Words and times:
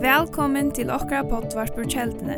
Velkommen 0.00 0.68
til 0.70 0.90
okra 0.94 1.24
pottvarpur 1.26 1.82
kjeldene. 1.90 2.36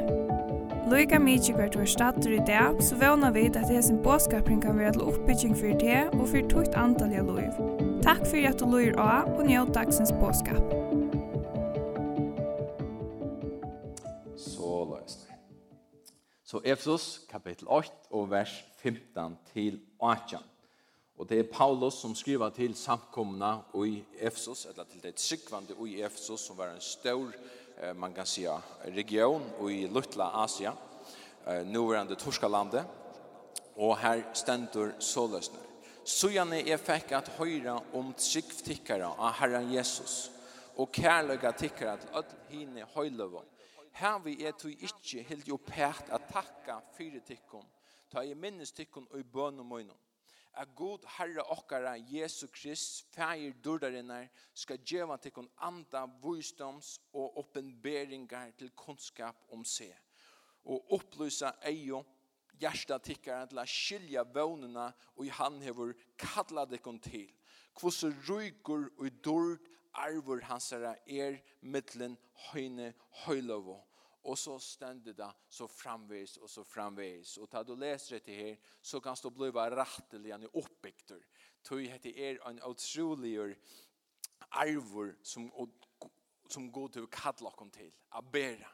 Loika 0.89 1.19
mykje 1.21 1.53
hvert 1.59 1.77
var 1.77 1.85
stater 1.85 2.33
i 2.33 2.39
dag, 2.49 2.79
så 2.81 2.97
vana 2.97 3.29
vi 3.35 3.43
at 3.51 3.69
hesen 3.69 3.99
båskapring 4.01 4.63
kan 4.63 4.79
være 4.79 4.95
til 4.97 5.05
oppbygging 5.05 5.53
for 5.53 5.77
det 5.83 5.99
og 6.15 6.25
for 6.31 6.49
tukt 6.49 6.79
antall 6.81 7.13
av 7.13 7.29
loiv. 7.29 7.53
Takk 8.01 8.25
for 8.25 8.41
at 8.41 8.57
du 8.57 8.65
loir 8.65 8.97
av 8.97 9.29
og 9.35 9.45
njød 9.51 9.75
dagsens 9.77 10.15
båskap. 10.17 10.65
Så 14.33 14.73
løsner. 14.89 15.37
Så 16.41 16.65
Efesus 16.65 17.21
kapitel 17.29 17.69
8 17.69 17.93
og 18.17 18.31
vers 18.33 18.65
15 18.81 19.37
til 19.53 19.81
18. 20.01 20.41
Og 21.19 21.27
det 21.29 21.39
er 21.39 21.51
Paulus 21.53 21.95
som 21.99 22.15
skriver 22.15 22.51
til 22.55 22.77
samkomna 22.79 23.57
i 23.85 24.05
Efsos, 24.23 24.67
eller 24.71 24.85
til 24.85 25.03
det 25.03 25.17
tryggvande 25.19 25.75
i 25.89 26.01
Efsos, 26.03 26.41
som 26.47 26.59
var 26.59 26.71
en 26.71 26.81
stor, 26.81 27.33
man 27.95 28.15
kan 28.15 28.27
säga, 28.27 28.61
region 28.85 29.43
i 29.71 29.87
Lutla 29.87 30.45
Asia, 30.45 30.73
nuvarande 31.65 32.15
Torskalandet. 32.15 32.87
Og 33.77 33.99
her 33.99 34.23
stendur 34.35 34.93
såløsner. 34.99 35.61
Sujane 36.05 36.63
er 36.67 36.81
fikk 36.81 37.13
at 37.13 37.29
høyra 37.37 37.77
om 37.95 38.15
tryggvtikkara 38.17 39.13
av 39.19 39.37
Herren 39.39 39.69
Jesus, 39.71 40.31
og 40.77 40.91
kærløyga 40.95 41.53
tikkara 41.53 41.97
til 41.97 42.15
öll 42.19 42.35
hine 42.49 42.87
høyløvå. 42.95 43.43
Her 43.93 44.19
vi 44.25 44.37
er 44.47 44.55
tog 44.59 44.71
ikkje 44.71 45.23
helt 45.29 45.49
jo 45.49 45.59
pært 45.59 46.11
at 46.11 46.31
takka 46.33 46.81
fyrir 46.97 47.23
ta 48.11 48.23
i 48.23 48.35
minnes 48.35 48.73
tikkum 48.73 49.07
og 49.11 49.19
i 49.19 49.23
bøn 49.23 49.61
og 49.61 49.67
møynum 49.67 49.97
at 50.59 50.75
god 50.75 51.07
herre 51.17 51.45
okkara 51.55 51.95
Jesu 52.11 52.49
Krist, 52.53 53.07
feir 53.15 53.55
dordarinnar, 53.65 54.27
skal 54.55 54.81
djeva 54.83 55.17
til 55.23 55.33
kon 55.37 55.49
anda 55.63 56.05
vysdoms 56.23 56.97
og 57.13 57.39
oppenberingar 57.45 58.53
til 58.59 58.73
kunnskap 58.77 59.47
om 59.55 59.65
seg. 59.65 59.95
Og 60.69 60.93
opplysa 60.99 61.55
eio 61.71 62.03
hjärsta 62.59 62.99
tikkara 62.99 63.47
til 63.47 63.63
a 63.63 63.67
skilja 63.67 64.25
vånena 64.35 64.91
og 65.17 65.27
i 65.27 65.33
han 65.39 65.61
hevur 65.63 65.95
kalla 66.19 66.67
dekon 66.67 66.99
til. 67.01 67.29
Kvoss 67.79 68.03
rygur 68.27 68.89
og 68.99 69.21
dord 69.25 69.69
arvor 69.95 70.43
hansara 70.47 70.97
er 71.07 71.39
mittlen 71.63 72.17
høyne 72.51 72.93
høylavo. 73.25 73.79
Och 74.23 74.39
så 74.39 74.59
ständer 74.59 75.13
det 75.13 75.33
så 75.49 75.69
framvis 75.69 76.37
och 76.37 76.51
så 76.51 76.65
framvis. 76.65 77.37
Och 77.37 77.51
tar 77.51 77.65
du 77.65 77.77
leser 77.77 78.21
det 78.25 78.35
her, 78.35 78.59
så 78.83 79.01
kan 79.01 79.17
du 79.23 79.31
bli 79.31 79.51
rätteligen 79.51 80.49
oppbygter. 80.53 81.27
Tog 81.63 81.81
heter 81.81 82.11
er 82.11 82.49
en 82.49 82.61
utrolig 82.71 83.57
arvor 84.51 85.17
som, 85.23 85.51
som 86.49 86.73
går 86.73 86.89
til 86.89 87.07
å 87.07 87.13
kalle 87.13 87.51
dere 87.51 87.71
til. 87.71 87.93
Å 88.13 88.23
bære. 88.23 88.69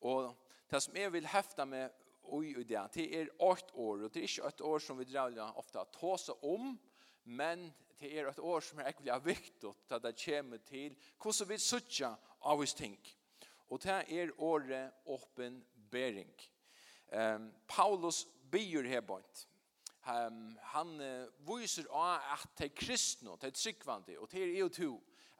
Och 0.00 0.34
det 0.70 0.80
som 0.80 0.96
jeg 0.96 1.12
vill 1.12 1.26
häfta 1.26 1.64
med 1.64 1.90
oi 2.22 2.54
og 2.56 2.68
det 2.68 2.82
det 2.94 3.06
er 3.20 3.28
8 3.38 3.74
år 3.74 4.02
och 4.04 4.10
det 4.10 4.20
är 4.20 4.22
inte 4.22 4.48
ett 4.48 4.60
år 4.60 4.78
som 4.78 4.98
vi 4.98 5.04
drar 5.04 5.58
ofta 5.58 5.84
ta 5.84 6.16
seg 6.18 6.44
om 6.44 6.78
men 7.24 7.72
det 7.98 8.18
er 8.18 8.28
ett 8.28 8.38
år 8.38 8.60
som 8.60 8.78
er 8.78 8.90
ekviga 8.90 9.18
viktig 9.18 9.74
at 9.90 10.02
det 10.02 10.14
kommer 10.24 10.58
till 10.58 10.96
hur 11.24 11.32
så 11.32 11.44
vi 11.44 11.58
sucha 11.58 12.16
av 12.40 12.60
oss 12.60 12.74
tänker 12.74 13.21
Og 13.72 13.80
det 13.80 13.94
er 14.12 14.34
året 14.36 14.90
åpenbering. 15.08 16.32
Um, 17.12 17.52
Paulus 17.68 18.26
byr 18.50 18.88
her 18.88 19.00
bort. 19.00 19.46
Um, 20.04 20.58
han 20.74 21.00
uh, 21.00 21.56
viser 21.56 21.88
av 21.88 22.20
at 22.34 22.50
det 22.58 22.68
er 22.68 22.76
kristne, 22.76 23.36
det 23.40 23.48
er 23.48 23.56
tryggvande, 23.56 24.18
og 24.18 24.28
det 24.32 24.42
er 24.42 24.58
jo 24.58 24.68
to, 24.68 24.90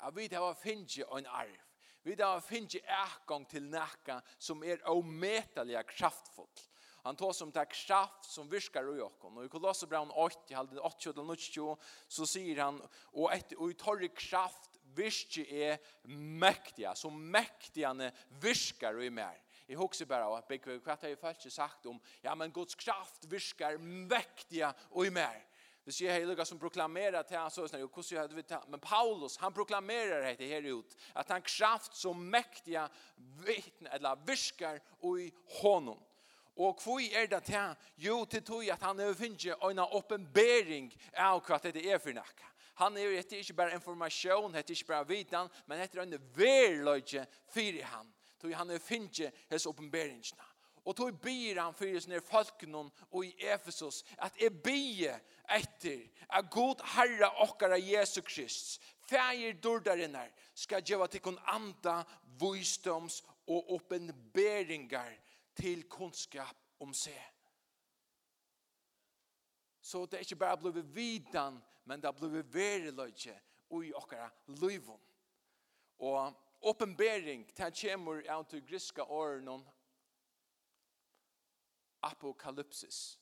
at 0.01 0.17
vi 0.17 0.29
har 0.33 0.57
finnet 0.63 0.97
en 1.03 1.29
arv. 1.29 1.61
Vi 2.03 2.17
har 2.19 2.41
finnet 2.41 2.81
ekgang 2.81 3.45
til 3.51 3.69
nækka 3.69 4.21
som 4.39 4.65
er 4.65 4.81
ometelig 4.91 5.85
kraftfullt. 5.93 6.69
Han 7.05 7.17
tar 7.17 7.33
som 7.35 7.51
det 7.53 7.69
kraft 7.69 8.25
som 8.31 8.51
virkar 8.51 8.87
i 8.95 9.03
okken. 9.03 9.39
Og 9.39 9.45
i 9.45 9.51
Kolossebraun 9.51 10.11
8, 10.15 10.55
halvdelen 10.55 10.85
8, 10.87 11.11
8, 11.11 11.23
8, 11.23 11.77
så 12.09 12.27
sier 12.27 12.63
han, 12.63 12.79
og, 13.13 13.27
et, 13.35 13.55
og 13.59 13.73
i 13.73 13.79
torre 13.79 14.09
kraft 14.15 14.72
virke 14.97 15.45
er 15.47 15.79
mektiga, 16.09 16.95
så 16.95 17.11
mektigane 17.11 18.13
virker 18.43 19.01
i 19.03 19.09
mer. 19.09 19.39
Jeg 19.69 19.77
husker 19.77 20.07
bare 20.07 20.27
at 20.37 20.49
begge, 20.49 20.79
hva 20.85 20.97
har 21.01 21.09
jeg 21.09 21.19
faktisk 21.19 21.57
sagt 21.57 21.87
om, 21.87 22.01
ja, 22.23 22.35
men 22.35 22.53
Guds 22.53 22.75
kraft 22.75 23.25
virker 23.31 23.79
mektiga 23.79 24.73
i 25.05 25.11
mer. 25.11 25.41
Det 25.83 25.95
sier 25.95 26.13
Heiluga 26.15 26.45
som 26.47 26.59
proklamerar 26.59 27.23
till 27.23 27.39
hans 27.39 27.59
ösnar, 27.59 27.83
och 27.83 27.97
hur 27.97 28.19
hade 28.19 28.35
vi 28.35 28.43
tagit? 28.43 28.69
Men 28.69 28.81
Paulus, 28.81 29.37
han 29.37 29.53
proklamerar 29.53 30.35
det 30.39 30.47
här 30.47 30.63
ut, 30.63 30.97
att 31.13 31.29
han 31.29 31.43
kraft 31.43 31.95
som 31.95 32.31
mäktiga 32.31 32.89
vittne, 33.47 33.91
eller 33.91 34.17
viskar 34.27 34.81
i 35.19 35.33
honom. 35.63 35.99
Och 36.55 36.83
hur 36.85 37.15
är 37.17 37.27
det 37.27 37.49
här? 37.49 37.77
Jo, 37.97 38.27
till 38.27 38.43
tog 38.43 38.71
att 38.71 38.83
han 38.83 39.01
överfinner 39.01 39.71
en 39.71 39.79
uppenbering 39.79 40.97
av 41.17 41.43
vad 41.49 41.63
det 41.63 41.91
är 41.93 41.99
för 41.99 42.13
nacken. 42.13 42.52
Han 42.81 42.97
er 42.97 43.19
etter 43.19 43.43
ikke 43.43 43.57
bare 43.59 43.77
informasjon, 43.77 44.55
etter 44.57 44.75
ikke 44.75 44.93
bare 44.95 45.09
vidan, 45.09 45.51
men 45.67 45.83
etter 45.83 46.03
en 46.03 46.17
verløyge 46.37 47.27
fyre 47.53 47.85
han. 47.85 48.09
Så 48.41 48.51
han 48.59 48.71
er 48.71 48.83
finnkje 48.83 49.31
hans 49.51 49.67
oppenberingsna. 49.71 50.45
Og 50.85 50.97
tog 50.97 51.15
byr 51.23 51.61
han 51.61 51.77
fyre 51.79 52.01
sånne 52.03 52.19
folkene 52.27 52.81
og 53.13 53.21
i 53.23 53.31
Efesus 53.53 54.01
at 54.19 54.35
jeg 54.41 54.57
byr 54.65 55.21
etter 55.55 56.01
at 56.27 56.49
god 56.51 56.83
herra 56.97 57.29
okkara 57.45 57.79
Jesu 57.79 58.19
Krist, 58.27 58.81
feir 59.07 59.55
dordarinnar, 59.63 60.33
skal 60.55 60.83
gjøre 60.83 61.07
til 61.13 61.23
kun 61.23 61.39
anda 61.47 62.01
vysdoms 62.41 63.21
og 63.47 63.71
oppenberingar 63.77 65.13
til 65.55 65.85
kunnskap 65.87 66.57
om 66.83 66.95
seg. 66.95 67.21
Så 69.83 70.07
det 70.07 70.19
er 70.19 70.27
ikke 70.27 70.41
bare 70.43 70.59
blei 70.59 70.83
vidan 70.95 71.63
men 71.85 72.03
det 72.03 72.15
blir 72.17 72.43
veri 72.53 72.91
løyke 72.91 73.35
ui 73.73 73.93
okkara 73.97 74.31
løyvun. 74.61 75.01
Og 75.99 76.35
oppenbering, 76.61 77.47
det 77.57 77.73
kommer 77.81 78.23
av 78.31 78.45
til 78.51 78.65
griska 78.67 79.03
åren 79.03 79.65
apokalypsis. 82.03 83.19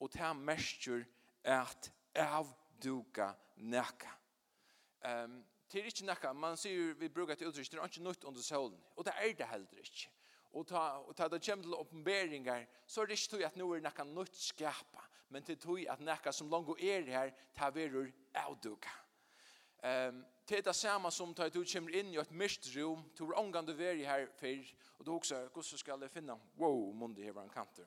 Og 0.00 0.12
det 0.12 0.36
merker 0.36 1.04
at 1.44 1.90
avduka 2.14 3.32
nekka. 3.56 4.10
Um, 5.06 5.44
det 5.72 5.80
er 5.80 5.90
ikke 5.90 6.06
nekka, 6.08 6.32
man 6.32 6.56
sier 6.56 6.94
vi 6.98 7.10
bruker 7.12 7.34
et 7.36 7.42
uttrykk, 7.46 7.70
det 7.70 7.78
er 7.78 7.90
ikke 7.90 8.04
nytt 8.04 8.24
under 8.24 8.42
solen. 8.42 8.78
Og 8.96 9.04
det 9.04 9.14
er 9.16 9.34
det 9.36 9.48
heller 9.50 9.82
ikke. 9.82 10.10
Og 10.56 10.66
ta, 10.66 10.80
og 11.04 11.16
ta 11.16 11.28
det 11.28 11.42
kommer 11.44 11.64
til 11.64 11.74
oppenberingar, 11.74 12.64
så 12.86 13.02
er 13.02 13.06
det 13.06 13.18
ikke 13.18 13.30
tog 13.30 13.44
at 13.44 13.56
nå 13.56 13.68
er 13.74 13.84
nekka 13.84 14.06
nytt 14.08 14.36
skapa 14.40 15.07
men 15.28 15.44
til 15.44 15.58
tog 15.60 15.80
at 15.90 16.00
nekka 16.00 16.32
som 16.32 16.50
langt 16.50 16.80
er 16.80 17.06
her, 17.08 17.30
ta 17.56 17.70
verur 17.74 18.08
avduka. 18.34 18.90
Um, 19.78 20.24
til 20.46 20.64
det 20.64 20.74
samme 20.74 21.10
som 21.14 21.34
tar 21.34 21.52
du 21.54 21.60
kommer 21.72 21.94
inn 21.94 22.10
i 22.10 22.18
et 22.18 22.30
mist 22.34 22.66
rom, 22.74 23.04
du 23.18 23.28
er 23.28 23.38
omgang 23.38 23.66
du 23.66 23.74
veri 23.78 24.02
her 24.02 24.26
før, 24.40 24.72
og 24.98 25.06
du 25.06 25.12
også, 25.14 25.44
hvordan 25.52 25.78
skal 25.78 26.02
jeg 26.02 26.10
finne, 26.10 26.34
wow, 26.58 26.92
mundi 26.92 27.22
hever 27.22 27.42
en 27.42 27.52
kanter. 27.52 27.86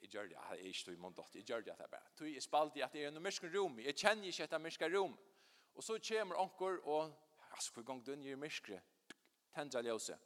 Jeg 0.00 0.10
gjør 0.10 0.22
det, 0.22 0.36
jeg 0.36 0.60
er 0.60 0.68
ikke 0.70 0.84
tog 0.84 0.94
i 0.94 1.00
mundi, 1.02 1.22
jeg 1.34 1.44
gjør 1.44 1.60
det, 1.66 1.74
jeg 1.78 1.90
bare. 1.90 2.12
Du 2.18 2.24
er 2.24 2.40
spalt 2.40 2.76
i 2.76 2.84
at 2.86 2.94
jeg 2.94 3.04
er 3.04 3.12
noe 3.12 3.24
mist 3.24 3.44
rom, 3.44 3.80
jeg 3.80 3.96
kjenner 3.96 4.30
ikke 4.30 4.46
etter 4.46 4.62
mist 4.62 4.86
rom. 4.94 5.18
Og 5.74 5.84
så 5.84 5.98
kommer 6.08 6.40
onker 6.40 6.78
og, 6.88 7.12
altså, 7.50 7.72
hvor 7.72 7.82
gang 7.82 8.06
du 8.06 8.12
er 8.12 8.22
i 8.32 8.38
myrsken, 8.40 8.80
tendra 9.52 9.82
ljøse, 9.84 10.16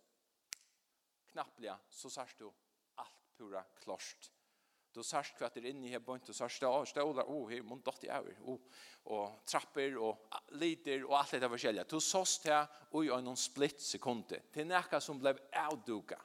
knapplega, 1.32 1.78
så 1.90 2.10
sørst 2.10 2.38
du 2.38 2.52
alt 2.98 3.24
pura 3.38 3.64
klost. 3.82 4.30
Du 4.94 5.02
sørst 5.06 5.38
hva 5.38 5.48
det 5.54 5.62
er 5.62 5.70
inne 5.70 5.86
i 5.86 5.92
her 5.92 6.02
bønt, 6.02 6.26
du 6.26 6.34
sørst 6.34 6.64
det, 6.64 6.70
ståler, 6.90 7.28
oh, 7.30 7.44
her, 7.50 7.62
mun 7.62 7.82
dott 7.86 8.02
i 8.04 8.10
over, 8.10 8.40
oh, 8.50 8.80
og 9.14 9.44
trapper, 9.46 9.94
og 10.02 10.40
lider, 10.58 11.04
og 11.06 11.14
alt 11.20 11.36
det 11.38 11.50
forskjellige. 11.52 11.86
Du 11.90 12.00
sørst 12.02 12.48
det, 12.48 12.58
og 12.90 13.06
i 13.06 13.20
noen 13.22 13.38
splitt 13.38 13.82
sekunder. 13.82 14.42
Det 14.50 14.66
näka 14.66 15.00
som 15.00 15.20
ble 15.22 15.36
outduka. 15.68 16.18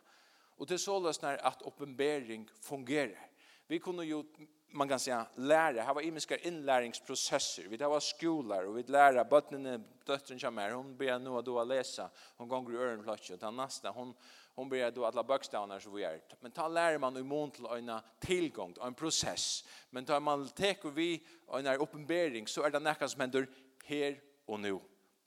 Og 0.57 0.67
det 0.67 0.75
er 0.87 1.21
när 1.21 1.37
att 1.37 1.45
at 1.45 1.61
oppenbering 1.61 2.49
fungerer. 2.61 3.29
Vi 3.67 3.79
kunne 3.79 4.03
jo, 4.03 4.23
man 4.71 4.87
kan 4.87 4.99
säga, 4.99 5.27
lære, 5.35 5.81
her 5.81 5.93
var 5.93 6.01
imiska 6.01 6.37
innlæringsprosesser. 6.37 7.67
Vi 7.67 7.77
var 7.77 7.99
skolar, 7.99 8.65
og 8.65 8.75
vi 8.75 8.83
lærer 8.87 9.23
bøttene, 9.23 9.83
døtteren 10.07 10.39
kommer, 10.39 10.71
hun 10.71 10.97
ber 10.97 11.19
nå 11.19 11.37
og 11.37 11.45
då 11.45 11.59
å 11.59 11.63
lese, 11.65 12.09
hun 12.37 12.49
gonger 12.49 12.73
i 12.73 12.77
ørenpløtje, 12.77 13.33
og 13.33 13.39
ta 13.39 13.51
neste, 13.51 13.89
hon 13.89 14.07
hun 14.07 14.15
hon 14.55 14.69
ber 14.69 14.91
då 14.91 15.05
alla 15.05 15.23
bokstäverna 15.23 15.79
så 15.79 15.89
vi 15.89 16.03
är. 16.03 16.21
Men 16.39 16.51
ta 16.51 16.67
lär 16.67 16.97
man 16.97 17.17
i 17.17 17.23
mån 17.23 17.51
till 17.51 17.65
en 17.65 17.99
tillgång, 18.19 18.75
en 18.81 18.93
process. 18.93 19.63
Men 19.89 20.05
tar 20.05 20.19
man 20.19 20.49
tek 20.49 20.85
och 20.85 20.97
vi 20.97 21.27
en 21.51 21.67
uppenbarelse 21.67 22.53
så 22.53 22.63
är 22.63 22.69
det 22.69 22.79
nästan 22.79 23.09
som 23.09 23.21
händer 23.21 23.47
här 23.85 24.21
och 24.45 24.59
nu. 24.59 24.79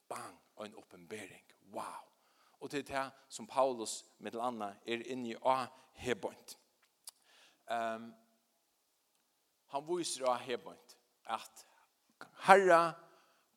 Bang, 0.09 0.37
en 0.57 0.75
uppenbarelse. 0.75 1.55
Wow. 1.71 1.83
Och 2.59 2.69
det 2.69 2.79
är 2.79 2.83
det 2.83 3.11
som 3.29 3.47
Paulus 3.47 4.05
med 4.19 4.37
Anna 4.37 4.75
är 4.85 5.09
inne 5.09 5.29
i 5.29 5.37
a 5.43 5.67
hebont. 5.95 6.59
Ehm 7.67 8.05
um, 8.05 8.15
han 9.71 9.97
visar 9.97 10.33
a 10.33 10.35
hebont 10.35 10.97
att 11.25 11.67
Herra 12.35 12.95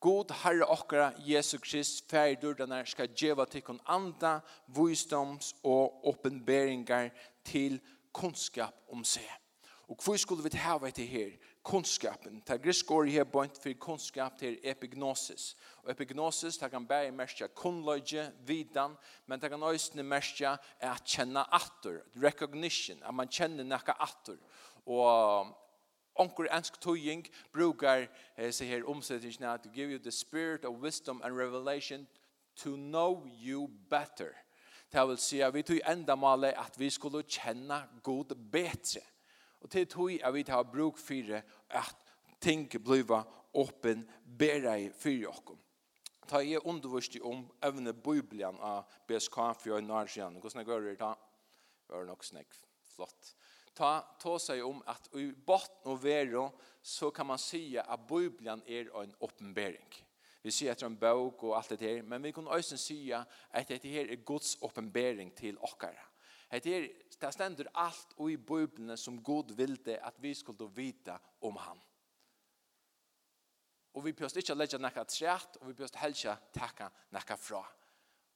God 0.02 0.32
Herre 0.44 0.66
okkara, 0.66 1.12
Jesu 1.22 1.60
Krist, 1.62 2.08
fær 2.10 2.34
dördarna 2.42 2.80
ska 2.86 3.06
djeva 3.06 3.46
tikkun 3.46 3.78
anda, 3.86 4.40
visdoms 4.74 5.52
og 5.64 6.08
oppenberingar 6.10 7.12
til 7.46 7.78
kunskap 8.10 8.74
om 8.90 9.06
seg. 9.06 9.30
Og 9.86 10.02
hvor 10.02 10.18
skulle 10.18 10.42
vi 10.42 10.58
hava 10.58 10.90
etter 10.90 11.06
her? 11.06 11.38
Kunskapen. 11.62 12.42
Ta 12.42 12.58
grisk 12.58 12.90
år 12.92 13.12
her 13.14 13.28
bønt 13.30 13.62
for 13.62 13.78
kunskap 13.78 14.40
til 14.40 14.58
epignosis. 14.64 15.52
Og 15.84 15.92
epignosis, 15.94 16.58
ta 16.58 16.72
kan 16.72 16.88
bære 16.88 17.12
merskja 17.14 17.52
kunnløyge, 17.54 18.32
vidan, 18.48 18.98
men 19.28 19.40
ta 19.40 19.54
kan 19.54 19.70
òsne 19.70 20.02
merskja 20.02 20.56
at 20.82 21.06
kjenna 21.06 21.46
atur, 21.54 22.02
recognition, 22.24 23.04
at 23.06 23.14
man 23.14 23.30
kjenner 23.30 23.70
nekka 23.70 24.00
atur. 24.02 24.42
Og 24.90 25.54
onkur 26.22 26.48
ensk 26.54 26.78
tøying 26.82 27.26
brukar 27.54 28.08
eh, 28.38 28.52
seg 28.54 28.68
her 28.68 28.88
omsettingene 28.90 29.58
to 29.64 29.70
give 29.74 29.90
you 29.92 30.00
the 30.00 30.12
spirit 30.12 30.66
of 30.66 30.82
wisdom 30.82 31.22
and 31.24 31.38
revelation 31.38 32.08
to 32.56 32.76
know 32.76 33.26
you 33.26 33.68
better. 33.90 34.32
Det 34.92 35.08
vil 35.08 35.18
si 35.18 35.40
at 35.40 35.54
vi 35.54 35.62
tog 35.62 35.80
enda 35.88 36.16
male 36.16 36.52
at 36.60 36.80
vi 36.80 36.90
skulle 36.90 37.24
kjenne 37.24 37.84
god 38.04 38.36
betre. 38.52 39.02
Og 39.62 39.70
til 39.70 39.88
tog 39.88 40.12
at 40.24 40.34
vi 40.34 40.44
tar 40.44 40.64
bruk 40.64 40.98
for 40.98 41.42
at 41.70 41.96
ting 42.42 42.70
blir 42.70 43.24
åpen 43.54 44.10
bedre 44.38 44.82
i 44.82 44.90
fyrir 44.90 45.30
okkom. 45.30 45.60
Ta 46.28 46.40
jeg 46.40 46.66
undervurst 46.66 47.18
om 47.24 47.44
evne 47.64 47.94
Bibelen 47.94 48.60
av 48.60 48.84
BSK 49.08 49.36
for 49.36 49.74
jeg 49.74 49.82
nær 49.82 50.08
siden. 50.08 50.40
Hvordan 50.40 50.66
går 50.66 50.80
det 50.80 51.00
da? 51.00 51.14
Det 51.88 51.96
var 51.96 52.06
nok 52.06 52.24
snakk. 52.24 52.56
Flott 52.96 53.36
ta, 53.74 54.02
ta 54.20 54.40
sig 54.40 54.64
om 54.64 54.84
att 54.86 55.16
i 55.16 55.34
botten 55.46 55.92
och 55.92 56.06
vero 56.06 56.52
så 56.82 57.12
kan 57.12 57.28
man 57.28 57.38
säga 57.38 57.82
att 57.82 58.08
Bibeln 58.08 58.62
är 58.66 59.04
en 59.04 59.16
uppenbering. 59.20 60.06
Vi 60.42 60.52
ser 60.52 60.72
att 60.72 60.82
en 60.82 60.96
bok 60.96 61.44
och 61.44 61.58
allt 61.58 61.70
det 61.70 61.82
här, 61.82 62.02
men 62.02 62.22
vi 62.22 62.32
kan 62.32 62.48
också 62.48 62.78
säga 62.78 63.26
att 63.50 63.68
det 63.68 63.84
här 63.84 64.12
är 64.12 64.16
Guds 64.16 64.62
uppenbering 64.62 65.32
till 65.32 65.58
okkara. 65.58 66.06
Det 66.50 66.66
här 66.66 66.92
det 67.20 67.32
ständer 67.32 67.68
allt 67.74 68.20
i 68.20 68.38
Bibeln 68.38 68.98
som 68.98 69.24
Gud 69.24 69.52
ville 69.52 70.00
att 70.02 70.16
vi 70.20 70.36
skulle 70.36 70.70
vita 70.74 71.20
om 71.40 71.56
han. 71.56 71.80
Och 73.92 74.08
vi 74.08 74.14
behöver 74.14 74.38
inte 74.38 74.56
lägga 74.56 74.78
något 74.78 75.08
trätt 75.08 75.56
och 75.56 75.70
vi 75.70 75.74
behöver 75.74 75.98
helst 75.98 76.26
tacka 76.54 76.92
något 77.10 77.40
fra. 77.40 77.66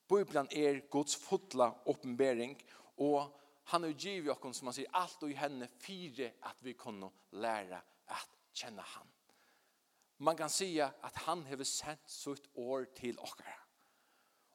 Bibeln 0.10 0.48
är 0.52 0.90
Guds 0.92 1.16
fotla 1.16 1.76
uppenbering 1.86 2.64
och 2.96 3.40
han 3.68 3.84
har 3.84 3.90
givet 3.90 4.46
oss 4.46 4.58
som 4.58 4.68
han 4.68 4.74
sier, 4.74 4.90
allt 4.92 5.24
och 5.24 5.30
i 5.30 5.34
henne 5.34 5.68
fyra 5.80 6.30
att 6.40 6.58
vi 6.60 6.74
kunne 6.74 7.10
lära 7.32 7.82
att 8.06 8.30
känna 8.54 8.82
han. 8.82 9.08
Man 10.18 10.38
kan 10.38 10.50
säga 10.50 10.94
att 11.02 11.16
han 11.16 11.46
har 11.46 11.64
sendt 11.64 12.10
sitt 12.10 12.50
år 12.54 12.86
till 12.96 13.20
oss. 13.20 13.36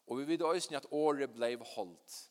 Och 0.05 0.21
vi 0.21 0.25
vet 0.25 0.43
også 0.43 0.77
att 0.77 0.93
året 0.93 1.35
blev 1.35 1.61
hållt. 1.61 2.31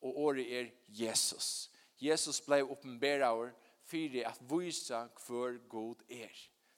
Och 0.00 0.20
året 0.20 0.46
är 0.46 0.74
Jesus. 0.86 1.70
Jesus 1.96 2.46
blev 2.46 2.70
uppenbarad 2.70 3.50
för 3.84 4.26
at 4.26 4.40
visa 4.42 5.08
hvor 5.26 5.68
god 5.68 6.02
är. 6.08 6.32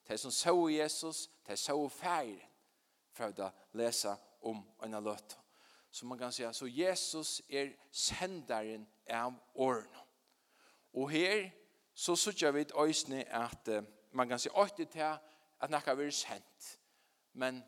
Det 0.07 0.19
som 0.19 0.33
så 0.33 0.71
Jesus, 0.71 1.31
det 1.47 1.57
så 1.57 1.89
feir 1.89 2.47
För 3.13 3.41
å 3.41 3.51
läsa 3.73 4.17
om 4.41 4.63
en 4.83 5.05
lötta. 5.05 5.37
Så 5.91 6.07
man 6.07 6.19
kan 6.19 6.33
säga, 6.33 6.53
så 6.53 6.67
Jesus 6.67 7.43
är 7.49 7.77
sändaren 7.91 8.87
av 9.11 9.35
åren. 9.55 9.97
Och 10.93 11.11
här 11.11 11.53
så 11.95 12.17
suttar 12.17 12.53
vi 12.53 12.61
ett 12.61 12.75
öjsne 12.75 13.25
att 13.31 13.69
man 14.11 14.29
kan 14.29 14.39
säga 14.39 14.63
att 14.63 14.77
det 14.77 14.97
är 14.97 15.19
att 15.59 15.71
något 15.71 15.87
är 15.87 16.11
sänt. 16.11 16.79
Men 17.33 17.63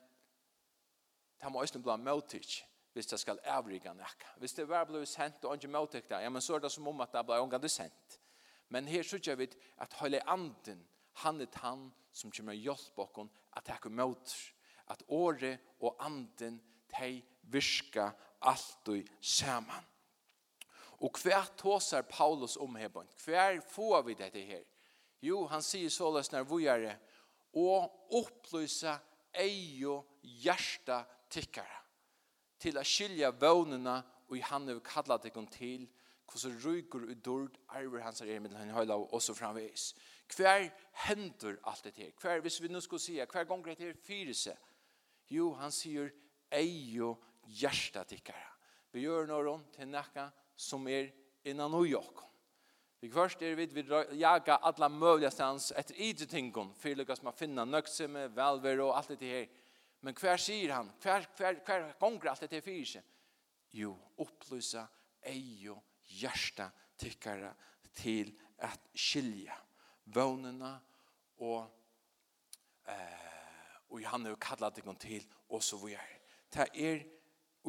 det 1.41 1.51
må 1.51 1.61
öjsne 1.63 1.81
bli 1.81 1.97
mötigt 1.97 2.65
hvis 2.93 3.07
det 3.07 3.19
skal 3.19 3.41
avrige 3.45 3.95
nekka. 3.95 4.29
Hvis 4.37 4.55
det 4.55 4.69
var 4.69 4.85
blevet 4.85 5.09
sendt 5.09 5.45
og 5.45 5.55
ikke 5.57 5.69
mottek 5.69 6.09
det, 6.11 6.21
ja, 6.21 6.29
men 6.29 6.43
så 6.43 6.55
er 6.55 6.59
det 6.59 6.73
som 6.73 6.89
om 6.89 7.01
at 7.01 7.13
det 7.13 7.25
ble 7.27 7.41
omgående 7.41 7.69
sendt. 7.69 8.19
Men 8.69 8.89
her 8.89 9.03
sier 9.03 9.37
vi 9.37 9.49
at 9.81 9.97
hele 10.01 10.21
anden, 10.29 10.89
han 11.13 11.41
er 11.41 11.47
han 11.63 11.93
som 12.13 12.31
kommer 12.31 12.53
hjelp 12.53 12.99
oss 12.99 13.31
at 13.57 13.67
det 13.67 13.75
er 13.75 13.89
mottek. 13.89 14.55
At 14.91 15.03
året 15.09 15.59
og 15.81 15.97
anden, 16.05 16.61
de 17.01 17.23
virka 17.43 18.11
alt 18.43 18.89
og 18.89 19.09
saman. 19.21 19.85
Og 21.03 21.19
hver 21.23 21.49
tåsar 21.59 22.03
Paulus 22.03 22.57
om 22.57 22.77
hebon? 22.77 23.09
Hver 23.25 23.61
får 23.71 24.03
vi 24.03 24.15
dette 24.15 24.41
her? 24.41 24.63
Jo, 25.23 25.47
han 25.47 25.63
sier 25.63 25.91
såles 25.91 26.31
når 26.33 26.47
vi 26.51 26.67
er 26.71 26.79
det. 26.79 26.97
Og 27.59 28.15
opplysa 28.15 28.99
eio 29.35 30.03
hjärsta 30.23 31.03
tikkara 31.31 31.83
til 32.63 32.79
a 32.79 32.85
skilja 32.87 33.33
vånena 33.35 33.99
og 34.29 34.37
i 34.39 34.45
han 34.47 34.67
kallat 34.67 34.87
kalla 34.87 35.19
tikkun 35.19 35.47
til 35.51 35.89
hvordan 36.33 36.61
rygur 36.65 37.09
og 37.11 37.25
dord 37.25 37.57
arver 37.69 38.01
hans 38.01 38.21
er 38.21 38.27
med 38.27 38.41
middelen 38.41 38.71
høyla 38.71 38.95
og 38.95 39.15
også 39.15 39.35
framvis. 39.35 39.95
Hver 40.37 40.71
hender 41.07 41.57
alt 41.67 41.85
det 41.85 41.97
her? 41.97 42.11
Hver, 42.21 42.41
hvis 42.41 42.63
vi 42.63 42.69
nu 42.69 42.81
skulle 42.81 43.03
sija, 43.03 43.27
hver 43.33 43.45
gong 43.45 43.65
det 43.65 43.79
her 43.79 43.93
fyrise? 44.07 44.57
Jo, 45.31 45.53
han 45.55 45.71
sier 45.71 46.09
eio 46.53 47.17
hjertet 47.47 48.09
tikkere. 48.09 48.49
Vi 48.93 49.07
gjør 49.07 49.27
noe 49.27 49.59
till 49.59 49.75
til 49.77 49.89
nekka 49.89 50.31
som 50.57 50.87
er 50.89 51.11
innan 51.45 51.75
og 51.75 51.87
jokken. 51.89 52.29
Vi 53.03 53.11
først 53.11 53.43
er 53.43 53.57
vid 53.59 53.73
vi 53.73 53.83
jaga 54.21 54.61
alla 54.63 54.89
möjliga 54.89 55.31
stans 55.31 55.73
etter 55.77 55.95
idre 55.95 56.27
tingon, 56.27 56.75
for 56.75 56.95
lykkes 56.95 57.23
man 57.23 57.33
finna 57.33 57.65
finne 57.65 58.29
välver 58.29 58.31
och 58.31 58.37
velver 58.37 58.81
og 58.81 58.97
alt 58.97 59.21
det 59.21 59.31
her. 59.31 59.49
Men 60.01 60.15
hver 60.15 60.37
sier 60.37 60.73
han? 60.73 60.91
Hver, 61.01 61.27
hver, 61.37 61.55
hver 61.67 61.93
gonger 61.99 62.31
alt 62.31 62.41
det 62.41 62.53
her 62.53 62.61
fyrir 62.61 62.85
seg? 62.85 63.03
Jo, 63.71 63.97
opplysa 64.19 64.87
ejo 65.23 65.83
hjärsta 66.03 66.71
tikkara 66.99 67.55
til 67.95 68.33
at 68.59 68.81
skilja 68.95 69.55
vånena 70.05 70.79
og 71.39 71.71
eh, 72.87 73.33
og 73.93 74.01
han 74.09 74.25
har 74.25 74.37
kallat 74.41 74.77
det 74.77 74.85
til 75.01 75.25
og 75.49 75.63
så 75.63 75.77
vi 75.77 75.93
er. 75.93 76.19
Det 76.53 76.69
er 76.75 77.03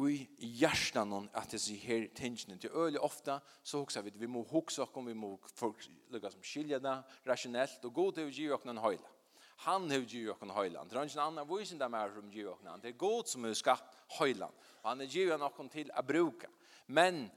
i 0.08 0.28
hjärtan 0.38 1.12
om 1.12 1.28
att 1.32 1.50
det 1.50 1.58
så 1.58 1.72
här 1.72 2.08
tensionen 2.14 2.58
till 2.58 2.70
öle 2.70 2.98
ofta 2.98 3.40
så 3.62 3.78
huxar 3.78 4.02
vi 4.02 4.12
vi 4.14 4.26
må 4.26 4.42
huxa 4.42 4.86
om 4.92 5.06
vi 5.06 5.14
må 5.14 5.38
folk 5.54 5.76
lukka 6.08 6.30
som 6.30 6.42
skilja 6.42 6.78
det 6.78 7.02
rationellt 7.24 7.84
och 7.84 7.94
gå 7.94 8.12
till 8.12 8.28
ge 8.28 8.50
och 8.50 8.66
någon 8.66 8.78
höjla. 8.78 9.08
Han 9.56 9.90
har 9.90 9.98
ju 9.98 10.30
och 10.30 10.42
en 10.42 10.50
höjland. 10.50 10.90
Det 10.90 10.98
är 10.98 11.02
inte 11.02 11.22
annan 11.22 11.56
visen 11.56 11.78
där 11.78 11.88
med 11.88 12.10
som 12.14 12.32
ju 12.32 12.48
och 12.48 12.64
någon. 12.64 12.80
Det 12.80 12.88
är 12.88 12.92
god 12.92 13.26
som 13.26 13.44
har 13.44 13.54
skapat 13.54 13.94
höjland. 14.08 14.54
Och 14.82 14.88
han 14.88 15.00
är 15.00 15.04
ju 15.04 15.36
någon 15.38 15.68
till 15.68 15.90
att 15.90 16.06
bruka. 16.06 16.48
Men 16.86 17.30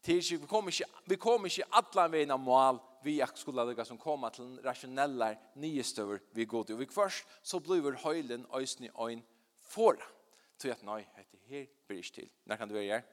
till 0.00 0.22
vi 0.30 0.46
kommer 0.46 0.68
inte 0.68 0.84
vi 1.04 1.16
kommer 1.16 1.44
inte 1.44 1.64
alla 1.70 2.08
vägen 2.08 2.40
mål 2.40 2.78
vi 3.02 3.18
jag 3.18 3.38
skulle 3.38 3.64
lägga 3.64 3.84
som 3.84 3.98
komma 3.98 4.30
till 4.30 4.58
rationella 4.62 5.36
nyestover 5.54 6.20
vi 6.30 6.44
går 6.44 6.64
till. 6.64 6.76
Vi 6.76 6.86
först 6.86 7.26
så 7.42 7.60
blir 7.60 7.92
höjlen 7.92 8.46
ösni 8.52 8.90
ein 8.94 9.22
fora. 9.60 10.13
Så 10.58 10.70
jeg, 10.70 10.78
nei, 10.86 11.02
hette 11.16 11.38
her 11.48 11.66
blir 11.88 12.00
ikke 12.00 12.20
til. 12.20 12.30
Når 12.44 12.56
kan 12.56 12.70
du 12.70 12.74
være 12.74 12.94
her? 12.94 13.04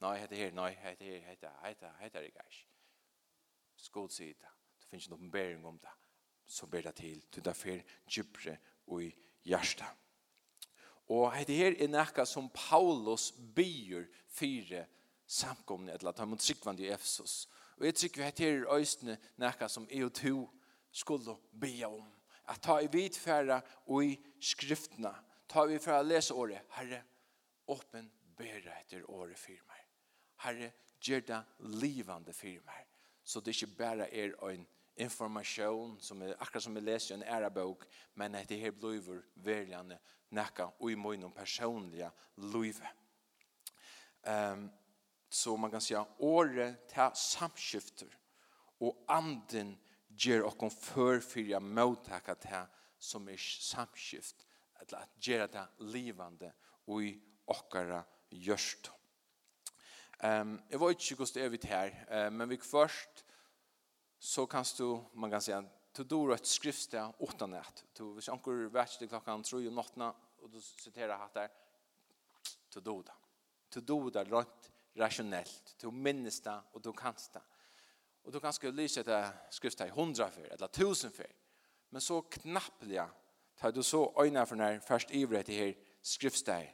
Nei, 0.00 0.14
hette 0.20 0.36
her, 0.38 0.52
nei, 0.54 0.70
hette 0.80 1.04
her, 1.04 1.20
hette 1.26 1.50
her, 1.50 1.60
hette 1.66 1.86
her, 1.86 1.98
hette 2.00 2.20
her, 2.20 2.28
ikke. 2.30 2.64
Skål 3.86 4.10
sier 4.12 4.36
det. 4.38 4.52
Det 4.80 4.90
finnes 4.90 5.08
noen 5.10 5.18
oppenbering 5.18 5.64
om 5.66 5.78
det. 5.82 5.92
Så 6.46 6.68
ber 6.70 6.86
det 6.86 6.94
til. 7.00 7.22
Du 7.34 7.40
er 7.42 7.56
fer 7.58 7.82
djupere 8.06 8.56
og 8.86 9.02
i 9.02 9.10
hjertet. 9.48 9.88
Og 11.12 11.30
hette 11.34 11.54
her 11.54 11.74
er 11.78 11.90
nekka 11.90 12.26
som 12.26 12.48
Paulus 12.54 13.30
byr 13.54 14.06
fire 14.30 14.86
samkomne 15.26 15.94
eller 15.94 16.10
at 16.10 16.22
han 16.22 16.30
mot 16.30 16.42
sikvand 16.42 16.80
i 16.82 16.90
Efsos. 16.94 17.46
Og 17.78 17.86
jeg 17.86 17.98
tykker 18.00 18.26
hette 18.26 18.44
her 18.44 18.62
er 18.62 18.78
øystene 18.78 19.18
nekka 19.38 19.68
som 19.68 19.88
EU 19.90 20.08
2 20.08 20.34
skulle 20.90 21.36
bya 21.60 21.90
om. 21.90 22.06
At 22.48 22.62
ta 22.62 22.78
i 22.78 22.90
vidfæra 22.90 23.60
og 23.86 24.04
i 24.04 24.16
skriftene 24.40 25.12
tar 25.48 25.66
vi 25.66 25.78
for 25.78 25.98
å 25.98 26.02
lese 26.06 26.34
året. 26.34 26.66
Herre, 26.76 27.02
åpen 27.68 28.10
bæra 28.36 28.80
etter 28.80 29.04
året 29.10 29.38
for 29.38 29.66
meg. 29.68 29.82
Herre, 30.44 30.72
gjør 31.00 31.26
det 31.26 31.42
livande 31.82 32.32
for 32.32 32.64
meg. 32.66 32.86
Så 33.24 33.40
det 33.40 33.56
ikke 33.56 33.76
bare 33.78 34.08
er 34.14 34.34
en 34.50 34.66
information 34.96 36.00
som 36.00 36.22
är 36.22 36.36
akkurat 36.42 36.62
som 36.62 36.74
vi 36.74 36.80
läser 36.80 37.14
en 37.14 37.22
ära 37.22 37.50
bok 37.50 37.84
men 38.14 38.34
att 38.34 38.48
det 38.48 38.56
här 38.56 38.70
blir 38.70 39.22
väljande 39.34 39.98
näka 40.28 40.66
och 40.66 40.90
i 40.90 40.96
min 40.96 41.32
personliga 41.32 42.12
liv. 42.36 42.80
Ehm 44.22 44.58
um, 44.58 44.70
så 45.28 45.56
man 45.56 45.70
kan 45.70 45.80
säga 45.80 46.06
året 46.18 46.88
tar 46.88 47.14
samskifter 47.14 48.18
och 48.78 49.04
anden 49.08 49.78
ger 50.08 50.42
och 50.42 50.58
kon 50.58 50.70
för 50.70 51.60
mottaka 51.60 52.34
ta 52.34 52.66
som 52.98 53.28
är 53.28 53.36
samskift 53.36 54.46
eller 54.80 54.98
at 55.02 55.16
gjøre 55.22 55.48
det 55.52 55.64
livande 55.92 56.52
og 56.86 57.02
i 57.04 57.14
okkara 57.52 58.02
gjørst. 58.30 58.90
Um, 60.24 60.56
jeg 60.70 60.80
vet 60.80 61.02
ikke 61.02 61.18
hvordan 61.20 61.34
det 61.34 61.44
er 61.44 61.52
vidt 61.52 61.64
her, 61.70 61.96
uh, 62.08 62.28
men 62.32 62.50
vi 62.50 62.56
først 62.62 63.24
så 64.18 64.46
kan 64.48 64.64
du, 64.78 65.04
man 65.14 65.30
kan 65.30 65.42
si, 65.44 65.52
du 65.96 66.02
dår 66.04 66.34
et 66.34 66.48
skriftsted 66.48 67.20
åtta 67.24 67.46
nett. 67.48 67.84
Du, 67.96 68.10
hvis 68.16 68.30
anker 68.32 68.66
vært 68.72 68.96
til 68.98 69.10
klokkan 69.10 69.44
tro 69.44 69.60
om 69.60 69.76
nattene, 69.76 70.08
og 70.42 70.52
du 70.52 70.58
siterer 70.60 71.16
hatt 71.20 71.36
der, 71.36 71.52
du 72.72 72.80
dår 72.80 73.04
det. 73.08 73.16
Du 73.74 73.80
dår 73.80 74.10
det 74.14 74.24
rent 74.30 74.70
rasjonelt. 74.96 75.74
Du 75.80 75.90
minnes 75.90 76.40
det, 76.40 76.56
og 76.72 76.84
du 76.84 76.92
kan 76.96 77.16
det. 77.32 77.42
Og 78.26 78.32
du 78.32 78.40
kan 78.42 78.52
skal 78.52 78.74
lyse 78.74 79.00
etter 79.00 79.30
skriftsted 79.54 79.92
i 79.92 79.94
hundra 79.94 80.28
fyr, 80.34 80.48
eller 80.50 80.72
tusen 80.72 81.12
fyr. 81.14 81.32
Men 81.94 82.02
så 82.02 82.20
knappelig 82.40 83.04
tar 83.56 83.70
du 83.70 83.82
så 83.82 84.12
øyne 84.20 84.46
for 84.46 84.56
når 84.56 84.80
først 84.84 85.10
ivret 85.10 85.46
til 85.46 85.54
her, 85.54 85.74
skriftsteg, 86.02 86.72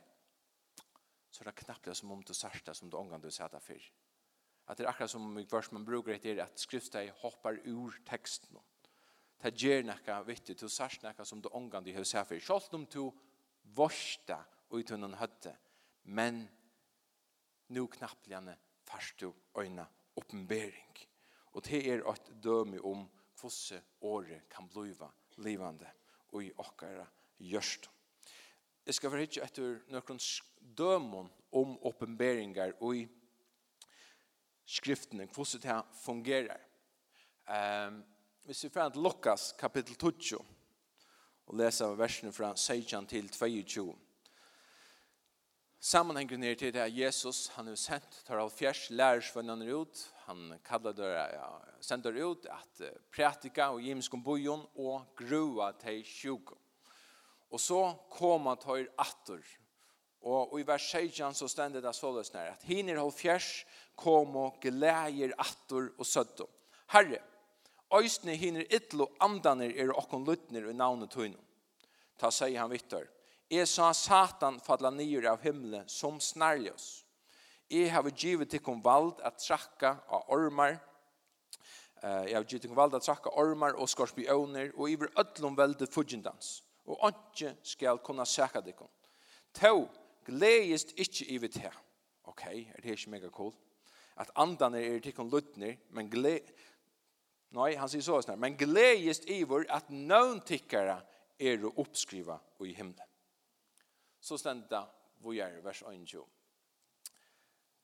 så 1.31 1.41
er 1.41 1.51
det 1.51 1.65
knappt 1.65 1.97
som 1.97 2.11
om 2.13 2.23
du 2.23 2.35
sørste 2.35 2.75
som 2.75 2.91
du 2.91 2.97
omgang 2.97 3.23
du 3.23 3.31
sier 3.31 3.49
det 3.49 3.63
før. 3.63 3.85
At 4.69 4.79
det 4.79 4.85
er 4.85 4.91
akkurat 4.91 5.11
som 5.11 5.39
i 5.39 5.47
vers 5.51 5.73
man 5.73 5.85
bruker 5.85 6.15
etter 6.15 6.43
at 6.45 6.61
skriftsteg 6.61 7.11
hoppar 7.23 7.59
ur 7.67 7.97
teksten. 8.07 8.59
Ta 9.43 9.51
gjør 9.51 9.83
noe 9.89 10.19
vittig, 10.27 10.59
du 10.61 10.69
sørste 10.69 11.09
noe 11.09 11.27
som 11.27 11.41
du 11.43 11.49
omgang 11.53 11.85
du 11.85 11.93
har 11.95 12.05
sett 12.07 12.29
før. 12.29 12.41
Selv 12.41 12.77
om 12.79 12.87
du 12.87 13.09
vorste 13.75 14.37
og 14.71 14.79
ut 14.79 14.93
noen 14.95 15.17
høtte, 15.19 15.55
men 16.05 16.45
nu 17.73 17.87
knappt 17.87 18.29
gjerne 18.29 18.55
først 18.87 19.21
du 19.21 19.33
øyne 19.59 19.87
oppenbering. 20.17 21.01
Og 21.53 21.65
det 21.65 21.83
er 21.89 22.05
et 22.13 22.31
døme 22.45 22.81
om 22.85 23.09
hvordan 23.41 23.83
året 24.01 24.49
kan 24.51 24.69
blive 24.69 25.09
livande 25.37 25.89
og 26.33 26.45
i 26.45 26.53
okkara 26.59 27.07
gjørst. 27.43 27.89
Jeg 28.87 28.95
skal 28.95 29.13
forhitje 29.13 29.45
etter 29.45 29.77
noen 29.93 30.21
dømon 30.79 31.29
om 31.55 31.77
åpenberingar 31.87 32.75
og 32.81 32.97
i 32.97 33.03
skriftene, 34.67 35.29
hvordan 35.31 35.63
det 35.63 35.79
fungerer. 36.03 36.65
Um, 37.47 38.03
hvis 38.47 38.65
vi 38.65 38.73
får 38.75 38.89
til 38.95 39.03
Lukas 39.03 39.53
kapittel 39.59 39.97
20, 39.97 40.39
og 41.47 41.59
leser 41.59 41.95
versene 41.99 42.33
fra 42.33 42.57
16 42.57 43.07
til 43.07 43.29
22, 43.29 43.87
Sammanhängen 45.85 46.41
ned 46.41 46.59
til 46.59 46.73
det 46.73 46.81
här 46.81 46.87
Jesus, 46.87 47.49
han 47.49 47.67
har 47.67 47.75
sendt, 47.75 48.25
tar 48.27 48.39
av 48.39 48.51
fjärs 48.51 48.91
lärarsvänner 48.91 49.83
ut. 49.83 50.13
Han 50.15 50.59
kallar 50.65 50.93
det, 50.93 51.33
ja, 51.33 51.63
sender 51.81 52.13
ut 52.13 52.47
att 52.47 52.81
praktika 53.11 53.71
och 53.71 53.81
gymskom 53.81 54.23
bojon 54.23 54.67
och 54.75 55.03
grua 55.19 55.73
till 55.73 56.05
20. 56.05 56.55
Och 57.49 57.61
så 57.61 57.93
kom 58.11 58.47
han 58.47 58.57
tar 58.57 58.89
attor. 58.97 59.45
Och, 60.21 60.53
och 60.53 60.61
i 60.61 60.63
vers 60.63 60.91
16 60.93 61.35
så 61.35 61.49
ständer 61.49 61.83
det 61.83 61.93
så 61.93 62.23
här 62.33 62.51
att 62.51 62.63
hinner 62.63 62.97
av 62.97 63.11
fjärs 63.11 63.67
kom 63.95 64.37
och 64.37 64.61
gläjer 64.61 65.35
attor 65.39 65.93
och 65.99 66.07
södde. 66.07 66.47
Herre, 66.87 67.23
Øysne 67.95 68.33
hinner 68.33 68.67
ytlo 68.73 69.11
andaner 69.19 69.71
er 69.77 69.91
okkon 69.91 70.25
kon 70.25 70.25
lutner 70.25 70.71
i 70.71 70.73
navnet 70.73 71.11
tøyno. 71.11 71.41
Ta 72.17 72.31
seg 72.31 72.57
han 72.57 72.71
vittar. 72.71 73.05
Jeg 73.53 73.69
sa 73.69 73.91
Satan 73.93 74.57
fadla 74.65 74.89
nyer 74.89 75.27
av 75.29 75.43
himmelen 75.45 75.85
som 75.85 76.17
snarljøs. 76.25 76.87
Jeg 77.69 77.91
har 77.93 78.07
givet 78.17 78.49
til 78.49 78.63
kom 78.65 78.79
vald 78.81 79.19
at 79.21 79.43
trakka 79.45 79.91
av 80.09 80.31
ormar. 80.33 80.79
Jeg 82.01 82.33
har 82.33 82.47
givet 82.49 82.65
til 82.65 82.73
kom 82.73 82.81
vald 82.81 82.97
at 82.97 83.05
trakka 83.05 83.35
ormar 83.37 83.77
og 83.77 83.91
skorpioner 83.93 84.73
og 84.73 84.89
iver 84.95 85.13
ötlom 85.21 85.59
velde 85.61 85.85
fudgjendans. 85.85 86.63
Og 86.89 87.05
ikke 87.11 87.53
skal 87.75 88.01
kunna 88.01 88.25
sæka 88.25 88.65
dikken. 88.65 88.89
Tau 89.53 89.85
gledest 90.25 90.97
ikkje 90.97 91.29
iver 91.37 91.53
til. 91.53 91.79
Ok, 92.25 92.47
er 92.49 92.81
det 92.81 92.97
ikke 92.97 93.13
mega 93.19 93.29
cool? 93.29 93.53
At 94.17 94.33
andan 94.33 94.81
er 94.81 94.89
til 94.97 95.11
tikkun 95.11 95.29
luttner, 95.29 95.77
men 95.91 96.09
gled... 96.09 96.49
Nei, 97.53 97.75
han 97.77 97.89
sier 97.93 98.01
så 98.01 98.23
snar. 98.25 98.41
Men 98.41 98.57
gledest 98.57 99.29
iver 99.29 99.69
at 99.69 99.93
nøvn 99.93 100.41
tikkara 100.41 101.03
er 101.37 101.69
å 101.69 101.77
oppskriva 101.85 102.41
i 102.65 102.73
himmelen 102.73 103.12
så 104.23 104.39
stenda 104.39 104.87
vojar 105.23 105.59
vers 105.65 105.83
21. 105.83 106.23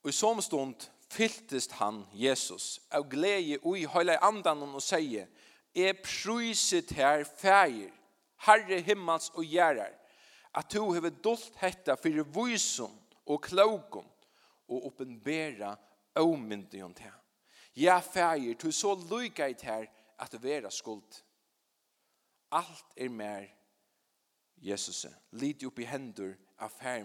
Og 0.03 0.11
i 0.11 0.15
som 0.15 0.41
stund 0.43 0.87
fylltest 1.11 1.75
han, 1.81 2.05
Jesus, 2.15 2.79
av 2.95 3.09
glede 3.11 3.59
og 3.65 3.79
i 3.79 3.87
høyla 3.91 4.19
andan 4.23 4.63
og 4.69 4.83
sier, 4.85 5.27
«Jeg 5.75 5.99
pryset 6.03 6.95
her 6.97 7.25
feir, 7.27 7.91
herre 8.47 8.79
himmels 8.87 9.31
og 9.35 9.45
gjerrar, 9.45 9.93
at 10.55 10.71
du 10.73 10.93
hever 10.95 11.13
dolt 11.25 11.59
hetta 11.61 11.97
fyrir 11.99 12.27
vysun 12.35 12.95
og 13.27 13.43
klokun, 13.45 14.07
og 14.69 14.87
oppenbera 14.91 15.75
avmyndion 16.19 16.95
til. 16.95 17.15
Ja, 17.77 17.99
feir, 18.05 18.55
du 18.55 18.73
så 18.73 18.95
lyga 18.95 19.49
i 19.49 19.57
her 19.63 19.87
at 20.19 20.33
du 20.33 20.39
vera 20.43 20.71
skuld. 20.71 21.23
Alt 22.53 22.97
er 22.97 23.09
mer 23.09 23.47
Jesus, 24.63 25.07
lidi 25.31 25.67
upp 25.67 25.79
i 25.79 25.87
hendur 25.89 26.37
av 26.59 26.73
fær. 26.75 27.05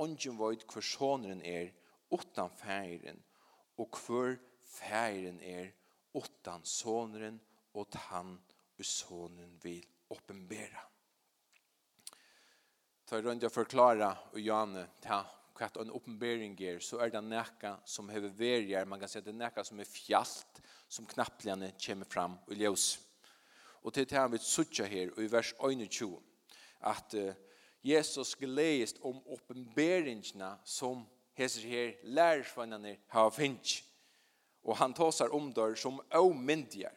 Ongen 0.00 0.38
void 0.38 0.64
hver 0.70 0.84
sonren 0.84 1.42
er, 1.44 1.72
utan 2.10 2.50
færen, 2.56 3.18
og 3.78 3.96
hver 4.06 4.38
færen 4.64 5.40
er, 5.40 5.72
utan 6.14 6.64
sonren, 6.64 7.40
og 7.74 7.86
han 8.08 8.38
og 8.78 8.84
sonen 8.84 9.58
vil 9.62 9.84
oppenbæra. 10.10 10.86
Ta 13.06 13.18
i 13.18 13.22
rundt 13.22 13.42
jeg 13.42 13.52
forklara 13.52 14.10
og 14.32 14.40
Janne 14.40 14.86
ta 15.02 15.20
hva 15.58 15.68
en 15.82 15.92
oppenbæring 15.92 16.54
er, 16.64 16.78
så 16.80 17.02
er 17.04 17.10
det 17.12 17.20
nekka 17.26 17.74
som 17.84 18.08
hever 18.08 18.32
verger, 18.32 18.86
man 18.88 19.00
kan 19.00 19.10
si 19.10 19.18
at 19.18 19.26
det 19.26 19.34
er 19.34 19.42
nekka 19.42 19.64
som 19.66 19.80
er 19.80 19.88
fjallt, 19.88 20.60
som 20.88 21.06
knappligane 21.06 21.72
kommer 21.84 22.08
fram 22.08 22.38
og 22.46 22.54
ljøs. 22.56 22.86
Og 23.82 23.92
til 23.92 24.08
det 24.08 24.16
han 24.16 24.32
vil 24.32 24.40
sutja 24.40 24.86
her, 24.88 25.12
og 25.16 25.22
i 25.22 25.30
vers 25.30 25.52
21, 25.60 26.16
at 26.80 27.14
uh, 27.14 27.32
Jesus 27.84 28.34
gleist 28.36 29.00
om 29.02 29.20
oppenberingene 29.26 30.52
som 30.64 31.06
heser 31.38 31.68
her 31.68 31.92
lærersvannene 32.04 32.96
har 33.08 33.30
finnet. 33.30 33.80
Og 34.62 34.76
han 34.76 34.94
tåsar 34.94 35.32
om 35.34 35.52
der 35.52 35.74
som 35.74 36.00
avmyndigar. 36.10 36.96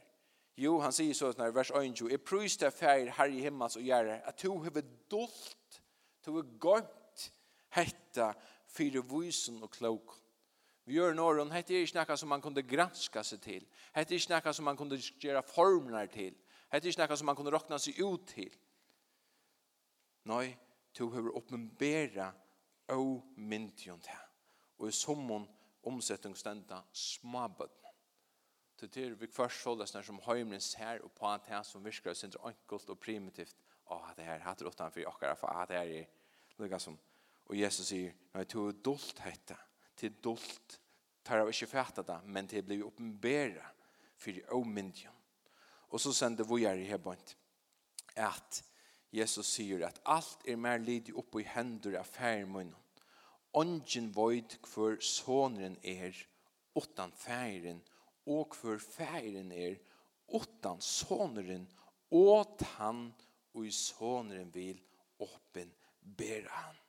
Jo, 0.58 0.78
han 0.84 0.94
sier 0.94 1.16
så 1.18 1.32
i 1.32 1.54
vers 1.56 1.72
21, 1.72 2.12
«Jeg 2.12 2.22
prøys 2.22 2.58
deg 2.62 2.74
færger 2.74 3.14
her 3.18 3.32
i 3.32 3.40
himmels 3.42 3.78
og 3.80 3.86
gjerre, 3.88 4.20
at 4.28 4.42
du 4.44 4.52
har 4.62 4.84
dolt, 5.10 5.80
du 6.26 6.36
har 6.36 6.50
gått 6.60 7.32
hetta 7.74 8.34
fire 8.70 9.02
vysen 9.10 9.64
og 9.64 9.72
klok. 9.74 10.20
Vi 10.86 10.98
gjør 10.98 11.16
nåren, 11.16 11.52
hette 11.56 11.74
er 11.74 11.88
ikke 11.88 12.04
noe 12.04 12.18
som 12.20 12.30
man 12.30 12.44
kunde 12.44 12.66
granska 12.68 13.24
seg 13.24 13.42
til. 13.42 13.66
Hette 13.96 14.14
er 14.14 14.20
ikke 14.20 14.36
noe 14.36 14.54
som 14.54 14.68
man 14.68 14.78
kunde 14.78 15.00
gjøre 15.00 15.44
formler 15.48 16.12
til. 16.12 16.36
Hette 16.74 16.90
er 16.90 16.92
ikke 16.92 17.08
noe 17.08 17.18
som 17.18 17.30
man 17.32 17.40
kunde 17.40 17.54
råkna 17.56 17.80
seg 17.80 18.02
ut 18.04 18.28
til. 18.34 18.52
Nei, 20.30 20.56
du 20.98 21.10
har 21.12 21.32
oppenbera 21.36 22.32
og 22.94 23.24
myndjon 23.36 24.02
til. 24.04 24.22
Og 24.80 24.88
i 24.90 24.96
sommon 24.96 25.48
omsetningsstenda 25.84 26.82
smabøtten. 26.94 27.80
Til 28.78 28.90
til 28.90 29.20
vi 29.20 29.28
først 29.28 29.62
så 29.62 29.76
det 29.76 29.88
som 30.06 30.22
heimlen 30.26 30.62
ser 30.62 31.04
og 31.04 31.12
på 31.12 31.28
at 31.30 31.46
det 31.48 31.66
som 31.66 31.86
virker 31.86 32.14
sin 32.14 32.34
enkelt 32.46 32.90
og 32.90 33.00
primitivt. 33.00 33.56
Å, 33.86 34.00
det 34.16 34.26
her 34.26 34.40
hatt 34.40 34.62
råttan 34.64 34.92
for 34.92 35.06
okkara, 35.08 35.36
for 35.36 35.48
at 35.52 35.70
det 35.70 35.78
er 35.78 35.92
i 35.92 36.04
lukka 36.58 36.80
som. 36.80 36.98
Og 37.46 37.58
Jesus 37.60 37.88
sier, 37.88 38.14
nei, 38.34 38.46
to 38.48 38.70
er 38.70 38.80
dolt 38.86 39.20
hette, 39.20 39.58
til 40.00 40.16
dolt, 40.24 40.80
tar 41.24 41.44
av 41.44 41.52
ikke 41.52 41.68
fæta 41.68 42.04
det, 42.08 42.20
men 42.26 42.48
til 42.48 42.64
blir 42.64 42.86
oppenbera 42.88 43.66
for 44.18 44.56
omyndjon. 44.56 45.20
Og 45.92 46.02
så 46.02 46.14
sender 46.16 46.48
vi 46.48 46.64
her 46.64 46.80
i 46.80 46.88
hebant 46.88 47.36
at 48.16 48.64
Jesus 49.14 49.48
sier 49.56 49.86
at 49.86 50.00
alt 50.10 50.42
er 50.50 50.58
mer 50.58 50.80
lidig 50.82 51.14
oppe 51.16 51.44
i 51.44 51.48
hendur 51.48 52.00
av 52.00 52.10
færmunnen. 52.10 52.74
Ongen 53.54 54.08
void 54.16 54.56
hver 54.66 54.98
sonren 55.06 55.76
er 55.86 56.16
utan 56.74 57.12
færen, 57.14 57.84
og 58.26 58.56
hver 58.58 58.80
færen 58.82 59.52
er 59.54 59.76
utan 60.34 60.82
sonren, 60.82 61.68
og 62.10 62.58
han 62.80 63.12
og 63.54 63.68
i 63.68 63.72
sonren 63.72 64.50
vil 64.54 64.82
åpen 65.22 65.70
ber 66.18 66.50
han. 66.50 66.80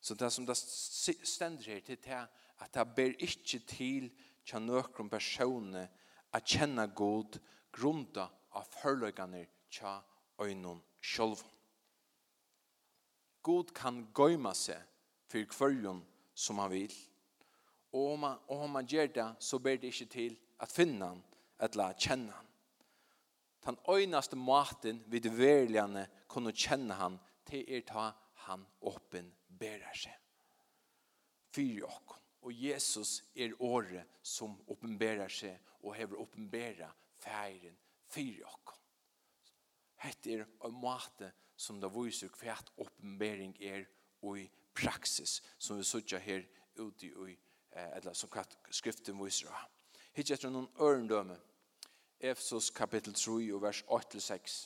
Så 0.00 0.16
det 0.16 0.32
som 0.32 0.46
det 0.48 0.56
stender 0.56 1.74
her 1.74 1.80
til 1.84 2.00
det 2.00 2.24
at 2.60 2.74
det 2.74 2.88
ber 2.96 3.12
ikke 3.20 3.60
til 3.68 4.08
kjennøkron 4.48 5.10
personer 5.12 5.86
at 6.32 6.44
kjenne 6.48 6.88
god 6.96 7.36
grunda 7.72 8.26
av 8.56 8.66
førløkene 8.80 9.44
tja 9.70 10.00
øynene 10.40 10.80
sjølv. 11.00 11.42
God 13.42 13.72
kan 13.76 14.02
gøyma 14.14 14.52
seg 14.56 14.82
for 15.30 15.46
kvørjon 15.54 16.02
som 16.34 16.60
han 16.60 16.72
vil. 16.72 16.94
Og 17.92 18.12
om 18.14 18.26
han, 18.28 18.38
og 18.48 18.66
om 18.66 18.78
han 18.78 18.86
gjør 18.86 19.10
det, 19.14 19.28
så 19.40 19.58
ber 19.58 19.80
det 19.80 19.90
ikke 19.94 20.12
til 20.12 20.36
at 20.60 20.70
finne 20.72 21.06
han, 21.06 21.22
eller 21.60 21.96
kjenne 21.98 22.32
han. 22.36 22.46
Den 23.64 23.76
øyneste 23.88 24.36
maten 24.36 25.02
vid 25.06 25.28
verligene 25.36 26.06
kunne 26.28 26.52
kjenne 26.52 26.96
han 26.96 27.18
til 27.48 27.64
er 27.68 27.84
ta 27.88 28.06
han 28.46 28.64
åpen 28.88 29.28
berer 29.60 29.96
seg. 29.96 30.16
Fyr 31.50 31.84
og 31.88 32.16
Og 32.40 32.52
Jesus 32.56 33.22
er 33.36 33.52
året 33.60 34.08
som 34.22 34.54
åpenbærer 34.66 35.28
seg 35.28 35.58
og 35.82 35.94
hever 35.94 36.22
åpenbæra 36.22 36.88
feiren 37.20 37.76
fyrir 38.10 38.44
okkom. 38.46 38.78
Hette 40.00 40.32
er 40.32 40.46
en 40.64 40.76
måte 40.80 41.32
som 41.56 41.80
det 41.80 41.90
viser 41.92 42.32
hvert 42.40 42.72
oppenbering 42.80 43.54
er 43.60 43.84
og 44.22 44.38
i 44.40 44.46
praksis 44.74 45.40
som 45.58 45.78
vi 45.78 45.84
sutja 45.84 46.18
her 46.18 46.44
ute 46.78 47.06
i 47.06 47.36
eller 47.70 48.14
som 48.14 48.30
skriften 48.70 49.18
viser. 49.20 49.52
Hitt 50.12 50.30
etter 50.30 50.50
noen 50.50 50.68
ørendømme. 50.80 51.38
Efesos 52.20 52.70
kapittel 52.70 53.14
3 53.14 53.54
og 53.54 53.62
vers 53.62 53.82
8-6. 53.88 54.56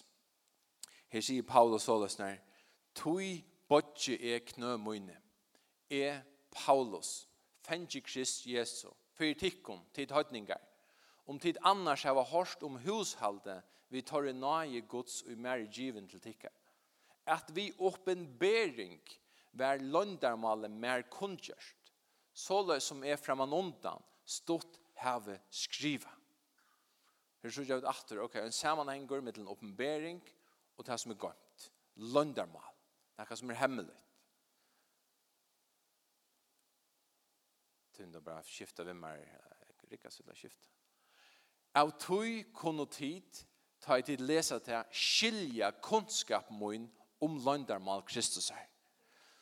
Her 1.08 1.22
sier 1.22 1.42
Paulus 1.46 1.84
Solesner, 1.86 2.40
Tui 2.94 3.44
bodje 3.68 4.16
er 4.18 4.40
knø 4.48 4.76
møyne 4.76 5.14
E 5.90 6.20
Paulus, 6.50 7.28
fengi 7.62 8.00
Krist 8.00 8.46
Jesu, 8.46 8.88
fyrir 9.14 9.38
tikkum, 9.38 9.84
tid 9.94 10.10
høytningar, 10.10 10.58
Om 11.24 11.38
tid 11.40 11.58
annars 11.64 12.04
hava 12.04 12.22
hårst 12.28 12.62
om 12.66 12.76
hushalde, 12.84 13.62
vi 13.88 14.02
tar 14.02 14.28
en 14.28 14.42
nage 14.42 14.80
gods 14.88 15.22
og 15.22 15.38
mer 15.40 15.64
given 15.72 16.08
til 16.08 16.20
tikka. 16.20 16.50
At 17.26 17.48
vi 17.56 17.70
åpenbering 17.78 18.98
vær 19.56 19.80
løndarmale 19.80 20.68
mer 20.68 21.06
kunnkjørst, 21.12 21.92
så 22.34 22.60
løy 22.66 22.80
som 22.82 23.04
er 23.06 23.16
framan 23.16 23.54
undan, 23.54 24.02
stått 24.24 24.80
have 25.00 25.38
skriva. 25.50 26.10
Her 27.44 27.52
så 27.52 27.64
gjør 27.64 27.82
vi 27.84 27.88
atter, 27.88 28.20
ok, 28.24 28.38
en 28.40 28.52
sammanhenger 28.52 29.20
mellom 29.24 29.50
åpenbering 29.52 30.20
og 30.76 30.86
det 30.88 30.98
som 31.00 31.12
er 31.12 31.20
gømt. 31.20 31.68
Løndarmal, 31.94 32.72
det 33.20 33.38
som 33.38 33.52
er 33.52 33.60
hemmelig. 33.60 34.00
Tunda 37.94 38.20
bara 38.20 38.42
skifta 38.42 38.84
vem 38.84 39.04
är 39.04 39.40
Rika 39.90 40.10
skulle 40.10 40.34
skifta. 40.34 40.73
Av 41.74 41.90
tøy 41.98 42.44
kunne 42.54 42.86
tid, 42.86 43.26
ta 43.82 43.98
i 43.98 44.04
tid 44.06 44.22
lesa 44.22 44.60
til, 44.62 44.84
skilja 44.94 45.72
kunnskap 45.82 46.50
mun 46.54 46.86
om 47.24 47.36
landarmal 47.44 48.04
Kristus 48.06 48.50
her. 48.54 48.68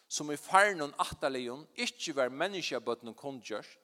Som 0.08 0.32
i 0.32 0.36
farnon 0.40 0.94
atalejon, 1.00 1.66
ikkje 1.76 2.16
var 2.16 2.32
menneskjabøtten 2.32 3.14
kundgjørst, 3.16 3.78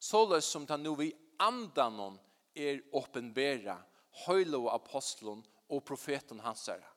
såles 0.00 0.46
som 0.48 0.66
ta 0.68 0.76
nu 0.76 0.94
vi 0.96 1.10
andanon 1.40 2.16
er 2.54 2.82
åpenbæra, 2.92 3.78
høylo 4.24 4.68
apostlon 4.72 5.42
og 5.68 5.84
profeten 5.84 6.40
hans 6.44 6.68
herre. 6.70 6.88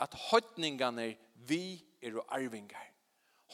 At 0.00 0.14
høytningane 0.30 1.14
vi 1.48 1.80
er 2.00 2.16
og 2.20 2.28
arvingar. 2.32 2.86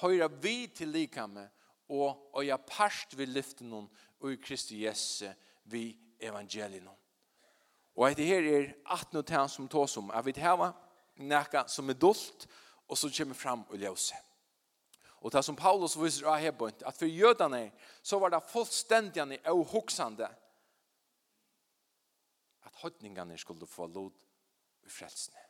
Høyra 0.02 0.28
vi 0.42 0.66
til 0.75 0.92
likame 0.94 1.46
og 1.88 2.36
øya 2.38 2.58
parst 2.58 3.16
vi 3.16 3.26
lyften 3.26 3.72
og 3.72 4.30
i 4.30 4.36
Kristi 4.36 4.84
Jesu 4.84 5.30
vi 5.64 5.96
evangelien. 6.20 6.88
Og 7.96 8.16
det 8.16 8.26
her 8.26 8.44
er 8.44 8.73
18 8.85 9.16
noe 9.16 9.25
10 9.25 9.49
som 9.49 9.68
tås 9.68 9.96
om. 9.96 10.11
at 10.11 10.26
vi 10.26 10.35
har 10.37 10.75
noe 11.16 11.68
som 11.68 11.90
er 11.90 11.94
dolt, 11.94 12.46
og 12.88 12.99
som 12.99 13.11
kommer 13.11 13.35
fram 13.35 13.64
og 13.68 13.78
ljøse. 13.78 14.14
Og 15.20 15.32
det 15.32 15.44
som 15.44 15.56
Paulus 15.56 15.96
viser 15.99 16.28
av 16.28 16.38
her 16.38 16.52
bønt, 16.52 16.82
at 16.87 16.96
for 16.96 17.06
jødene 17.06 17.73
så 18.02 18.18
var 18.18 18.30
det 18.30 18.42
fullstendig 18.46 19.40
og 19.50 19.64
hoksende 19.66 20.28
at 22.66 22.76
høytningene 22.82 23.38
skulle 23.38 23.66
få 23.66 23.87
lod 23.87 24.12
i 24.85 24.88
frelsene. 24.88 25.40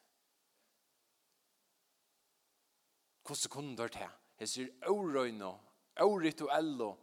Hvordan 3.27 3.51
kunne 3.51 3.77
det 3.77 3.93
til? 3.93 4.09
Jeg 4.39 4.49
sier, 4.49 4.69
aurøyne, 4.87 5.51
aurituelle, 5.97 6.95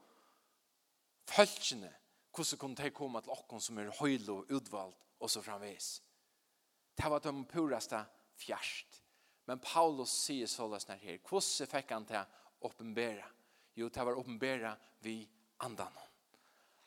følsene, 1.29 1.91
hvordan 2.33 2.59
kunne 2.59 2.75
de 2.75 2.89
komme 2.89 3.21
til 3.21 3.35
åkken 3.35 3.61
som 3.61 3.77
er 3.77 3.93
høyl 3.99 4.29
og 4.33 4.51
utvalgt, 4.51 4.97
og 5.19 5.29
så 5.29 5.41
framvis. 5.41 6.01
Det 6.97 7.09
var 7.09 7.21
de 7.23 7.33
puraste 7.49 7.99
fjerst. 8.37 8.99
Men 9.45 9.59
Paulus 9.59 10.11
sier 10.23 10.47
såles 10.47 10.87
når 10.87 11.01
her, 11.03 11.19
hvordan 11.27 11.69
fikk 11.69 11.91
han 11.91 12.07
til 12.07 12.35
åpenbæra? 12.63 13.27
Jo, 13.75 13.89
det 13.89 14.05
var 14.05 14.19
åpenbæra 14.19 14.75
vi 15.01 15.27
andan. 15.59 15.93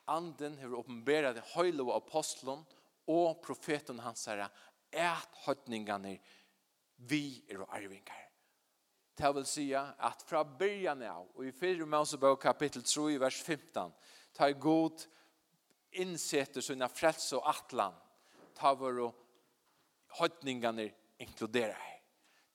Anden 0.09 0.59
har 0.59 0.75
åpenbæra 0.79 1.33
det 1.35 1.45
høyl 1.55 1.81
og 1.85 1.97
apostelen 1.97 2.63
og 3.07 3.41
profeten 3.43 3.99
hans 4.03 4.25
herre, 4.27 4.49
et 4.93 5.41
høytningene 5.45 6.17
vi 6.97 7.43
er 7.51 7.61
og 7.61 7.75
arvinger. 7.77 8.23
Det 9.17 9.33
vil 9.35 9.47
si 9.49 9.67
at 9.75 10.23
fra 10.29 10.43
byrjan 10.45 11.03
av, 11.09 11.29
og 11.35 11.47
i 11.47 11.53
4. 11.53 11.87
Mosebok 11.89 12.41
kapittel 12.43 12.85
3, 12.85 13.19
vers 13.21 13.39
15, 13.43 13.93
tar 14.37 14.53
god 14.61 15.07
innsetter 15.93 16.61
sina 16.61 16.89
frelse 16.89 17.37
og 17.39 17.49
atlan, 17.51 17.95
ta 18.57 18.73
våre 18.75 19.11
høytningene 20.19 20.89
inkludere. 21.23 21.77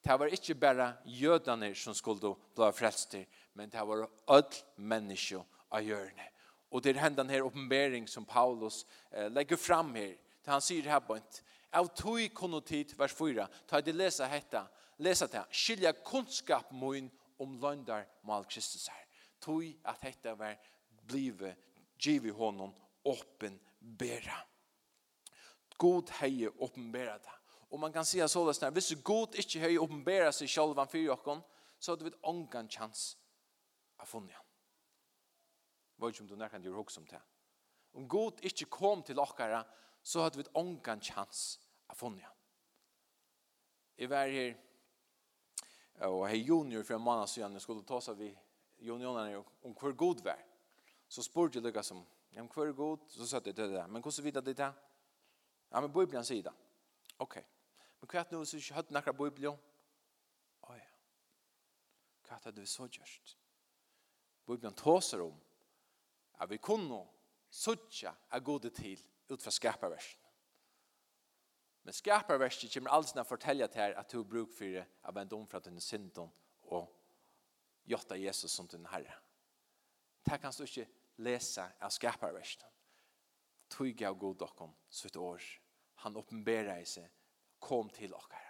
Det 0.02 0.18
var 0.20 0.34
ikke 0.34 0.56
bare 0.56 0.94
jødene 1.06 1.76
som 1.76 1.94
skulle 1.94 2.36
bli 2.56 2.72
frelst 2.74 3.16
men 3.54 3.70
det 3.70 3.82
var 3.88 4.08
alle 4.28 4.64
mennesker 4.76 5.44
av 5.72 5.84
hjørnet. 5.84 6.28
Og 6.72 6.84
det 6.84 6.96
er 6.96 7.04
hendan 7.04 7.30
her 7.30 7.44
oppenbering 7.44 8.08
som 8.10 8.26
Paulus 8.26 8.86
eh, 9.12 9.28
legger 9.32 9.58
fram 9.58 9.94
her. 9.96 10.16
Det 10.42 10.52
han 10.52 10.62
sier 10.62 10.88
her 10.88 11.00
på 11.00 11.18
en, 11.20 11.26
av 11.74 11.88
tog 11.96 12.34
kunne 12.34 12.62
vers 12.98 13.14
4, 13.14 13.48
ta 13.68 13.82
det 13.82 13.96
lesa 13.96 14.26
hetta, 14.26 14.66
lesa 14.98 15.28
det, 15.28 15.44
skilja 15.52 15.94
kunnskap 15.94 16.72
mun 16.72 17.12
om 17.40 17.60
løndar 17.62 18.08
mal 18.24 18.46
Kristus 18.46 18.88
her. 18.88 19.06
Tog 19.42 19.64
at 19.86 20.02
hetta 20.02 20.34
var 20.34 20.56
blive 21.08 21.56
givi 22.00 22.30
honom 22.30 22.74
åpenbæra. 23.06 24.48
God 25.78 26.10
hei 26.20 26.48
åpenbæra 26.48 27.18
det. 27.18 27.38
Og 27.72 27.80
man 27.80 27.94
kan 27.94 28.06
säga 28.06 28.28
så 28.28 28.52
där, 28.52 28.72
hvis 28.72 28.96
god 29.04 29.36
ikke 29.36 29.60
hei 29.60 29.78
åpenbæra 29.78 30.32
seg 30.32 30.50
selv 30.50 30.78
han 30.78 30.88
fyrir 30.88 31.12
okkon, 31.12 31.42
så 31.80 31.92
hadde 31.92 32.04
vi 32.04 32.12
et 32.12 32.24
ångan 32.24 32.70
chans 32.70 33.18
av 34.00 34.06
funnet 34.06 34.36
han. 34.36 34.46
Var 35.98 36.10
ikke 36.10 36.22
om 36.22 36.28
du 36.28 36.36
nærkant 36.36 36.66
gjør 36.66 36.76
hoksom 36.82 37.06
det? 37.08 37.22
Om 37.94 38.08
god 38.08 38.44
ikke 38.44 38.66
kom 38.66 39.04
til 39.04 39.20
okkara, 39.20 39.64
så 40.04 40.22
hadde 40.22 40.38
vi 40.38 40.44
et 40.46 40.56
ångan 40.56 41.02
chans 41.02 41.60
av 41.90 41.96
funnet 41.96 42.26
han. 42.26 42.38
Jeg 43.98 44.10
var 44.10 44.28
her, 44.28 44.56
og 46.08 46.28
hei 46.28 46.44
junior 46.44 46.84
for 46.84 46.96
en 46.96 47.06
måned 47.06 47.28
siden, 47.28 47.54
jeg 47.54 47.62
skulle 47.62 47.86
ta 47.86 48.00
seg 48.02 48.18
vi 48.18 48.32
juniorene 48.82 49.44
om 49.64 49.74
hvor 49.78 49.94
god 49.94 50.24
var. 50.26 50.40
Så 51.08 51.24
spurte 51.24 51.60
jeg 51.60 51.64
lukka 51.64 51.84
som 51.84 52.04
Ja, 52.32 52.42
men 52.42 52.52
hver 52.54 52.68
er 52.68 52.74
god? 52.74 52.98
Så 53.08 53.28
sa 53.28 53.42
jeg 53.46 53.56
til 53.56 53.74
det. 53.74 53.90
Men 53.90 54.02
hvordan 54.02 54.24
vet 54.24 54.36
jeg 54.36 54.46
det 54.46 54.56
til? 54.56 54.74
Ja, 55.72 55.80
men 55.80 55.94
Bibelen 55.94 56.26
sier 56.26 56.44
det. 56.44 56.54
Ok. 57.20 57.36
Men 58.00 58.10
hva 58.10 58.20
er 58.20 58.24
det 58.30 58.38
nå 58.38 58.46
som 58.46 58.60
ikke 58.60 58.76
høyde 58.76 58.96
nærkere 58.96 59.18
Bibelen? 59.18 59.60
Å 60.62 60.76
ja. 60.76 60.90
Hva 62.28 62.40
er 62.40 62.56
det 62.56 62.64
vi 62.64 62.72
så 62.72 62.88
gjørst? 62.88 63.36
Bibelen 64.48 64.76
tåser 64.76 65.24
om 65.24 65.36
at 66.42 66.50
vi 66.50 66.58
kunne 66.58 67.04
suttje 67.52 68.12
av 68.32 68.44
gode 68.44 68.72
til 68.74 69.00
ut 69.30 69.44
fra 69.44 69.52
skaperversen. 69.52 70.18
Men 71.84 71.98
skaperversen 71.98 72.70
kommer 72.74 72.94
alls 72.94 73.14
å 73.18 73.26
fortelle 73.26 73.68
til 73.68 73.82
her 73.82 73.98
at 74.00 74.12
du 74.12 74.24
bruk 74.24 74.52
for 74.54 74.70
det 74.76 74.86
av 75.08 75.18
en 75.18 75.30
dom 75.30 75.48
fra 75.50 75.60
denne 75.64 75.82
synden 75.82 76.30
og 76.72 76.90
gjøtta 77.90 78.20
Jesus 78.20 78.52
som 78.54 78.68
din 78.70 78.86
herre. 78.92 79.16
Det 80.26 80.38
kan 80.42 80.54
du 80.54 80.64
ikke 80.64 80.88
lesa 81.24 81.70
av 81.82 81.94
skaparversen. 81.94 82.68
Tog 83.72 84.04
av 84.04 84.18
god 84.20 84.42
okkom, 84.48 84.74
sutt 84.90 85.18
år. 85.18 85.44
Han 86.04 86.18
oppenberer 86.20 86.82
i 86.82 86.88
seg, 86.90 87.08
kom 87.62 87.90
til 87.94 88.14
okkara. 88.18 88.50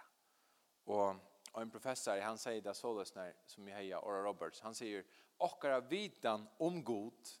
Og 0.90 1.60
en 1.60 1.70
professor, 1.70 2.18
han 2.24 2.40
sier 2.40 2.62
det 2.64 2.74
så 2.74 2.90
løsner, 2.96 3.36
som 3.46 3.68
jeg 3.68 3.76
heier, 3.76 4.02
Ora 4.02 4.22
Roberts, 4.24 4.62
han 4.64 4.74
sier, 4.74 5.04
okkara 5.42 5.82
vidan 5.84 6.46
om 6.62 6.80
god 6.84 7.32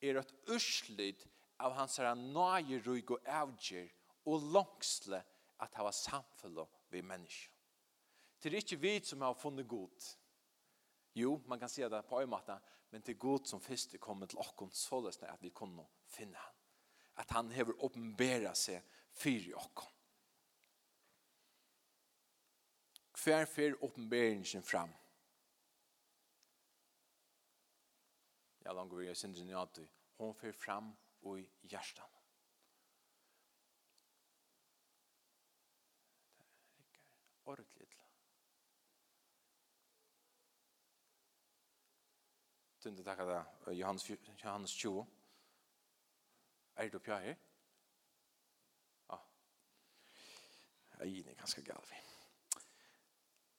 er 0.00 0.20
et 0.20 0.34
urslid 0.52 1.24
av 1.60 1.74
hans 1.76 1.98
herra 2.00 2.14
nøyerug 2.16 3.16
og 3.16 3.26
avgjer 3.28 3.90
og 4.30 4.46
langsle 4.54 5.20
at 5.60 5.76
hava 5.76 5.92
samfunnet 5.94 6.80
vi 6.92 7.02
mennesker. 7.04 7.56
Det 8.40 8.48
er 8.48 8.62
ikke 8.62 8.80
vi 8.80 8.94
som 9.04 9.20
har 9.20 9.36
funnet 9.36 9.68
god. 9.68 10.06
Jo, 11.14 11.34
man 11.46 11.60
kan 11.60 11.68
se 11.68 11.84
det 11.84 12.00
på 12.08 12.20
en 12.22 12.30
måte, 12.32 12.56
men 12.90 13.02
det 13.02 13.14
er 13.14 13.22
god 13.22 13.46
som 13.46 13.60
først 13.60 13.94
er 13.94 14.02
kommet 14.02 14.30
til 14.30 14.38
åkken 14.42 14.70
således 14.74 15.20
at 15.22 15.42
vi 15.42 15.50
kunne 15.54 15.86
finne 16.06 16.36
han. 16.36 16.54
At 17.16 17.30
han 17.30 17.50
hever 17.50 17.84
åpenbæra 17.84 18.54
seg 18.54 18.82
fyr 19.12 19.50
i 19.50 19.54
åkken. 19.54 19.88
Hver 23.20 23.44
fyr 23.44 23.76
åpenbæringen 23.84 24.62
fram. 24.62 24.92
Ja, 28.64 28.72
langt 28.72 28.96
vi 28.98 29.08
er 29.08 29.14
sindrin 29.14 29.48
i 29.48 29.56
at 29.56 29.80
hun 30.18 30.34
fyr 30.34 30.52
fram 30.52 30.94
og 31.22 31.40
i 31.40 31.46
hjertan. 31.62 32.19
Tunde 42.80 43.02
takka 43.04 43.24
det 43.28 43.74
Johannes, 43.76 44.10
Johannes 44.40 44.72
20. 44.72 45.06
Er 46.76 46.88
du 46.88 46.94
oppe 46.96 47.12
her? 47.12 47.34
Ja. 49.10 49.18
Jeg 51.02 51.26
er 51.28 51.36
ganske 51.36 51.64
gal 51.66 51.82
vi. 51.90 51.98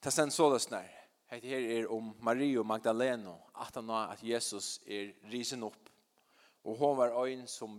Det 0.01 0.09
er 0.09 0.29
så 0.33 0.47
løsner. 0.49 0.89
Hette 1.29 1.51
her 1.51 1.67
er 1.75 1.91
om 1.93 2.15
Maria 2.19 2.63
Magdalena, 2.63 3.35
at 3.61 3.77
han 3.77 3.89
har 3.93 4.15
at 4.15 4.23
Jesus 4.23 4.79
er 4.87 5.13
risen 5.29 5.67
opp. 5.69 5.93
Og 6.63 6.81
hon 6.81 6.97
var 6.97 7.13
øyn 7.21 7.45
som 7.47 7.77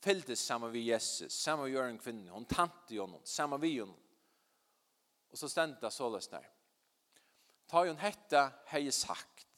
fylltes 0.00 0.38
sammen 0.38 0.72
med 0.72 0.80
Jesus, 0.80 1.32
sammen 1.32 1.66
med 1.66 1.74
Jørgen 1.74 1.98
kvinne. 1.98 2.30
Hon 2.32 2.48
tante 2.48 2.96
jo 2.96 3.06
noen, 3.06 3.26
sammen 3.26 3.60
med 3.60 3.68
jo 3.68 3.86
Og 5.30 5.38
så 5.38 5.48
stendte 5.48 5.84
det 5.84 5.92
så 5.92 6.08
løsner. 6.08 6.48
Ta 7.68 7.84
jo 7.84 7.92
en 7.92 8.00
hette, 8.00 8.48
hei 8.72 8.90
sagt 8.90 9.49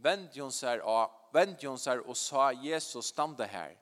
Vend 0.00 0.36
hon 0.40 0.52
seg 0.54 0.80
av, 0.88 1.12
vend 1.34 1.60
hon 1.66 1.78
seg 1.78 2.00
og 2.06 2.16
sa 2.16 2.50
Jesus 2.56 3.12
stande 3.12 3.46
her. 3.50 3.76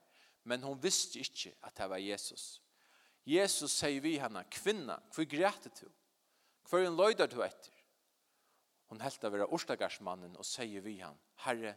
Men 0.48 0.64
hon 0.64 0.80
visste 0.82 1.20
ikke 1.22 1.52
at 1.62 1.76
det 1.78 1.88
var 1.90 2.02
Jesus. 2.02 2.58
Jesus 3.28 3.74
sier 3.76 4.00
vi 4.00 4.16
henne, 4.18 4.42
kvinna, 4.50 4.96
hvor 5.12 5.26
grete 5.28 5.70
du? 5.76 5.86
Hvor 6.68 6.84
en 6.84 6.96
løyder 6.96 7.28
du 7.28 7.42
etter? 7.44 7.74
Hon 8.88 9.02
helt 9.04 9.24
av 9.24 9.34
vera 9.34 9.48
orstagarsmannen 9.52 10.38
og 10.40 10.46
sier 10.48 10.80
vi 10.84 10.96
han, 11.02 11.18
Herre, 11.44 11.74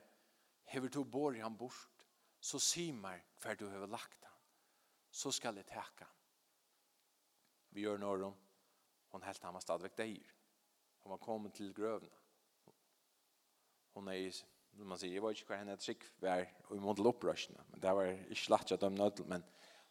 hever 0.72 0.92
du 0.92 1.04
bor 1.04 1.36
han 1.36 1.58
bort, 1.60 2.06
så 2.40 2.60
si 2.60 2.88
meg 2.96 3.20
hver 3.44 3.60
du 3.60 3.68
har 3.68 3.84
lagt 3.92 4.24
han, 4.24 4.40
så 5.12 5.32
skal 5.36 5.60
jeg 5.60 5.68
teka 5.68 6.08
han. 6.08 6.18
Vi 7.76 7.84
gjør 7.84 8.00
noe 8.00 8.32
om, 8.32 8.40
hon 9.12 9.28
helt 9.28 9.44
han 9.44 9.56
var 9.56 9.64
stadigvæk 9.64 10.00
deir. 10.00 10.32
Hon 11.04 11.12
var 11.12 11.24
kommet 11.24 11.54
til 11.60 11.74
grøvene 11.76 12.21
hon 13.94 14.08
är 14.08 14.32
som 14.32 14.88
man 14.88 15.00
sier, 15.00 15.14
jeg 15.18 15.24
vet 15.24 15.40
ikke 15.42 15.52
hva 15.52 15.60
henne 15.60 15.78
trygg 15.80 16.04
var 16.24 16.46
i 16.72 16.80
måte 16.82 17.04
upprörsna. 17.06 17.64
Men 17.72 17.82
det 17.84 17.94
var 17.96 18.12
ikke 18.14 18.44
slett 18.46 18.74
at 18.76 18.84
de 18.84 18.90
nødde, 18.94 19.26
men 19.30 19.44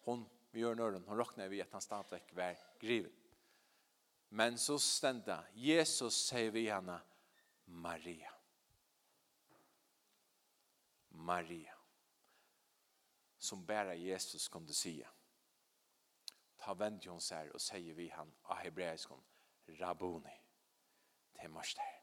hon, 0.07 0.25
vi 0.53 0.65
gjør 0.65 0.79
nødden, 0.79 1.05
hon 1.07 1.21
råkner 1.21 1.51
vi 1.53 1.61
at 1.63 1.73
han 1.77 1.85
stantväck 1.85 2.33
var 2.37 2.59
grivet. 2.81 3.13
Men 4.31 4.59
så 4.59 4.79
stendte 4.79 5.37
Jesus 5.59 6.17
sier 6.31 6.53
vi 6.55 6.69
henne, 6.71 7.01
Maria. 7.67 8.31
Maria. 11.11 11.75
Som 13.39 13.65
bara 13.67 13.95
Jesus 13.95 14.49
kom 14.49 14.61
kunde 14.61 14.75
säga. 14.75 15.09
Ta 16.57 16.75
vend 16.75 17.07
hon 17.07 17.21
så 17.21 17.35
här 17.35 17.53
och 17.53 17.61
säger 17.61 17.95
vi 17.95 18.09
han 18.09 18.33
av 18.43 18.57
hebreiskon, 18.57 19.23
Rabboni. 19.67 20.41
Det 21.33 21.41
är 21.41 21.49
mörst 21.49 21.79
här 21.79 22.00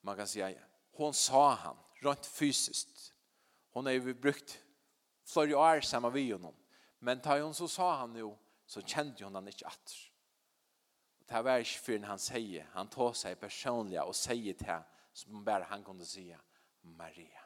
man 0.00 0.16
kan 0.16 0.26
säga 0.26 0.58
hon 0.92 1.14
sa 1.14 1.54
han 1.54 1.76
rent 1.94 2.26
fysiskt. 2.26 3.14
Hon 3.70 3.86
har 3.86 3.92
ju 3.92 4.14
brukt 4.14 4.58
flera 5.24 5.58
år 5.58 5.80
samma 5.80 6.10
vi 6.10 6.32
honom. 6.32 6.54
Men 6.98 7.20
tar 7.20 7.40
hon 7.40 7.54
så 7.54 7.68
sa 7.68 7.96
han 7.96 8.16
jo, 8.16 8.38
så 8.66 8.82
kände 8.82 9.24
hon 9.24 9.34
han 9.34 9.48
inte 9.48 9.66
att. 9.66 9.94
Det 11.26 11.34
här 11.34 11.42
var 11.42 11.58
inte 11.58 11.70
förrän 11.70 12.04
han 12.04 12.18
säger, 12.18 12.68
han 12.72 12.88
tar 12.88 13.12
sig 13.12 13.36
personliga 13.36 14.04
och 14.04 14.16
säger 14.16 14.54
till 14.54 14.66
henne 14.66 14.84
som 15.12 15.44
bara 15.44 15.64
han 15.64 15.84
kunde 15.84 16.06
säga, 16.06 16.40
Maria. 16.80 17.42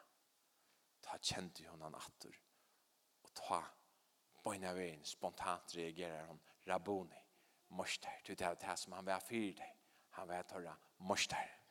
Ta 1.01 1.19
kände 1.21 1.69
hon 1.69 1.81
han 1.81 1.95
att. 1.95 2.27
Och 3.23 3.35
ta 3.35 3.65
på 4.43 4.55
ena 4.55 4.73
vägen 4.73 5.05
spontant 5.05 5.75
reagerar 5.75 6.27
hon, 6.27 6.41
Rabboni, 6.65 7.23
moster, 7.69 8.23
det 8.27 8.41
är 8.41 8.57
det 8.61 8.67
här 8.67 8.77
som 8.77 8.93
han 8.93 9.05
var 9.05 9.21
för 9.21 9.35
dig. 9.35 9.77
Han 10.11 10.29
var 10.29 10.35
att 10.35 10.53
moster. 10.97 11.62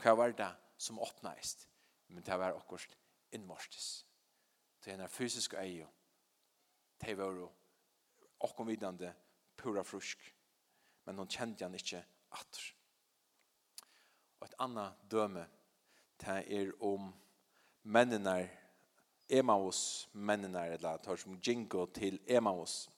Hva 0.00 0.14
var 0.16 0.32
det 0.36 0.50
som 0.78 1.00
åpnaist? 1.00 1.68
Men 2.08 2.22
det 2.22 2.38
var 2.38 2.56
akkurat 2.56 2.96
innmortes. 3.32 4.06
Det 4.84 4.92
er 4.92 5.02
en 5.02 5.08
fysisk 5.08 5.54
øye. 5.54 5.88
Det 7.00 7.18
var 7.18 7.32
jo 7.32 7.50
akkurat 8.40 8.68
vidende 8.68 9.14
pura 9.56 9.82
frusk. 9.82 10.34
Men 11.04 11.18
hun 11.18 11.28
kjente 11.28 11.64
han 11.64 11.74
ikke 11.74 12.04
atter. 12.32 12.74
Og 14.40 14.46
et 14.46 14.54
annet 14.58 14.94
døme, 15.10 15.46
det 16.20 16.42
er 16.58 16.72
om 16.82 17.12
mennene, 17.82 18.50
Emaus 19.30 20.08
mennene, 20.12 20.66
eller 20.74 20.96
tar 20.96 21.16
som 21.16 21.38
Jingo 21.46 21.86
til 21.86 22.20
Emaus. 22.26 22.90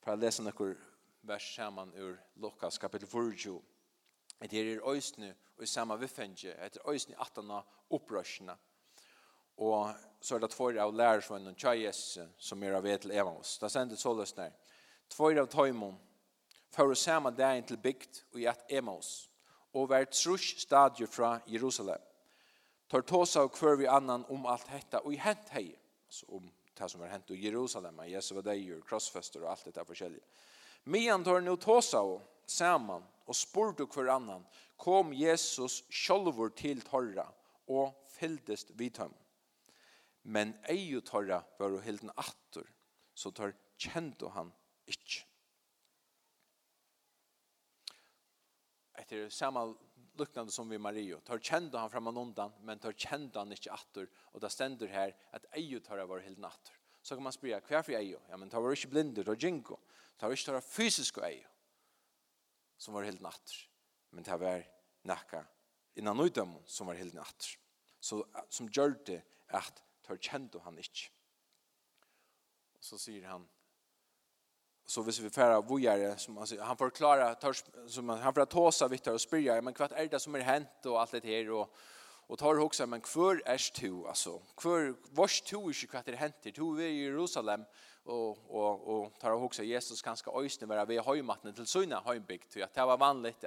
For 0.00 0.12
jeg 0.12 0.20
leser 0.20 0.44
noen 0.44 0.76
vers 1.24 1.46
sammen 1.56 1.90
ur 1.98 2.18
Lukas 2.36 2.78
kapittel 2.78 3.08
4, 3.08 3.54
at 4.40 4.50
det 4.50 4.60
er 4.60 4.88
øysene 4.88 5.34
og 5.58 5.68
samme 5.68 5.98
viffenge, 6.00 6.52
at 6.52 6.74
det 6.74 6.80
er 6.84 6.90
øysene 6.90 7.20
atana 7.20 7.60
opprørsene. 7.90 8.56
Og 9.56 9.94
så 10.20 10.34
er 10.34 10.42
det 10.42 10.50
tvær 10.50 10.80
av 10.82 10.94
lærersvenn 10.94 11.46
og 11.46 11.56
tjøyes 11.56 12.00
som 12.38 12.62
er 12.62 12.74
av 12.74 12.86
etel 12.86 13.14
evans. 13.14 13.58
Det 13.58 13.70
sender 13.70 13.96
så 13.96 14.14
løsner. 14.16 14.50
Tvær 15.14 15.44
av 15.44 15.50
tøymon 15.52 15.94
fører 16.74 16.98
samme 16.98 17.30
dagen 17.30 17.66
til 17.68 17.78
bygd 17.78 18.24
og 18.32 18.40
i 18.40 18.48
et 18.50 18.66
evans 18.80 19.28
og 19.74 19.90
vært 19.90 20.14
trus 20.14 20.54
stadier 20.62 21.10
fra 21.10 21.38
Jerusalem. 21.50 22.02
Tar 22.90 23.02
tås 23.06 23.36
av 23.36 23.50
hver 23.58 23.78
vi 23.78 23.88
annan 23.90 24.26
om 24.30 24.46
alt 24.46 24.68
hetta 24.70 25.00
og 25.02 25.14
i 25.14 25.18
hent 25.18 25.50
hei, 25.54 25.70
altså 26.06 26.26
om 26.36 26.50
det 26.74 26.90
som 26.90 27.00
var 27.00 27.10
hent 27.14 27.30
i 27.30 27.40
Jerusalem, 27.42 28.02
Jesu 28.10 28.34
var 28.34 28.46
deg, 28.50 28.68
krossfester 28.86 29.42
og 29.42 29.52
alt 29.52 29.66
dette 29.68 29.84
forskjellige. 29.86 30.22
Mian 30.90 31.24
tar 31.24 31.40
nu 31.40 31.54
tåsa 31.56 32.02
og 32.02 32.22
saman 32.50 33.04
og 33.26 33.36
spurte 33.36 33.86
hver 33.88 34.12
annan, 34.14 34.44
kom 34.76 35.12
Jesus 35.16 35.82
sjolvor 35.92 36.52
til 36.56 36.82
torra 36.84 37.26
og 37.70 37.94
fyldest 38.16 38.74
vidtøm. 38.78 39.14
Men 40.24 40.54
eiu 40.72 41.00
torra 41.04 41.42
var 41.58 41.72
jo 41.74 41.82
hilden 41.84 42.12
attur, 42.16 42.66
så 43.14 43.30
tar 43.30 43.54
kjento 43.80 44.30
han 44.32 44.52
ikkje. 44.88 45.24
Etter 49.00 49.28
samme 49.28 49.66
luknande 50.16 50.52
som 50.52 50.68
vi 50.70 50.78
Mario. 50.78 51.18
Tar 51.20 51.38
kjente 51.42 51.78
han 51.78 51.90
fram 51.90 52.08
undan, 52.08 52.52
men 52.62 52.78
tar 52.78 52.94
kjente 52.96 53.38
han 53.38 53.52
ikkje 53.52 53.74
atter. 53.74 54.08
Og 54.32 54.40
det 54.40 54.52
stender 54.52 54.88
her 54.88 55.12
at 55.34 55.46
eier 55.58 55.82
torra 55.84 56.06
av 56.06 56.12
vår 56.12 56.24
hilden 56.24 56.46
atter. 56.48 56.76
Så 57.04 57.16
kan 57.16 57.26
man 57.26 57.34
spyrja, 57.34 57.60
hva 57.60 57.78
er 57.78 57.84
for 57.84 57.98
eier? 57.98 58.22
Ja, 58.30 58.38
men 58.40 58.48
tar 58.48 58.62
var 58.64 58.72
ikkje 58.72 58.92
blinder, 58.94 59.26
tar 59.26 59.36
jinko. 59.36 59.76
Tar 60.16 60.30
var 60.30 60.38
ikke 60.38 60.48
tar 60.48 60.60
av 60.60 60.64
fysisk 60.64 61.18
som 62.78 62.94
var 62.94 63.06
helt 63.06 63.22
natt. 63.24 63.56
Men 64.14 64.26
det 64.26 64.38
var 64.40 64.64
nakka 65.08 65.44
innan 65.94 66.18
nøydom 66.18 66.56
som 66.66 66.90
var 66.90 66.98
helt 66.98 67.14
natt. 67.14 67.48
Så, 68.00 68.20
som 68.50 68.68
gjør 68.68 68.96
det 69.06 69.20
at 69.54 69.82
tar 70.04 70.18
kjent 70.20 70.56
han 70.64 70.78
ikke. 70.78 71.08
Og 72.76 72.84
så 72.84 72.98
sier 73.00 73.26
han, 73.30 73.46
så 74.84 75.00
hvis 75.02 75.22
vi 75.22 75.30
færa 75.32 75.62
vojare, 75.64 76.18
som 76.20 76.36
han, 76.36 76.48
han 76.60 76.76
forklarer, 76.76 77.34
tar, 77.40 77.56
som 77.88 78.08
han, 78.12 78.20
han 78.20 78.34
får 78.36 78.50
tåsa 78.52 78.88
vitt 78.92 79.08
og 79.08 79.20
spyrja, 79.22 79.56
men 79.64 79.76
hva 79.76 79.88
er 79.96 80.10
det 80.12 80.20
som 80.20 80.36
er 80.36 80.44
hent 80.44 80.88
og 80.90 80.98
alt 81.00 81.14
det 81.16 81.24
her, 81.24 81.48
og, 81.56 81.72
og 82.28 82.38
tar 82.40 82.60
hoksa, 82.60 82.86
men 82.90 83.00
hver 83.00 83.40
er 83.48 83.64
to, 83.78 84.04
altså, 84.10 84.36
hver, 84.60 84.92
vars 85.16 85.40
to 85.40 85.62
ikke 85.72 85.94
hva 85.94 86.04
er 86.04 86.20
hent, 86.20 86.50
du 86.52 86.76
er 86.76 86.90
i 86.90 87.06
Jerusalem, 87.06 87.64
og 87.64 87.93
och 88.04 88.38
och 88.50 88.88
och 88.88 89.18
tar 89.18 89.30
också 89.30 89.62
Jesus 89.62 90.02
ganska 90.02 90.30
ösnen 90.30 90.68
vara 90.68 90.84
vi 90.84 90.98
hemmatten 90.98 91.54
till 91.54 91.66
sunna 91.66 92.00
hembygd 92.00 92.50
till 92.50 92.64
att 92.64 92.74
det 92.74 92.84
var 92.84 92.96
vanligt 92.96 93.44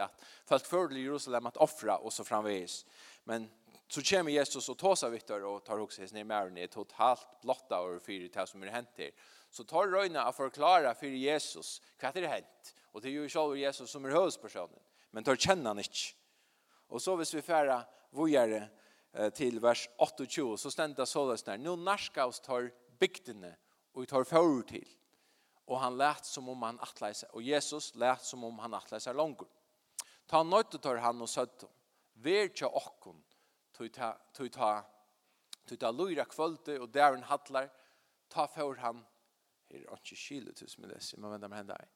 att 0.47 0.67
folk 0.67 0.91
i 0.91 0.99
Jerusalem 0.99 1.45
att 1.45 1.57
offra 1.57 1.97
och 1.97 2.13
så 2.13 2.23
framvis. 2.23 2.85
Men 3.23 3.49
så 3.87 4.01
kommer 4.01 4.31
Jesus 4.31 4.69
och 4.69 4.77
tar 4.77 4.95
sig 4.95 5.09
vittar 5.09 5.43
och 5.45 5.63
tar 5.63 5.79
också 5.79 6.01
his 6.01 6.13
ner 6.13 6.49
med 6.49 6.69
totalt 6.69 7.27
blotta 7.41 7.81
och 7.81 8.01
fyra 8.01 8.29
det 8.33 8.47
som 8.47 8.63
är 8.63 8.67
hänt 8.67 8.89
här. 8.97 9.11
Så 9.49 9.63
tar 9.63 9.87
Röjna 9.87 10.21
att 10.21 10.35
förklara 10.35 10.93
för 10.93 11.07
Jesus 11.07 11.81
vad 12.01 12.13
det 12.13 12.19
är 12.19 12.27
hänt. 12.27 12.75
Och 12.91 13.01
det 13.01 13.07
är 13.07 13.11
ju 13.11 13.29
själv 13.29 13.57
Jesus 13.57 13.91
som 13.91 14.05
är 14.05 14.09
hövspersonen. 14.09 14.79
Men 15.11 15.23
tar 15.23 15.35
känna 15.35 15.69
han 15.69 15.77
inte. 15.77 15.91
Och 16.87 17.01
så 17.01 17.15
hvis 17.15 17.33
vi 17.33 17.41
färra 17.41 17.83
vågare 18.09 18.67
till 19.33 19.59
vers 19.59 19.89
28 19.97 20.57
så 20.57 20.71
ständer 20.71 20.97
det 20.97 21.05
sådär. 21.05 21.57
Nu 21.57 21.75
narska 21.75 22.25
oss 22.25 22.39
tar 22.39 22.71
bygdene 22.99 23.55
og 23.97 24.03
vi 24.03 24.09
tar 24.11 24.27
fyrir 24.29 24.61
til. 24.69 24.89
Og 25.67 25.79
han 25.81 25.97
lät 25.97 26.25
som 26.25 26.49
om 26.49 26.61
han 26.61 26.77
atleise, 26.79 27.25
og 27.33 27.41
Jesus 27.41 27.95
lät 27.95 28.21
som 28.21 28.43
om 28.43 28.59
han 28.59 28.73
atleise 28.77 29.13
langer. 29.13 29.49
Ta 30.29 30.43
nøyte 30.43 30.77
tar 30.77 31.01
han 31.01 31.21
og 31.21 31.29
søtt 31.29 31.49
søtte, 31.49 31.67
ver 32.21 32.51
tja 32.53 32.69
okkon, 32.69 33.17
tog 33.73 33.89
ta, 33.93 34.11
tog 34.33 34.51
ta, 34.53 34.83
tog 35.65 35.79
ta 35.79 35.91
lyra 35.91 36.27
kvölde, 36.29 36.77
og 36.79 36.93
der 36.93 37.15
han 37.15 37.23
hattlar, 37.23 37.71
ta 38.29 38.45
fyrir 38.45 38.77
han, 38.83 39.01
her 39.71 39.81
er 39.81 39.97
ikke 39.97 40.15
kile 40.15 40.53
til 40.53 40.69
som 40.69 40.83
jeg 40.83 40.93
leser, 40.93 41.17
men 41.17 41.31
vänta 41.31 41.47
med 41.47 41.57
henne 41.57 41.73
der. 41.73 41.89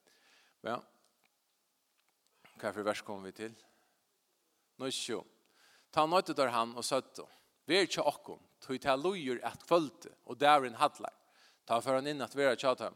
Ja, 0.63 0.81
hva 2.57 2.67
er 2.67 2.73
for 2.73 2.83
vers 2.83 3.01
kommer 3.01 3.29
vi 3.29 3.31
til? 3.31 3.55
Nå 4.77 4.85
er 4.85 4.89
ikke 4.89 5.23
Ta 5.91 6.05
nøyte 6.07 6.33
tar 6.33 6.49
han 6.49 6.73
og 6.75 6.83
søtte, 6.83 7.29
ver 7.67 7.85
tja 7.85 8.01
okkon, 8.01 8.41
tog 8.59 8.81
ta 8.81 8.95
lyra 8.95 9.53
at 9.53 9.67
kvölde, 9.69 10.15
og 10.25 10.39
der 10.39 10.63
han 10.63 10.81
hattlar, 10.81 11.13
Ta 11.71 11.81
för 11.81 11.95
han 11.95 12.07
in 12.07 12.21
att 12.21 12.35
vara 12.35 12.55
tjata. 12.55 12.93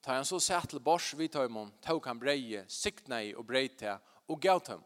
Ta 0.00 0.12
han 0.12 0.24
så 0.24 0.40
sett 0.40 0.68
till 0.68 0.80
bors 0.80 1.14
vid 1.14 1.32
tömon, 1.32 1.72
tog 1.80 2.06
han 2.06 2.18
breje, 2.18 2.68
sikna 2.68 3.22
i 3.22 3.34
och 3.34 3.44
brejt 3.44 3.78
det 3.78 3.98
och 4.26 4.42
gav 4.42 4.62
dem. 4.62 4.84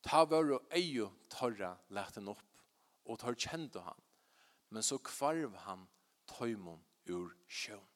Ta 0.00 0.24
var 0.24 0.52
och 0.52 0.62
eju 0.70 1.08
torra 1.28 1.76
lät 1.88 2.14
den 2.14 2.28
upp 2.28 2.38
och 3.02 3.18
tar 3.18 3.34
kände 3.34 3.80
han. 3.80 4.00
Men 4.68 4.82
så 4.82 4.98
kvarv 4.98 5.54
han 5.56 5.88
tøymon 6.24 6.84
ur 7.04 7.36
sjön. 7.48 7.86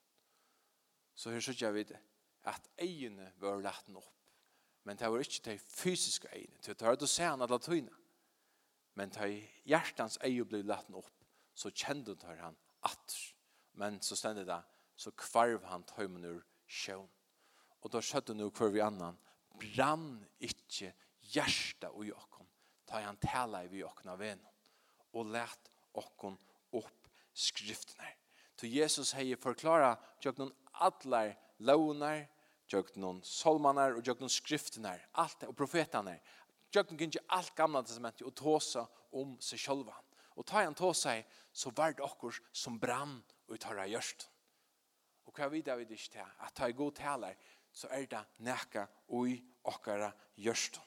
Så 1.14 1.30
här 1.30 1.40
såg 1.40 1.54
jag 1.54 1.72
vid 1.72 1.96
att 2.42 2.68
ejene 2.76 3.32
var 3.38 3.62
lät 3.62 3.86
den 3.86 3.96
upp. 3.96 4.20
Men 4.82 4.96
det 4.96 5.08
var 5.08 5.18
inte 5.18 5.50
de 5.50 5.58
fysiska 5.58 6.28
ejene. 6.28 6.56
Det 6.62 6.82
var 6.82 6.92
att 6.92 7.08
se 7.08 7.24
han 7.24 7.42
alla 7.42 7.58
töjna. 7.58 7.92
Men 8.94 9.08
det 9.08 9.48
hjärtans 9.64 10.18
eju 10.20 10.44
blev 10.44 10.64
lät 10.64 10.86
den 10.86 10.96
upp 10.96 11.24
så 11.54 11.70
kände 11.70 12.16
han 12.38 12.56
at. 12.80 13.35
Men 13.76 14.00
så 14.00 14.16
ständer 14.16 14.44
det, 14.44 14.62
så 14.96 15.10
kvarv 15.10 15.64
han 15.64 15.84
tömmen 15.84 16.24
ur 16.24 16.42
sjøen. 16.66 17.08
Og 17.84 17.92
då 17.92 18.00
skjøtte 18.02 18.34
nu 18.34 18.48
kvar 18.50 18.72
vi 18.72 18.80
annan, 18.80 19.18
brann 19.60 20.24
ikkje 20.40 20.94
hjärsta 21.20 21.90
och 21.90 22.04
jokken, 22.04 22.46
ta 22.86 23.00
han 23.00 23.16
tala 23.16 23.64
i 23.64 23.68
vi 23.68 23.78
jokken 23.78 24.10
av 24.10 24.22
en. 24.22 24.40
Och 25.12 25.26
lät 25.26 25.70
okken 25.92 26.38
upp 26.72 27.08
skriftene. 27.32 28.08
Så 28.56 28.66
Jesus 28.66 29.12
hei 29.12 29.36
forklara 29.36 29.92
tjøk 30.24 30.38
noen 30.40 30.54
atler 30.80 31.34
launar, 31.60 32.24
jokken 32.72 33.20
solmanar 33.22 33.98
og 33.98 34.08
jokken 34.08 34.32
skriftene, 34.32 34.96
alt 35.12 35.44
og 35.44 35.54
profetene. 35.56 36.16
noen 36.74 36.98
kunde 36.98 37.24
alt 37.28 37.54
gamla 37.54 37.82
testamentet 37.84 38.24
og 38.26 38.34
tåsa 38.34 38.86
om 39.12 39.36
seg 39.40 39.60
sjølva. 39.60 39.94
Og 40.36 40.44
ta 40.48 40.64
han 40.64 40.74
tåsa 40.74 41.18
i, 41.18 41.24
så 41.52 41.70
var 41.76 41.92
det 41.92 42.04
okkur 42.04 42.40
som 42.52 42.80
brann 42.80 43.20
og 43.48 43.60
tar 43.60 43.78
av 43.78 43.90
gjørst. 43.90 44.28
Og 45.26 45.34
hva 45.34 45.48
vi 45.50 45.60
vi 45.60 45.84
det 45.84 45.98
ikke 45.98 46.12
til, 46.12 46.32
at 46.40 46.54
ta 46.54 46.68
i 46.68 46.72
god 46.72 46.92
taler, 46.92 47.34
så 47.72 47.88
er 47.90 48.06
det 48.06 48.24
nækka 48.38 48.86
ui 49.08 49.36
okkara 49.64 50.10
gjørst. 50.36 50.80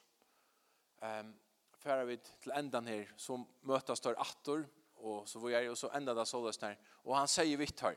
Um, 1.01 1.33
Færa 1.79 2.03
vi 2.03 2.17
til 2.17 2.51
endan 2.51 2.87
her, 2.87 3.05
så 3.17 3.37
møtes 3.61 3.99
der 3.99 4.19
attor, 4.19 4.65
og 4.95 5.27
så 5.27 5.39
var 5.39 5.49
jeg, 5.49 5.69
og 5.69 5.77
så 5.77 5.89
enda 5.95 6.13
det 6.13 6.27
såles 6.27 6.57
der, 6.57 6.75
og 7.03 7.15
han 7.17 7.27
sier 7.27 7.57
vitt 7.57 7.79
her, 7.81 7.95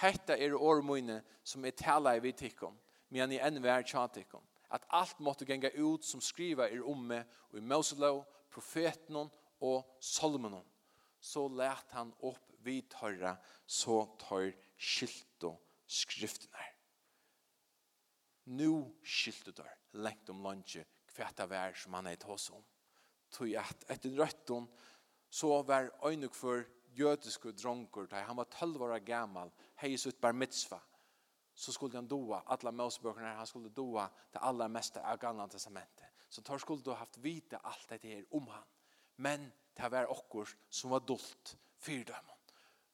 Hetta 0.00 0.36
er 0.38 0.54
årmøyne 0.54 1.18
som 1.44 1.64
er 1.64 1.74
tala 1.76 2.14
i 2.16 2.22
vitikon, 2.22 2.78
men 3.10 3.32
i 3.34 3.40
enn 3.42 3.60
vær 3.62 3.82
tjatikon, 3.82 4.46
at 4.70 4.86
alt 4.96 5.20
måtte 5.20 5.44
genga 5.44 5.68
ut 5.76 6.06
som 6.06 6.22
skriva 6.22 6.68
er 6.70 6.86
omme, 6.86 7.24
og 7.50 7.58
i 7.58 7.64
Moselov, 7.64 8.22
profeten 8.50 9.28
og 9.60 9.96
Solomonon, 10.00 10.64
Så 11.20 11.48
let 11.48 11.92
han 11.92 12.14
opp 12.22 12.49
vi 12.64 12.80
tørra, 12.90 13.36
så 13.66 14.02
tør 14.20 14.50
skilt 14.76 15.46
og 15.48 15.60
skriftene. 15.86 16.66
Nu 18.56 18.96
skilt 19.04 19.48
og 19.52 19.60
tør, 19.60 19.72
lengt 20.02 20.30
om 20.32 20.42
lunge, 20.42 20.84
kvæta 21.10 21.46
vær 21.50 21.76
som 21.78 21.94
han 21.98 22.10
er 22.10 22.18
i 22.18 22.20
tås 22.20 22.50
om. 22.54 22.64
Tøy 23.30 23.54
at 23.58 23.84
etter 23.90 24.16
røtten, 24.18 24.66
så 25.30 25.62
var 25.62 25.90
øynuk 26.06 26.34
for 26.34 26.64
jødiske 26.98 27.52
dronker, 27.52 28.06
da 28.10 28.24
han 28.26 28.36
var 28.36 28.48
12 28.50 28.82
år 28.82 28.98
gammal, 29.06 29.52
heis 29.78 30.06
ut 30.06 30.20
bar 30.20 30.32
mitzva, 30.32 30.80
så 31.54 31.72
skulle 31.72 31.98
han 31.98 32.08
doa, 32.08 32.40
alla 32.46 32.72
mosebøkene 32.72 33.34
han 33.36 33.46
skulle 33.46 33.70
doa, 33.74 34.08
det 34.32 34.40
aller 34.42 34.68
meste 34.72 35.02
av 35.04 35.18
gamla 35.20 35.46
testamentet. 35.50 36.08
Så 36.30 36.42
tar 36.42 36.58
skulle 36.58 36.82
du 36.82 36.92
haft 36.94 37.18
vite 37.22 37.58
alt 37.66 37.88
det 37.90 38.00
her 38.02 38.24
om 38.30 38.46
han. 38.48 38.66
Men 39.16 39.50
det 39.76 39.90
var 39.92 40.10
okkur 40.10 40.48
som 40.70 40.94
var 40.94 41.02
dolt 41.04 41.56
fyrdømmen 41.82 42.39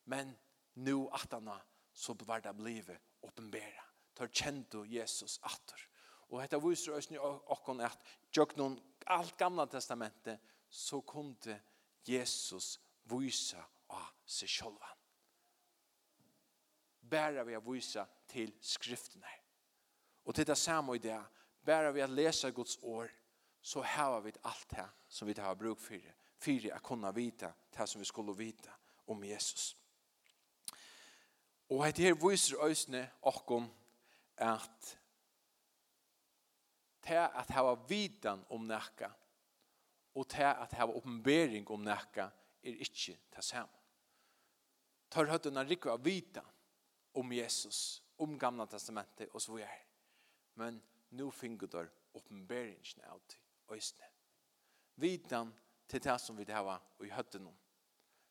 men 0.07 0.33
nu 0.75 1.09
attana 1.13 1.61
så 1.93 2.15
var 2.27 2.41
det 2.41 2.55
blive 2.57 2.99
åpenbæra. 3.23 3.85
Tar 4.15 4.29
kjento 4.29 4.85
Jesus 4.85 5.39
atter. 5.43 5.81
Og 6.29 6.41
dette 6.43 6.59
viser 6.63 6.97
oss 6.97 7.11
nu 7.11 7.21
okkon 7.23 7.81
at 7.85 7.99
jøknon 8.35 8.79
alt 9.07 9.37
gamla 9.39 9.67
testamentet 9.71 10.41
så 10.69 11.01
kunde 11.01 11.61
Jesus 12.07 12.79
vise 13.11 13.61
av 13.89 14.09
seg 14.27 14.51
sjolvan. 14.51 15.03
Bæra 17.07 17.45
vi 17.47 17.55
å 17.55 17.63
vise 17.63 18.03
til 18.27 18.51
skriftene. 18.61 19.31
Og 20.27 20.35
til 20.35 20.47
det 20.47 20.59
samme 20.59 20.97
i 20.97 21.03
det, 21.03 21.21
bæra 21.63 21.93
vi 21.95 22.03
å 22.03 22.11
lese 22.11 22.51
Guds 22.51 22.81
år, 22.83 23.13
så 23.63 23.83
har 23.83 24.21
vi 24.23 24.35
alt 24.43 24.71
det 24.71 24.89
som 25.09 25.29
vi 25.29 25.35
har 25.39 25.55
bruk 25.55 25.81
for. 25.81 26.03
For 26.39 26.71
å 26.75 26.83
kunne 26.85 27.15
vite 27.15 27.53
det 27.75 27.87
som 27.89 28.03
vi 28.03 28.07
skulle 28.07 28.35
vite 28.37 28.75
om 29.07 29.23
Jesus. 29.25 29.75
Og 31.69 31.83
dette 31.87 32.03
her 32.03 32.15
viser 32.15 32.63
øsne 32.63 33.03
okkom 33.23 33.67
at 34.37 34.99
til 37.07 37.15
at 37.15 37.51
hava 37.55 37.75
vidan 37.89 38.43
om 38.51 38.67
nekka 38.67 39.09
og 40.15 40.29
til 40.29 40.47
at 40.49 40.73
hava 40.73 40.95
oppenbering 40.97 41.69
om 41.71 41.83
nekka 41.87 42.31
er 42.63 42.79
ikkje 42.83 43.17
ta 43.31 43.43
saman. 43.43 43.83
Tar 45.11 45.31
unna 45.47 45.63
rikva 45.63 45.93
av 45.95 46.05
vita 46.05 46.43
om 47.15 47.33
Jesus, 47.33 48.03
om 48.19 48.39
gamla 48.39 48.67
testamentet 48.67 49.31
og 49.33 49.43
så 49.43 49.55
videre. 49.55 49.85
Men 50.55 50.83
nu 51.11 51.31
finner 51.31 51.67
du 51.67 51.89
oppenberingen 52.15 53.05
av 53.05 53.21
til 53.29 53.41
øsne. 53.77 54.05
Vidan 54.97 55.53
til 55.89 56.03
det 56.03 56.21
som 56.21 56.37
vi 56.37 56.45
hava 56.49 56.79
og 56.99 57.07
i 57.07 57.11
høttene. 57.11 57.53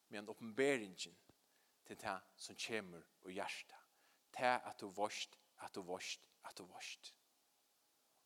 Men 0.09 0.29
oppenberingen 0.29 1.15
til 1.85 1.97
det 2.01 2.15
som 2.37 2.57
kommer 2.67 3.03
og 3.23 3.31
hjertet. 3.31 3.77
Til 4.35 4.45
at 4.45 4.81
du 4.81 4.89
vorst, 4.89 5.37
at 5.61 5.75
du 5.75 5.81
vorst, 5.81 6.27
at 6.45 6.57
du 6.57 6.65
vorst. 6.65 7.15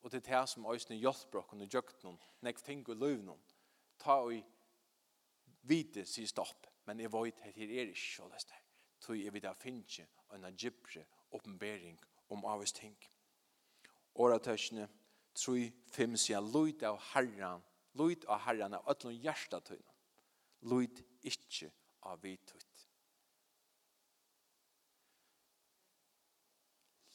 Og 0.01 0.11
det 0.11 0.27
er 0.27 0.39
det 0.39 0.49
som 0.49 0.65
øyne 0.65 0.95
hjelper 0.95 1.39
oss 1.39 1.53
og 1.53 1.67
gjør 1.67 1.91
noen, 2.03 2.19
nek 2.41 2.61
ting 2.63 2.87
og 2.89 2.95
løv 2.95 3.21
noen. 3.23 3.41
Ta 3.99 4.21
og 4.23 4.33
vite 5.67 6.05
si 6.07 6.25
stopp, 6.27 6.67
men 6.85 6.99
jeg 6.99 7.11
vet 7.13 7.41
at 7.43 7.55
det 7.55 7.67
er 7.67 7.91
ikke 7.91 8.15
så 8.15 8.27
løst 8.31 8.51
her. 8.51 8.63
Så 8.99 9.13
jeg 9.13 9.33
vil 9.33 9.43
da 9.43 9.53
finne 9.53 10.07
en 10.33 10.55
gypre 10.55 11.05
oppenbering 11.31 11.99
om 12.29 12.45
avvis 12.45 12.73
ting. 12.73 12.97
Åra 14.15 14.33
Åretøkene, 14.39 14.87
tror 15.35 15.69
fem 15.91 16.15
sier, 16.17 16.41
løyt 16.41 16.83
av 16.83 16.97
herren, 17.13 17.63
løyt 17.93 18.25
av 18.27 18.41
herren 18.47 18.73
av 18.73 18.89
øtlån 18.91 19.19
hjertetøyne, 19.19 19.95
Løyt 20.67 20.99
ikke 21.23 21.69
av 22.03 22.19
vidtøyt 22.23 22.68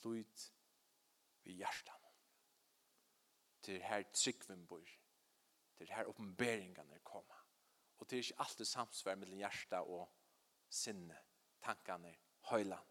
sløyt 0.05 0.53
vi 1.45 1.57
hjertan. 1.61 2.01
Til 3.65 3.81
her 3.83 4.05
tryggven 4.13 4.67
bor. 4.69 4.85
Til 5.77 5.91
her 5.91 6.09
oppenberingarna 6.13 6.99
koma. 7.05 7.41
Og 7.99 8.09
til 8.09 8.21
ikke 8.21 8.41
alltid 8.45 8.69
samsvær 8.69 9.17
mellom 9.17 9.41
hjerta 9.41 9.81
og 9.81 10.11
sinne, 10.69 11.17
tankene, 11.65 12.13
høylan. 12.51 12.91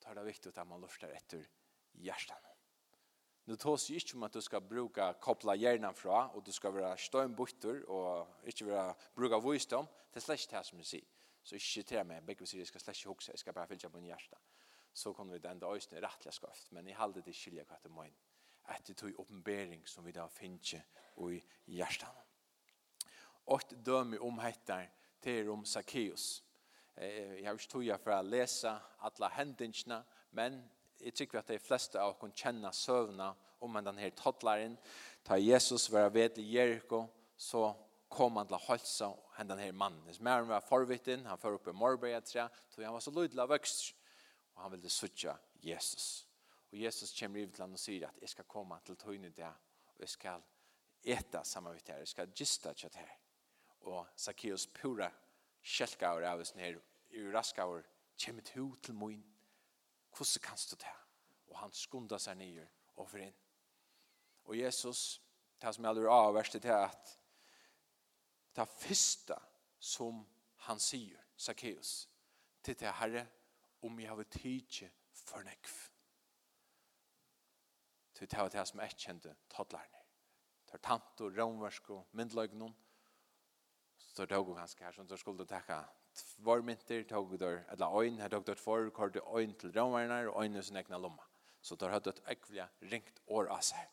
Da 0.00 0.10
er 0.10 0.20
det 0.20 0.28
viktig 0.30 0.52
at 0.54 0.66
man 0.66 0.80
lurer 0.80 1.12
etter 1.12 1.44
hjertan. 1.92 2.46
Nu 3.48 3.56
tås 3.56 3.88
jo 3.90 3.96
ikke 3.96 4.16
om 4.16 4.26
at 4.26 4.34
du 4.34 4.40
skal 4.44 4.60
bruka 4.60 5.12
koppla 5.24 5.54
hjernan 5.56 5.96
fra, 5.96 6.28
og 6.36 6.44
du 6.46 6.52
skal 6.52 6.74
være 6.74 6.98
støynbukter, 6.98 7.84
og 7.88 8.44
ikke 8.44 8.66
være 8.66 8.94
bruka 9.16 9.40
visdom, 9.40 9.88
det 10.12 10.20
er 10.20 10.26
slett 10.26 10.50
det 10.52 10.64
som 10.68 10.78
jeg 10.78 10.90
sier. 10.90 11.08
Så 11.42 11.56
ikke 11.56 11.82
til 11.88 12.04
meg, 12.06 12.26
begge 12.26 12.46
sier 12.46 12.60
jeg 12.60 12.68
skal 12.68 12.84
slett 12.84 13.00
ikke 13.00 13.14
hukse, 13.14 13.32
jeg 13.32 13.40
skal 13.40 13.56
bare 13.56 13.70
fylla 13.70 13.88
på 13.88 14.00
en 14.02 14.10
hjertan 14.10 14.47
så 14.98 15.12
kunne 15.14 15.36
vi 15.36 15.38
den 15.38 15.62
øyne 15.62 16.00
rettelig 16.02 16.34
skøft, 16.34 16.72
men 16.72 16.88
jeg 16.88 16.98
halde 16.98 17.22
det 17.22 17.34
skilja 17.36 17.64
hva 17.68 17.78
det 17.82 17.92
møyn, 17.94 18.14
etter 18.74 18.96
tog 18.98 19.20
oppenbering 19.22 19.84
som 19.86 20.06
vi 20.06 20.12
da 20.12 20.26
finner 20.32 20.82
i 21.28 21.42
hjertan. 21.78 22.16
Og 23.48 23.62
døme 23.86 24.18
om 24.20 24.40
hettar 24.42 24.88
til 25.22 25.50
om 25.50 25.64
Zacchaeus. 25.64 26.42
Jeg 26.98 27.46
har 27.46 27.54
ikke 27.54 27.70
tog 27.70 27.86
for 28.02 28.16
å 28.16 28.26
lese 28.26 28.72
alle 29.06 29.30
hendingsene, 29.36 30.02
men 30.34 30.58
jeg 30.98 31.14
tykker 31.14 31.38
at 31.38 31.52
de 31.52 31.60
fleste 31.62 32.00
av 32.00 32.16
oss 32.16 32.34
kjenner 32.34 32.74
søvnene 32.74 33.30
om 33.62 33.78
den 33.84 34.00
her 34.02 34.10
toddleren. 34.18 34.76
Ta 35.24 35.38
Jesus 35.38 35.88
var 35.92 36.10
ved 36.10 36.38
i 36.38 36.48
Jericho, 36.56 37.06
så 37.36 37.70
kom 38.10 38.36
han 38.40 38.48
til 38.48 38.58
å 38.58 38.64
holde 38.66 38.88
seg 38.88 39.14
denne 39.38 39.62
her 39.62 39.72
mannen. 39.72 40.02
Mæren 40.20 40.50
var 40.50 40.66
forvitten, 40.66 41.26
han 41.26 41.38
fører 41.38 41.60
opp 41.60 41.70
i 41.70 41.76
Morberg, 41.76 42.26
så 42.26 42.48
han 42.82 42.94
var 42.96 43.04
så 43.04 43.14
lydelig 43.14 43.44
av 43.44 43.54
vøkst 43.54 43.94
og 44.58 44.64
han 44.64 44.72
ville 44.72 44.90
søtja 44.90 45.36
Jesus. 45.62 46.26
Og 46.72 46.80
Jesus 46.80 47.14
kommer 47.20 47.40
i 47.40 47.46
til 47.46 47.62
han 47.62 47.72
og 47.72 47.78
sier 47.78 48.08
at 48.08 48.16
jeg 48.20 48.28
skal 48.32 48.44
komme 48.50 48.80
til 48.84 48.96
tøyne 48.98 49.30
der, 49.30 49.54
og 49.94 50.00
jeg 50.00 50.08
skal 50.08 50.42
eta 51.04 51.44
saman 51.46 51.76
vitt 51.76 51.88
her, 51.88 52.02
jeg 52.02 52.10
skal 52.10 52.32
gista 52.34 52.72
kjøtt 52.74 52.98
her. 52.98 53.12
Og 53.86 54.08
Zacchaeus 54.18 54.66
pura 54.66 55.06
kjelkaur 55.62 56.26
av 56.26 56.42
oss 56.42 56.56
nere, 56.58 56.82
i 57.14 57.22
raskaur, 57.30 57.86
kommer 58.18 58.42
til 58.42 58.74
til 58.82 58.94
moin, 58.94 59.22
hvordan 60.16 60.42
kan 60.42 60.58
du 60.70 60.76
ta? 60.76 60.96
Og 61.48 61.58
han 61.58 61.72
skunda 61.72 62.18
seg 62.18 62.36
nere 62.36 62.66
og 62.96 63.08
for 63.08 63.22
inn. 63.22 63.38
Og 64.44 64.58
Jesus, 64.58 65.22
det 65.62 65.74
som 65.74 65.84
jeg 65.84 65.94
aldri 65.94 66.10
av 66.10 66.34
verset 66.34 66.64
er 66.64 66.82
at 66.88 67.16
det 68.56 68.68
første 68.74 69.38
som 69.78 70.24
han 70.66 70.80
sier, 70.82 71.22
Zacchaeus, 71.38 72.08
til 72.62 72.74
det 72.80 72.92
herre, 72.98 73.28
om 73.82 74.00
jeg 74.00 74.08
har 74.08 74.22
tidsi 74.22 74.88
for 75.14 75.42
nekv. 75.46 75.76
Så 78.18 78.26
det 78.26 78.38
var 78.38 78.48
det 78.50 78.66
som 78.66 78.80
jeg 78.80 78.96
kjente 78.98 79.34
toddlerne. 79.50 80.02
Det 80.66 80.74
var 80.74 80.82
tant 80.82 81.20
og 81.20 81.36
romversk 81.38 81.90
og 81.90 82.06
myndløgnen. 82.12 82.74
Så 83.96 84.26
det 84.26 84.36
var 84.36 84.54
ganske 84.54 84.84
her 84.84 84.92
som 84.92 85.06
du 85.06 85.16
skulle 85.16 85.46
takke 85.46 85.78
tvær 86.14 86.62
mynter, 86.62 87.04
tog 87.04 87.38
der, 87.40 87.62
eller 87.70 88.00
øyn, 88.00 88.18
her 88.18 88.28
tog 88.28 88.46
der 88.46 88.54
tvår, 88.54 88.90
kort 88.90 89.14
du 89.14 89.20
øyn 89.36 89.54
til 89.54 89.80
romerne 89.80 90.30
og 90.30 90.44
øyn 90.44 90.56
i 90.56 90.62
sin 90.62 90.76
egna 90.76 90.98
lomma. 90.98 91.22
Så 91.62 91.76
der 91.76 91.88
hadde 91.88 92.10
et 92.10 92.22
ekvelig 92.28 92.68
ringt 92.82 93.22
år 93.26 93.46
av 93.46 93.62
seg. 93.62 93.86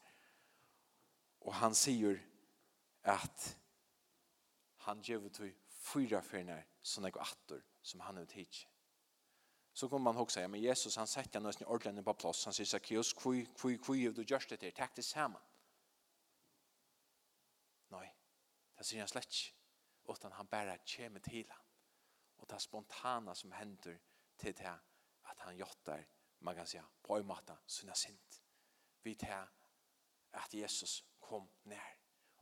Og 1.41 1.53
han 1.53 1.73
sier 1.73 2.17
at 3.03 3.57
han 4.87 5.01
gjør 5.01 5.25
ut 5.29 5.41
fyra 5.69 6.21
fyrner 6.21 6.65
sånne 6.81 7.11
attor 7.21 7.61
som 7.81 7.99
han 7.99 8.17
har 8.17 8.25
tidsi 8.25 8.65
så 9.75 9.89
kommer 9.89 10.03
man 10.03 10.17
också 10.17 10.41
ja 10.41 10.47
men 10.47 10.61
Jesus 10.61 10.97
han 10.97 11.07
sätter 11.07 11.39
nästan 11.39 11.67
i 11.67 11.71
ordningen 11.71 12.03
på 12.03 12.13
plats. 12.13 12.45
Han 12.45 12.53
säger 12.53 12.65
Zacchaeus, 12.65 13.13
kvui, 13.13 13.45
kvui, 13.45 13.77
kvui, 13.77 14.09
du 14.09 14.23
görs 14.23 14.47
det 14.47 14.61
här, 14.61 14.71
tack 14.71 14.95
det 14.95 15.03
samman. 15.03 15.41
Nej, 17.87 18.15
det 18.77 18.83
säger 18.83 19.01
han 19.01 19.07
slett 19.07 19.33
utan 20.09 20.31
han 20.31 20.45
bara 20.45 20.77
kommer 20.77 21.19
till 21.19 21.49
han. 21.49 21.65
Och 22.35 22.47
det 22.47 22.59
spontana 22.59 23.35
som 23.35 23.51
händer 23.51 23.99
till 24.37 24.53
det 24.53 24.79
att 25.21 25.39
han 25.39 25.57
jottar, 25.57 26.07
man 26.39 26.55
kan 26.55 26.67
säga, 26.67 26.85
på 27.01 27.17
en 27.17 27.25
måte, 27.25 27.57
sina 27.65 27.93
sint 27.93 28.41
vi 29.01 29.15
tar 29.15 29.49
att 30.31 30.53
Jesus 30.53 31.03
kom 31.19 31.49
när. 31.63 31.97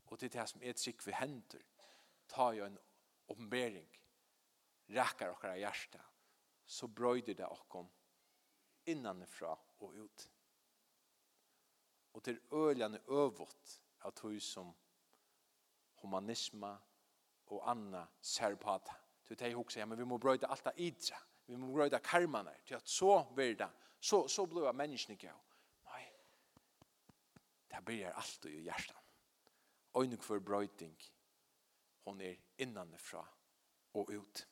Och 0.05 0.17
det 0.17 0.35
är 0.35 0.41
det 0.41 0.47
som 0.47 0.61
är 0.61 0.69
ett 0.69 0.79
sikt 0.79 1.07
vi 1.07 1.11
händer. 1.11 1.61
Ta 2.27 2.53
ju 2.53 2.65
en 2.65 2.79
uppenbering. 3.27 3.89
räcker 4.85 5.29
och 5.29 5.59
hjärta 5.59 6.12
så 6.65 6.87
brøyder 6.87 7.33
det 7.33 7.47
okkom 7.47 7.89
innanifra 8.85 9.51
og 9.79 9.93
ut. 9.93 10.29
Og 12.13 12.23
til 12.23 12.39
øljane 12.51 12.99
øvått 13.07 13.79
av 14.03 14.11
tog 14.11 14.41
som 14.41 14.73
humanisma 16.01 16.73
og 17.45 17.69
anna 17.69 18.03
ser 18.21 18.55
på 18.55 18.73
at 18.73 18.91
til 19.23 19.39
det 19.39 19.53
hoksa, 19.55 19.79
ja, 19.79 19.85
men 19.85 19.97
vi 19.97 20.05
må 20.05 20.17
brøyde 20.17 20.47
alt 20.51 20.67
av 20.67 20.79
idra, 20.79 21.17
vi 21.47 21.55
må 21.55 21.71
brøyde 21.71 21.99
karmane, 22.03 22.51
til 22.65 22.75
at 22.75 22.89
så 22.89 23.23
verda, 23.35 23.69
så, 23.99 24.27
så 24.27 24.45
blir 24.45 24.67
det 24.67 24.75
menneskene 24.75 25.17
gav. 25.17 25.39
Nei, 25.87 26.03
det 27.71 27.83
blir 27.85 28.11
alt 28.11 28.45
i 28.51 28.65
hjertan. 28.65 28.99
Øyne 29.97 30.17
for 30.21 30.39
brøyding, 30.39 30.97
hon 32.03 32.21
er 32.21 32.35
innanifra 32.57 33.23
og 33.93 34.11
ut. 34.11 34.47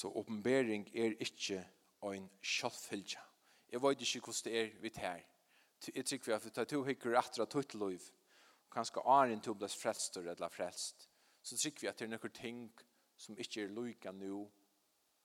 Så 0.00 0.08
åpenbering 0.08 0.86
er 0.96 1.12
ikke 1.20 1.58
en 2.02 2.30
kjølfylgja. 2.40 3.20
Jeg 3.68 3.82
vet 3.82 4.00
ikke 4.00 4.20
hvordan 4.20 4.44
det 4.44 4.60
er 4.60 4.70
vidt 4.80 4.96
her. 4.96 5.20
Jeg 5.94 6.06
tror 6.06 6.24
vi 6.24 6.32
har 6.32 6.46
tatt 6.54 6.70
to 6.72 6.80
hikker 6.86 7.18
etter 7.20 7.42
at 7.44 7.52
tøtt 7.52 7.74
liv. 7.74 8.06
Kanskje 8.72 9.04
Arjen 9.04 9.42
tog 9.44 9.58
bles 9.58 9.76
frelst 9.76 10.16
eller 10.16 10.48
frelst. 10.48 11.08
Så 11.42 11.58
tror 11.58 11.82
vi 11.82 11.90
at 11.90 11.98
det 11.98 12.08
er 12.08 12.14
noen 12.14 12.32
ting 12.32 12.62
som 13.16 13.36
ikke 13.36 13.66
er 13.66 13.76
lykke 13.76 14.14
nå 14.16 14.40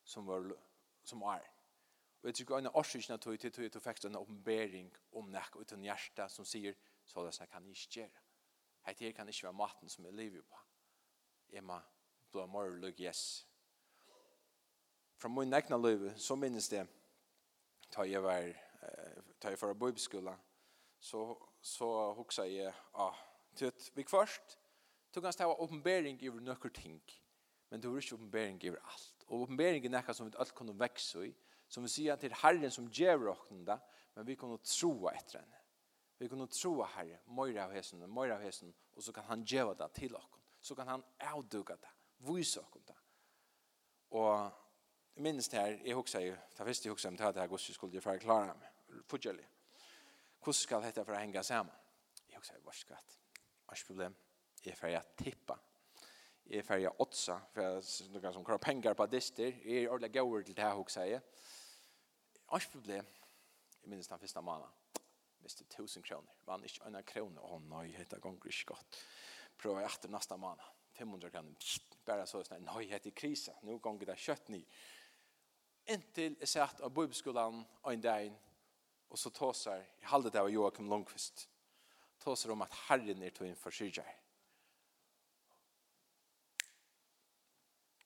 som, 0.04 0.28
var, 0.28 0.52
som 1.04 1.24
er. 1.24 1.48
Og 2.22 2.30
jeg 2.30 2.42
tror 2.42 2.60
en 2.60 2.68
av 2.68 2.76
årsøkene 2.84 3.18
tog 3.18 3.40
til 3.40 3.56
tog 3.56 3.72
til 3.72 3.88
fikk 3.88 4.06
en 4.10 4.20
åpenbering 4.20 4.92
om 5.16 5.32
nek 5.32 5.56
uten 5.56 5.88
hjerte 5.88 6.28
som 6.30 6.46
sier 6.46 6.76
så 7.06 7.24
det 7.24 7.48
kan 7.48 7.64
jeg 7.64 7.80
ikke 7.80 8.00
gjøre. 8.02 8.24
Hei, 8.86 8.96
her 9.00 9.12
kan 9.12 9.30
ikke 9.30 9.48
være 9.48 9.62
maten 9.64 9.90
som 9.90 10.06
jeg 10.06 10.20
lever 10.20 10.42
på. 10.42 10.64
Jeg 11.50 11.64
må 11.64 11.80
blå 12.32 12.46
morgen 12.46 12.82
lykke 12.84 13.08
yes 13.08 13.46
fra 15.18 15.30
min 15.30 15.54
egna 15.54 15.78
liv, 15.78 16.10
så 16.18 16.36
minnes 16.36 16.70
det, 16.70 16.86
da 17.96 18.06
jeg 18.10 18.24
var, 18.24 18.52
da 19.42 19.52
jeg 19.54 19.62
var 19.62 19.72
i 19.72 19.80
bibelskolen, 19.80 20.44
så, 21.00 21.24
så 21.62 21.90
hoksa 22.18 22.48
jeg, 22.50 22.74
ja, 22.98 23.10
til 23.56 23.72
at 23.72 23.92
vi 23.96 24.04
først, 24.10 24.60
du 25.16 25.22
kan 25.22 25.34
stå 25.34 25.48
oppenbering 25.54 26.20
over 26.30 26.40
nøkker 26.40 26.70
ting, 26.70 27.02
men 27.70 27.82
du 27.82 27.92
har 27.92 27.98
ikke 27.98 28.16
oppenbering 28.16 28.62
over 28.70 28.80
alt. 28.92 29.26
Og 29.28 29.42
oppenbering 29.42 29.86
er 29.86 29.94
nekka 29.94 30.14
som 30.14 30.28
vi 30.28 30.36
alt 30.40 30.56
kunne 30.56 30.76
vekse 30.80 31.28
i, 31.28 31.32
som 31.68 31.84
vi 31.84 31.90
sier 31.90 32.20
til 32.20 32.36
Herren 32.42 32.72
som 32.72 32.90
gjør 32.92 33.32
åkne 33.32 33.80
men 34.16 34.26
vi 34.26 34.36
kunne 34.36 34.58
tro 34.64 35.10
etter 35.12 35.42
henne. 35.42 35.62
Vi 36.18 36.30
kunne 36.32 36.48
tro 36.48 36.78
Herre, 36.96 37.20
møyre 37.28 37.66
av 37.66 37.74
hesen, 37.76 38.06
møyre 38.08 38.38
av 38.38 38.44
hesen, 38.46 38.72
og 38.96 39.04
så 39.04 39.12
kan 39.12 39.26
han 39.28 39.44
gjøre 39.44 39.76
det 39.82 39.90
til 39.98 40.16
åkne. 40.16 40.44
Så 40.62 40.76
kan 40.76 40.88
han 40.88 41.04
avduga 41.20 41.76
det, 41.76 41.92
vise 42.28 42.62
åkne 42.62 42.86
det. 42.88 42.96
Og 44.16 44.65
minst 45.16 45.54
her, 45.54 45.78
jeg 45.86 45.96
husker 45.96 46.20
jo, 46.20 46.36
det 46.58 46.66
første 46.68 46.88
jeg 46.88 46.94
husker 46.94 47.10
om 47.10 47.18
det 47.18 47.42
her 47.42 47.48
gosset 47.48 47.76
skulle 47.76 47.96
jeg 47.96 48.04
for 48.04 48.16
å 48.16 48.22
klare 48.22 48.56
meg, 48.60 49.02
fortjellig. 49.10 49.46
Hvordan 50.40 50.60
skal 50.60 50.84
dette 50.86 51.06
for 51.06 51.16
å 51.16 51.20
henge 51.20 51.44
sammen? 51.44 51.74
Jeg 52.30 52.40
husker 52.40 52.60
jo, 52.60 52.66
hva 52.68 52.76
skal 52.76 53.00
det? 53.00 53.18
Hva 53.66 53.78
er 53.78 53.88
problem? 53.88 54.18
Jeg 54.62 54.74
er 54.74 54.80
ferdig 54.80 55.00
å 55.00 55.06
tippe. 55.22 55.58
Jeg 56.46 56.62
er 56.62 56.66
ferdig 56.68 56.90
å 56.90 56.96
åtsa, 57.02 57.40
for 57.54 57.64
jeg 57.66 58.22
kan 58.22 58.34
som 58.36 58.46
klarer 58.46 58.62
penger 58.62 58.98
på 58.98 59.08
dister. 59.10 59.56
Jeg 59.66 59.84
er 59.84 59.94
ordentlig 59.94 60.20
gøyere 60.20 60.46
til 60.46 60.58
det 60.58 60.66
her, 60.66 60.78
husker 60.78 61.10
jeg. 61.10 61.22
Hva 62.46 62.60
er 62.60 62.68
problem? 62.74 63.08
Jeg 63.82 63.90
minnes 63.90 64.10
den 64.10 64.22
første 64.22 64.44
måneden. 64.46 64.82
Miste 65.46 65.66
tusen 65.70 66.06
kroner. 66.06 66.38
Vann 66.46 66.64
ikke 66.66 66.90
en 66.90 67.00
kroner. 67.06 67.42
Å 67.42 67.60
nei, 67.62 67.88
dette 67.94 68.18
ganger 68.22 68.50
ikke 68.50 68.74
godt. 68.74 69.00
Prøver 69.62 69.84
jeg 69.84 69.92
etter 69.94 70.14
neste 70.14 70.38
måned. 70.42 70.70
500 70.98 71.34
kroner. 71.34 71.74
Bare 72.06 72.26
så 72.30 72.42
sånn, 72.46 72.66
nei, 72.66 72.86
dette 72.90 73.12
er 73.12 73.18
krise. 73.18 73.54
Nå 73.66 73.80
ganger 73.84 74.10
det 74.12 74.20
kjøtt 74.22 74.54
nye. 74.54 74.66
Inntil 75.86 76.34
jeg 76.40 76.50
satt 76.50 76.80
av 76.82 76.94
bibelskolen 76.94 77.60
en 77.86 78.02
dag, 78.02 78.32
og 79.10 79.20
så 79.22 79.30
tåser, 79.30 79.84
jeg 80.00 80.10
halde 80.10 80.32
det 80.34 80.42
av 80.42 80.50
Joakim 80.50 80.88
Lundqvist, 80.90 81.46
tåser 82.24 82.54
om 82.54 82.64
at 82.66 82.74
Herren 82.88 83.22
er 83.22 83.34
tog 83.36 83.46
inn 83.46 83.60
for 83.60 83.76
syrger. 83.76 84.08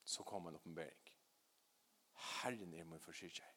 Så 0.03 0.25
kom 0.27 0.49
en 0.49 0.57
oppenbering. 0.57 1.13
Herren 2.41 2.73
er 2.73 2.83
min 2.89 2.99
for 2.99 3.15
syrger. 3.15 3.47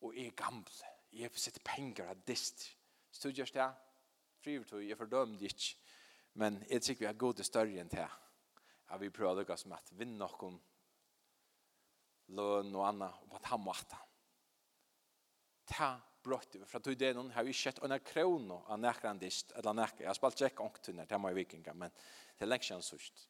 Og 0.00 0.16
jeg 0.16 0.32
er 0.32 0.36
gamle, 0.42 0.90
jeg 1.12 1.28
har 1.28 1.36
sett 1.36 1.54
sitt 1.54 1.64
penger 1.64 2.08
av 2.10 2.24
dist. 2.26 2.64
Studjers 3.12 3.52
det, 3.54 3.68
frivertog, 4.42 4.82
jeg 4.88 4.98
fordømte 4.98 5.46
ikke, 5.46 5.76
men 6.40 6.58
jeg 6.70 6.82
tykker 6.82 7.04
vi 7.04 7.10
har 7.12 7.20
gode 7.20 7.46
større 7.46 7.78
enn 7.82 7.92
det. 7.92 8.08
Ja, 8.90 8.98
vi 8.98 9.12
prøver 9.14 9.36
å 9.36 9.40
lykkes 9.42 9.68
med 9.70 9.78
at 9.78 9.94
vinner 9.94 10.26
noen 10.26 10.58
løn 12.36 12.74
og 12.74 12.86
anna, 12.86 13.10
og 13.28 13.36
at 13.38 13.50
han 13.50 13.62
måtte. 13.64 13.98
Ta 15.70 15.90
brøtt 16.22 16.56
over, 16.58 16.68
for 16.68 16.80
at 16.80 17.00
det 17.00 17.12
noen, 17.16 17.32
har 17.32 17.46
vi 17.46 17.54
sett 17.56 17.80
under 17.84 18.00
krono 18.04 18.60
av 18.68 18.80
nekrandist, 18.80 19.54
eller 19.56 19.76
nekker, 19.76 20.04
jeg 20.04 20.10
har 20.10 20.18
spalt 20.18 20.42
ikke 20.44 20.64
ångtunner, 20.66 21.08
det 21.08 21.20
må 21.20 21.32
vikinga, 21.36 21.74
men 21.74 21.92
det 21.92 22.44
er 22.44 22.50
lengt 22.50 22.68
kjent 22.68 22.86
sørst. 22.86 23.26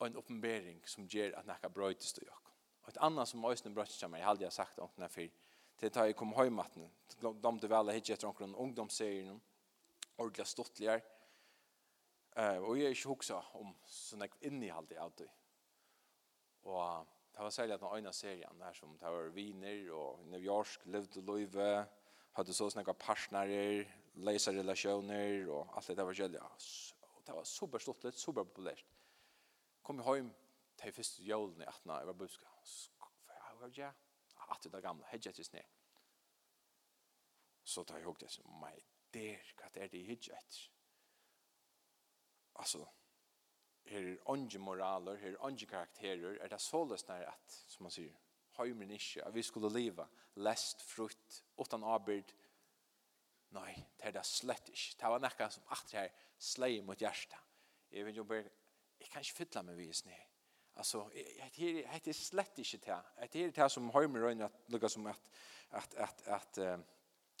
Og 0.00 0.08
en 0.08 0.18
oppenbering 0.18 0.82
som 0.88 1.06
gjør 1.06 1.36
at 1.38 1.48
nekker 1.48 1.72
brøytes 1.74 2.14
til 2.14 2.26
jokk. 2.26 2.52
Og 2.82 2.90
et 2.90 3.00
annet 3.06 3.30
som 3.30 3.44
øyne 3.46 3.74
brøttes 3.74 3.98
til 3.98 4.10
meg, 4.10 4.22
jeg 4.22 4.30
hadde 4.30 4.46
jeg 4.46 4.54
sagt 4.58 4.82
ångtunner 4.82 5.10
for, 5.12 5.40
til 5.78 5.90
da 5.94 6.06
jeg 6.06 6.18
kom 6.18 6.34
høymatten, 6.36 6.90
de 7.18 7.32
du 7.62 7.66
vel 7.66 7.90
har 7.90 7.96
hittet 7.96 8.16
etter 8.16 8.28
ångtunner, 8.28 8.58
ungdomsserien, 8.58 9.40
ordentlig 10.18 10.46
stortligere, 10.46 11.02
Uh, 12.32 12.64
og 12.64 12.78
jeg 12.78 12.86
er 12.86 12.94
ikke 12.96 13.10
hoksa 13.10 13.38
om 13.60 13.74
sånn 13.84 14.22
jeg 14.24 14.52
i 14.64 14.70
alt 14.72 14.92
alltid, 14.96 15.28
Og 16.62 17.06
det 17.32 17.40
var 17.44 17.50
særlig 17.50 17.74
at 17.74 17.80
den 17.80 17.96
øyne 17.96 18.12
serien 18.12 18.60
der 18.60 18.72
som 18.72 18.98
det 18.98 19.08
var 19.08 19.28
viner 19.28 19.92
og 19.92 20.26
New 20.26 20.40
York, 20.40 20.78
levde 20.84 21.20
løyve, 21.20 21.86
hadde 22.32 22.54
så 22.54 22.70
snakket 22.70 22.98
partnerer, 22.98 23.84
leser 24.14 24.52
relasjoner 24.52 25.48
og 25.50 25.76
alt 25.76 25.88
det 25.88 25.96
der 25.96 26.04
var 26.04 26.14
kjellig. 26.14 26.40
Og 26.42 27.26
det 27.26 27.34
var 27.34 27.44
super 27.44 27.78
stort, 27.78 28.14
super 28.14 28.44
populært. 28.44 28.84
Kom 29.82 29.98
jeg 29.98 30.14
hjem 30.14 30.32
til 30.78 30.92
første 30.92 31.22
jølen 31.22 31.60
i 31.60 31.64
18 31.64 31.90
år, 31.90 31.98
jeg 31.98 32.06
var 32.06 32.12
buska. 32.12 32.46
Jeg 33.28 33.60
var 33.60 33.70
ja, 33.76 33.90
18 34.50 34.74
år 34.74 34.80
gamle, 34.80 35.06
hedje 35.10 35.30
etter 35.30 35.44
sne. 35.44 35.62
Så 37.64 37.84
tar 37.84 37.96
jeg 37.96 38.06
hukk 38.06 38.20
det 38.20 38.30
som, 38.30 38.46
my 38.60 38.74
dear, 39.14 39.52
hva 39.56 39.68
er 39.74 39.88
det 39.88 39.98
jeg 39.98 40.06
hedje 40.06 40.38
etter? 40.38 40.68
Altså, 42.54 42.86
her 43.90 44.08
er 44.12 44.16
onge 44.30 44.58
moraler, 44.58 45.16
her 45.20 45.34
er 45.34 45.44
onge 45.44 45.66
karakterer, 45.66 46.38
er 46.40 46.48
det 46.48 46.60
såles 46.60 47.06
nær 47.08 47.26
at, 47.32 47.58
som 47.68 47.86
man 47.86 47.94
sier, 47.94 48.14
høymer 48.58 48.90
ikke, 48.94 49.24
at 49.26 49.34
vi 49.34 49.42
skulle 49.42 49.72
leva, 49.72 50.06
lest, 50.34 50.82
frutt, 50.86 51.42
utan 51.60 51.84
arbeid, 51.84 52.32
nei, 53.56 53.74
det 53.98 54.10
er 54.10 54.16
det 54.16 54.26
slett 54.26 54.68
ikke. 54.72 54.96
Det 55.00 55.14
var 55.14 55.22
nekka 55.22 55.48
som 55.52 55.72
at 55.74 55.96
her 55.96 56.12
slei 56.38 56.80
mot 56.84 57.00
hjertet. 57.00 57.38
Jeg 57.92 58.06
vet 58.06 58.16
jo 58.16 58.24
bare, 58.24 58.48
jeg 59.00 59.10
kan 59.12 59.24
ikke 59.24 59.42
fylla 59.42 59.64
meg 59.66 59.76
vis 59.76 60.04
ned. 60.06 60.28
Alltså 60.74 61.02
det 61.12 62.08
er 62.08 62.12
slett 62.16 62.58
inte 62.58 62.78
det. 62.86 63.32
Det 63.32 63.42
er 63.44 63.50
det 63.50 63.70
som 63.70 63.90
Heimer 63.92 64.20
rönnar 64.20 64.44
at, 64.48 64.52
lukka 64.68 64.88
som 64.88 65.06
att 65.06 65.94
att 65.96 66.26
att 66.26 66.58
uh, 66.58 66.78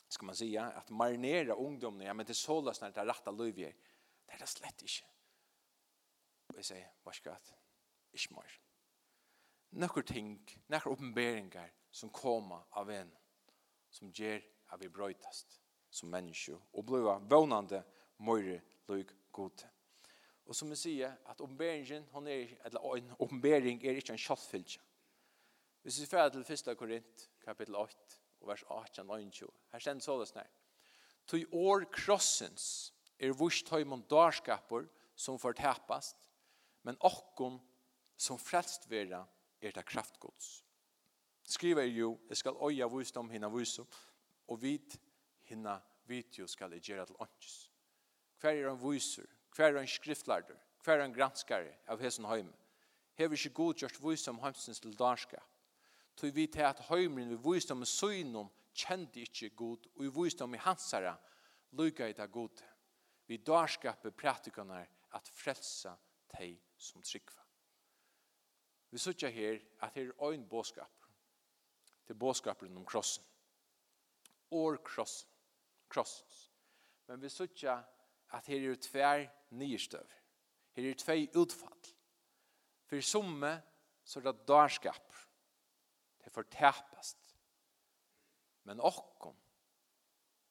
ska 0.08 0.26
man 0.26 0.36
säga 0.36 0.64
att 0.64 0.90
marinera 0.90 1.54
ungdomarna 1.54 2.04
ja 2.04 2.14
men 2.14 2.26
det 2.26 2.34
sålas 2.34 2.80
när 2.80 2.90
det 2.90 3.04
rätta 3.06 3.30
löjer. 3.30 3.74
Det 4.26 4.32
är 4.32 4.38
det 4.38 4.46
slett 4.46 4.82
ikke. 4.82 5.04
Og 6.52 6.60
jeg 6.60 6.68
sier, 6.68 6.88
hva 7.02 7.14
skal 7.16 7.36
jeg? 7.36 7.58
Ikke 8.12 8.36
mer. 8.36 8.56
Nøkker 9.82 10.04
ting, 10.04 10.34
nøkker 10.68 10.92
oppenberinger 10.92 11.70
som 11.90 12.12
kommer 12.12 12.66
av 12.76 12.90
en, 12.92 13.10
som 13.90 14.12
gjør 14.12 14.40
at 14.72 14.80
vi 14.80 14.90
brøytast 14.92 15.58
som 15.92 16.12
menneske 16.12 16.56
og 16.56 16.84
blir 16.88 17.08
vånande 17.28 17.82
møyre 18.24 18.60
løyg 18.88 19.12
gode. 19.32 19.68
Og 20.44 20.56
som 20.56 20.68
jeg 20.72 20.80
sier, 20.80 21.12
at 21.30 21.40
oppenberingen, 21.40 22.08
hon 22.12 22.26
er, 22.28 22.56
eller 22.66 22.96
en 22.98 23.12
oppenbering 23.18 23.84
er 23.84 24.00
ikke 24.00 24.12
en 24.16 24.20
kjattfylse. 24.20 24.80
Hvis 25.82 26.00
vi 26.00 26.06
fer 26.06 26.28
til 26.30 26.44
1. 26.46 26.76
Korint, 26.78 27.28
kapittel 27.44 27.76
8, 27.78 28.18
og 28.42 28.48
vers 28.48 28.64
18-19, 28.70 29.48
her 29.72 29.78
stender 29.78 30.04
så 30.04 30.18
det 30.20 30.28
snær. 30.28 30.50
Tøy 31.26 31.44
år 31.52 31.86
krossens 31.94 32.66
er 33.18 33.34
vurs 33.38 33.62
tøy 33.62 33.84
mondarskapur 33.86 34.88
som 35.14 35.38
fortapast, 35.38 36.18
men 36.82 36.98
okkon 37.00 37.60
som 38.16 38.38
frelst 38.38 38.88
vera 38.90 39.22
er 39.62 39.74
det 39.74 39.86
kraftgods. 39.86 40.62
Skriver 41.44 41.86
jo, 41.90 42.18
jeg 42.28 42.36
skal 42.36 42.58
øya 42.62 42.86
visdom 42.86 43.30
hinna 43.30 43.48
visum, 43.50 43.88
og 44.48 44.62
vit 44.62 44.98
hinna 45.48 45.78
vitio 46.06 46.46
skal 46.46 46.72
jeg 46.72 46.82
gjøre 46.82 47.06
til 47.06 47.20
ånds. 47.20 47.54
Hver 48.40 48.58
er 48.58 48.68
han 48.68 48.80
viser, 48.82 49.26
hver 49.54 49.72
er 49.72 49.78
han 49.78 49.88
skriftlarder, 49.88 50.58
hver 50.84 50.98
er 50.98 51.06
han 51.06 51.14
granskare 51.14 51.76
av 51.86 52.00
hesen 52.02 52.26
heim. 52.26 52.50
Hever 53.18 53.36
ikke 53.36 53.54
godgjørst 53.58 54.00
visdom 54.02 54.40
heimsens 54.42 54.80
til 54.80 54.96
darskap. 54.98 55.46
Tog 56.16 56.34
vi 56.34 56.46
til 56.46 56.66
at 56.66 56.80
heimren 56.88 57.30
vi 57.30 57.38
visdom 57.44 57.82
med 57.82 57.90
synom 57.90 58.50
kjente 58.74 59.20
ikke 59.20 59.50
god, 59.56 59.86
og 59.96 60.04
i 60.04 60.10
visdom 60.14 60.54
i 60.54 60.60
hansara 60.60 61.14
lukka 61.78 62.08
i 62.08 62.16
det 62.16 62.30
god. 62.32 62.62
Vi 63.26 63.36
darskapet 63.36 64.16
pratikanar 64.16 64.88
at 65.14 65.28
frelsa 65.28 65.94
teg 66.32 66.58
som 66.82 67.02
trykva. 67.02 67.42
Vi 68.90 68.98
sutja 68.98 69.30
her 69.32 69.60
at 69.80 69.94
her 69.94 70.10
er 70.10 70.32
ein 70.32 70.48
båskap. 70.48 71.06
Det 72.06 72.14
er 72.14 72.18
båskapen 72.18 72.76
om 72.76 72.86
krossen. 72.86 73.24
Or 74.50 74.76
krossen. 74.84 75.28
Krossens. 75.88 76.50
Men 77.06 77.22
vi 77.22 77.28
sutja 77.28 77.78
at 78.32 78.46
her 78.46 78.70
er 78.70 78.76
tver 78.76 79.28
nyrstøv. 79.50 80.12
Her 80.72 80.90
er 80.90 80.98
tvei 80.98 81.28
utfall. 81.36 81.92
For 82.84 83.00
somme 83.00 83.52
så 84.04 84.20
er 84.20 84.32
det 84.32 84.48
darskap. 84.48 85.14
Det 86.20 86.36
er 86.36 86.42
tapast. 86.42 87.36
Men 88.64 88.80
okkom 88.80 89.36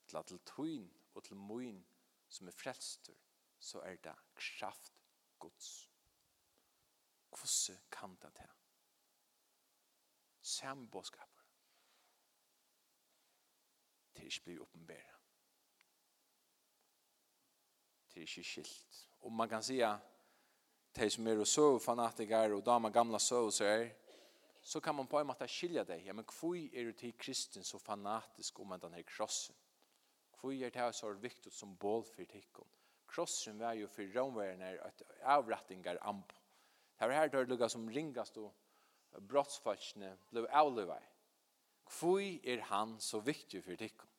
til 0.08 0.18
at 0.18 0.26
til 0.26 0.40
tøyn 0.46 0.90
og 1.14 1.24
til 1.24 1.36
møyn 1.36 1.84
som 2.28 2.48
er 2.48 2.56
frelstur 2.56 3.16
så 3.62 3.80
er 3.86 3.96
det 3.96 4.16
kraft 4.36 4.94
Guds. 5.40 5.91
Hvordan 7.32 7.80
kan 7.92 8.18
det 8.22 8.34
til? 8.36 8.50
Sambåskaper. 10.42 11.46
Til 14.14 14.26
ikke 14.26 14.44
blir 14.44 14.62
åpenbæret. 14.62 15.18
Til 18.10 18.22
ikke 18.22 18.44
skilt. 18.44 19.10
Og 19.22 19.32
man 19.32 19.50
kan 19.50 19.64
si 19.64 19.80
at 19.80 20.00
de 20.96 21.10
som 21.10 21.28
er 21.28 21.40
og 21.40 21.48
så 21.48 21.80
fanatiker 21.80 22.54
og 22.54 22.66
damer 22.66 22.90
gamla 22.90 23.20
så 23.20 23.50
så 23.52 23.66
er, 23.66 23.90
så 24.62 24.80
kan 24.80 24.96
man 24.96 25.08
på 25.08 25.20
en 25.20 25.28
måte 25.28 25.48
skilja 25.48 25.84
deg. 25.84 26.06
Ja, 26.06 26.14
men 26.14 26.26
hvor 26.26 26.56
er 26.56 26.86
du 26.86 26.92
til 26.92 27.18
kristen 27.18 27.64
så 27.64 27.80
fanatisk 27.80 28.60
om 28.60 28.76
denne 28.80 29.04
krossen? 29.04 29.56
Hvor 30.40 30.52
er 30.52 30.70
det 30.70 30.96
så 30.96 31.14
viktig 31.14 31.52
som 31.54 31.78
bål 31.78 32.04
for 32.06 32.24
tikkene? 32.26 32.70
Krossen 33.08 33.60
var 33.60 33.74
jo 33.74 33.88
for 33.88 34.20
romværende 34.20 34.80
at 34.80 35.04
avrettinger 35.22 35.98
amp. 36.02 36.34
Her 37.02 37.10
er 37.10 37.28
det 37.28 37.48
lukka 37.50 37.66
som 37.70 37.88
ringast 37.90 38.36
og 38.38 38.54
brottsfatsne 39.26 40.12
blei 40.30 40.44
avlevei. 40.54 41.02
Hvor 41.90 42.22
er 42.22 42.62
han 42.70 43.00
så 43.02 43.20
viktig 43.26 43.64
for 43.66 43.76
tikkum? 43.76 44.12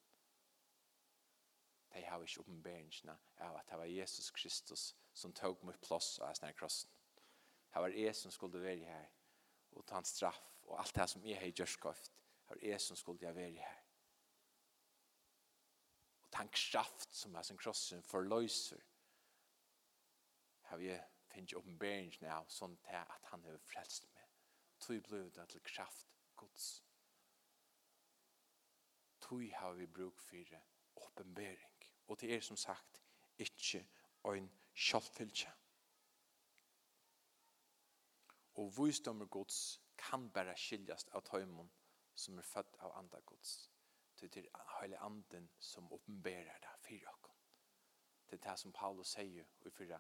De 1.94 2.02
har 2.02 2.24
ikke 2.24 2.40
oppenberingarna 2.42 3.14
av 3.38 3.60
at 3.60 3.70
det 3.70 3.78
var 3.78 3.86
Jesus 3.86 4.32
Kristus 4.34 4.96
som 5.14 5.32
tog 5.32 5.62
mot 5.62 5.78
plass 5.84 6.16
av 6.18 6.34
denne 6.40 6.56
krossen. 6.58 6.90
Det 7.70 7.84
var 7.84 7.94
jeg 7.94 8.16
som 8.18 8.34
skulle 8.34 8.64
være 8.64 8.90
her 8.90 9.06
og 9.78 9.86
ta 9.86 10.02
en 10.02 10.08
straff 10.08 10.42
og 10.66 10.80
alt 10.80 10.96
det 10.96 11.08
som 11.14 11.24
jeg 11.24 11.38
har 11.38 11.54
gjort 11.54 11.76
skoft. 11.76 12.10
Det 12.48 12.56
var 12.56 12.66
jeg 12.66 12.80
som 12.80 12.98
skulle 12.98 13.34
være 13.34 13.62
her. 13.62 13.78
Og 16.24 16.34
ta 16.34 16.42
en 16.42 16.54
kraft 16.66 17.14
som 17.14 17.38
er 17.38 17.46
som 17.46 17.62
krossen 17.62 18.02
forløser. 18.02 18.82
Det 20.58 20.74
har 20.74 20.78
jeg 20.90 21.11
finner 21.32 21.58
oppenberingen 21.58 22.28
av 22.30 22.48
sånn 22.52 22.76
til 22.86 22.98
at 23.00 23.28
han 23.32 23.44
har 23.48 23.60
frelst 23.66 24.08
meg. 24.14 24.28
Tog 24.82 25.02
ble 25.08 25.22
det 25.36 25.48
til 25.52 25.64
kraft 25.66 26.08
gods. 26.36 26.68
Tog 29.22 29.44
har 29.56 29.74
vi 29.78 29.86
bruk 29.86 30.20
for 30.20 30.56
oppenbering. 31.06 31.84
Og 32.06 32.20
det 32.20 32.34
er 32.34 32.40
som 32.40 32.56
sagt 32.56 33.00
ikke 33.38 33.84
en 34.28 34.48
kjølfylkje. 34.74 35.52
Og 38.60 38.72
visdommer 38.76 39.26
Guds 39.26 39.80
kan 39.98 40.28
bare 40.30 40.56
skiljas 40.58 41.06
av 41.16 41.24
tøymon 41.24 41.70
som 42.14 42.38
er 42.38 42.46
født 42.46 42.76
av 42.84 42.96
andre 42.98 43.20
gods. 43.26 43.70
Det 44.20 44.36
er 44.36 44.80
hele 44.80 44.98
anden 45.00 45.48
som 45.58 45.92
oppenberer 45.92 46.58
det 46.62 46.74
for 46.84 46.92
dere. 46.92 47.32
Det 48.30 48.38
er 48.40 48.50
det 48.50 48.58
som 48.58 48.72
Paulus 48.72 49.14
sier 49.16 49.48
i 49.66 49.70
fyrre 49.70 49.98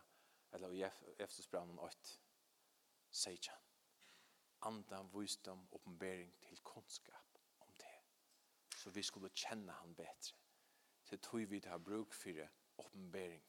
eller 0.52 0.72
i 0.72 0.82
Eftersbrannen 1.18 1.78
8, 1.78 2.18
sier 3.12 3.50
han, 3.50 3.62
andan 4.68 5.10
visdom 5.12 5.66
oppenbering 5.72 6.32
til 6.42 6.60
kunnskap 6.64 7.38
om 7.60 7.72
det, 7.80 7.96
så 8.76 8.90
vi 8.90 9.02
skulle 9.02 9.32
kjenne 9.34 9.72
han 9.72 9.94
bedre. 9.94 10.38
Det 11.10 11.20
tog 11.20 11.44
vi 11.50 11.60
har 11.66 11.78
bruk 11.78 12.14
for 12.14 12.46
oppenbering. 12.76 13.42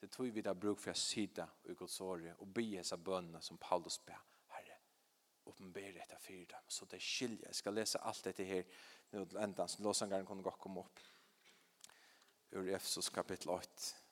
Det 0.00 0.10
tog 0.10 0.26
vi 0.26 0.42
har 0.46 0.54
bruk 0.54 0.80
for 0.80 0.92
å 0.92 1.00
sida 1.00 1.48
og 1.64 1.76
Guds 1.76 2.00
åre 2.00 2.36
og 2.38 2.48
be 2.54 2.64
hese 2.76 2.96
bønene 2.96 3.42
som 3.42 3.58
Paulus 3.58 3.98
ber, 3.98 4.22
Herre, 4.54 4.78
oppenbere 5.44 6.02
etter 6.04 6.20
for 6.20 6.48
dem, 6.52 6.68
så 6.68 6.88
det 6.90 7.02
skiljer. 7.02 7.48
Jeg 7.48 7.60
skal 7.60 7.76
lese 7.76 8.00
alt 8.04 8.24
dette 8.24 8.44
her, 8.44 8.64
nå 9.12 9.24
til 9.24 9.40
enda, 9.42 9.66
så 9.68 9.82
låsangeren 9.82 10.26
kunne 10.28 10.44
gå 10.44 10.54
komme 10.60 10.84
opp 10.84 11.00
ur 12.56 12.68
Efsos 12.72 13.08
kapittel 13.12 13.50
8, 13.50 14.05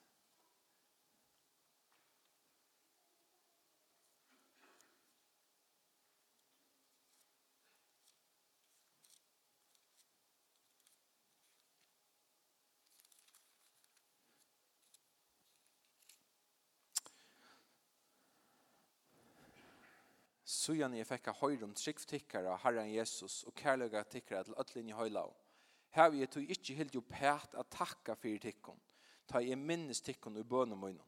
så 20.65 20.73
gjerne 20.73 20.97
jeg 20.97 21.09
fikk 21.09 21.33
høyre 21.43 21.67
om 21.67 21.73
tryggtikkere, 21.77 22.57
Herren 22.63 22.89
Jesus, 22.89 23.43
og 23.45 23.53
kærlige 23.59 24.01
tikkere 24.11 24.45
til 24.45 24.55
ødelen 24.61 24.89
i 24.89 24.97
høyla. 24.97 25.25
Her 25.93 26.09
vil 26.11 26.23
jeg 26.23 26.31
tog 26.31 26.53
ikke 26.55 26.77
helt 26.79 26.95
jo 26.95 27.03
pæt 27.09 27.57
at 27.61 27.69
takka 27.71 28.17
for 28.17 28.41
tikkene, 28.41 28.81
ta 29.29 29.43
jeg 29.45 29.59
minnes 29.59 30.01
tikkene 30.01 30.41
i 30.41 30.49
bønene 30.49 30.79
mine. 30.81 31.05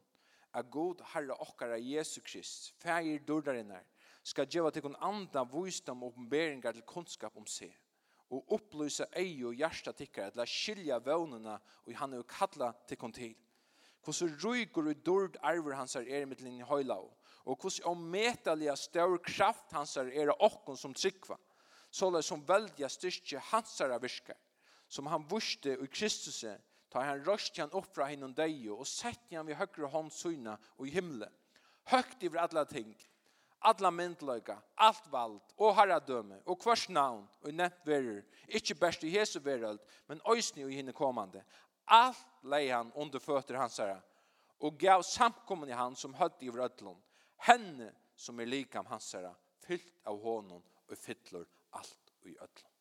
A 0.53 0.61
god 0.61 1.01
Herre 1.13 1.39
okkara 1.41 1.79
Jesus 1.81 2.23
Krist, 2.25 2.75
fægir 2.83 3.25
dordarinnar, 3.29 3.85
skal 4.23 4.47
djeva 4.47 4.71
tikkun 4.71 4.97
anda 5.01 5.45
vysdom 5.53 6.03
og 6.03 6.13
oppenberingar 6.13 6.77
til 6.77 6.87
kunnskap 6.87 7.37
om 7.37 7.47
seg, 7.47 7.73
og 8.31 8.53
opplysa 8.53 9.09
ei 9.17 9.43
og 9.45 9.55
hjärsta 9.57 9.93
tikkara 9.97 10.35
til 10.35 10.45
a 10.45 10.47
skilja 10.47 10.99
vøvnena 10.99 11.59
og 11.87 11.93
han 11.97 12.13
er 12.13 12.29
kalla 12.29 12.73
tikkun 12.89 13.13
til. 13.13 13.35
Hvordan 14.05 14.39
rygur 14.45 14.89
og 14.91 15.07
dord 15.07 15.37
arver 15.43 15.75
hans 15.75 15.97
er 15.97 16.09
er 16.09 16.27
mittlinjen 16.27 16.67
høylau, 16.67 17.11
og 17.47 17.57
hvordan 17.61 17.91
ommedelige 17.93 18.77
større 18.77 19.19
kraft 19.23 19.73
hans 19.73 19.97
er 19.97 20.11
er 20.11 20.35
åkken 20.43 20.77
som 20.77 20.95
tryggva, 20.95 21.39
såleis 21.91 22.27
som 22.27 22.43
velja 22.47 22.89
styrke 22.91 23.43
hans 23.53 23.81
er 23.81 23.99
virke, 24.03 24.35
som 24.89 25.07
han 25.07 25.27
vurste 25.31 25.77
i 25.79 25.87
Kristus, 25.87 26.45
tar 26.91 27.05
han 27.07 27.25
røst 27.27 27.59
han 27.59 27.73
opp 27.73 27.89
fra 27.95 28.09
hinnom 28.11 28.35
deg, 28.35 28.69
og 28.71 28.87
setter 28.87 29.39
han 29.39 29.47
vi 29.47 29.55
høyre 29.55 29.91
hånd 29.91 30.11
syna 30.13 30.57
og 30.77 30.87
i 30.87 30.95
himmelen, 30.95 31.33
høgt 31.91 32.23
i 32.23 32.31
alla 32.39 32.65
ting, 32.65 32.95
alla 33.67 33.91
myndløyga, 33.91 34.59
alt 34.77 35.07
vald, 35.11 35.39
og 35.57 35.75
herradøme, 35.79 36.41
og 36.47 36.59
hvers 36.63 36.89
navn, 36.89 37.25
og 37.43 37.55
nevnt 37.55 37.87
verer, 37.87 38.23
ikke 38.47 38.79
best 38.79 39.05
i 39.05 39.15
Jesu 39.17 39.39
verald, 39.41 39.79
men 40.09 40.23
øysni 40.29 40.65
og 40.65 40.75
hinne 40.75 40.93
kommande. 40.93 41.43
Alt 41.87 42.27
lei 42.43 42.69
han 42.69 42.93
under 42.95 43.23
føtter 43.23 43.59
hans 43.59 43.79
herre, 43.79 44.01
og 44.61 44.79
gav 44.79 45.03
samkommen 45.07 45.71
i 45.71 45.77
han 45.77 45.97
som 45.99 46.15
høtt 46.15 46.43
i 46.43 46.51
vrødlund, 46.51 47.01
Henne 47.37 47.93
som 48.17 48.41
er 48.41 48.49
likam 48.49 48.87
hans 48.87 49.13
herra, 49.13 49.35
fyllt 49.61 50.01
av 50.09 50.21
honom 50.23 50.65
og 50.87 50.99
fyller 50.99 51.45
alt 51.77 52.13
i 52.25 52.37
ödlom. 52.37 52.73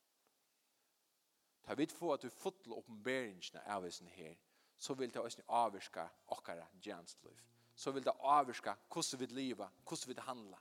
Ta 1.65 1.73
vidt 1.73 1.91
få 1.91 2.13
at 2.13 2.21
du 2.21 2.29
fotla 2.29 2.77
oppenberingsna 2.77 3.63
av 3.73 3.83
hesen 3.83 4.07
her, 4.07 4.35
så 4.77 4.93
vil 4.93 5.13
det 5.13 5.21
også 5.21 5.41
avvirka 5.47 6.07
okkara 6.35 6.67
gjernsliv. 6.81 7.41
Så 7.75 7.91
vil 7.91 8.05
det 8.05 8.13
avvirka 8.19 8.75
hvordan 8.93 9.19
vi 9.19 9.25
liva, 9.25 9.69
hvordan 9.83 10.15
vi 10.15 10.21
handla. 10.21 10.59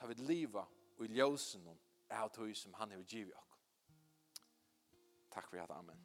Ta 0.00 0.06
vid 0.06 0.24
liva 0.26 0.66
og 0.98 1.04
i 1.06 1.14
ljósen 1.14 1.68
av 2.10 2.32
tog 2.34 2.56
som 2.56 2.74
han 2.74 2.90
har 2.90 3.04
givet 3.06 3.36
okk. 3.38 3.56
Takk 5.32 5.48
for 5.48 5.62
at, 5.62 5.70
amen. 5.70 6.02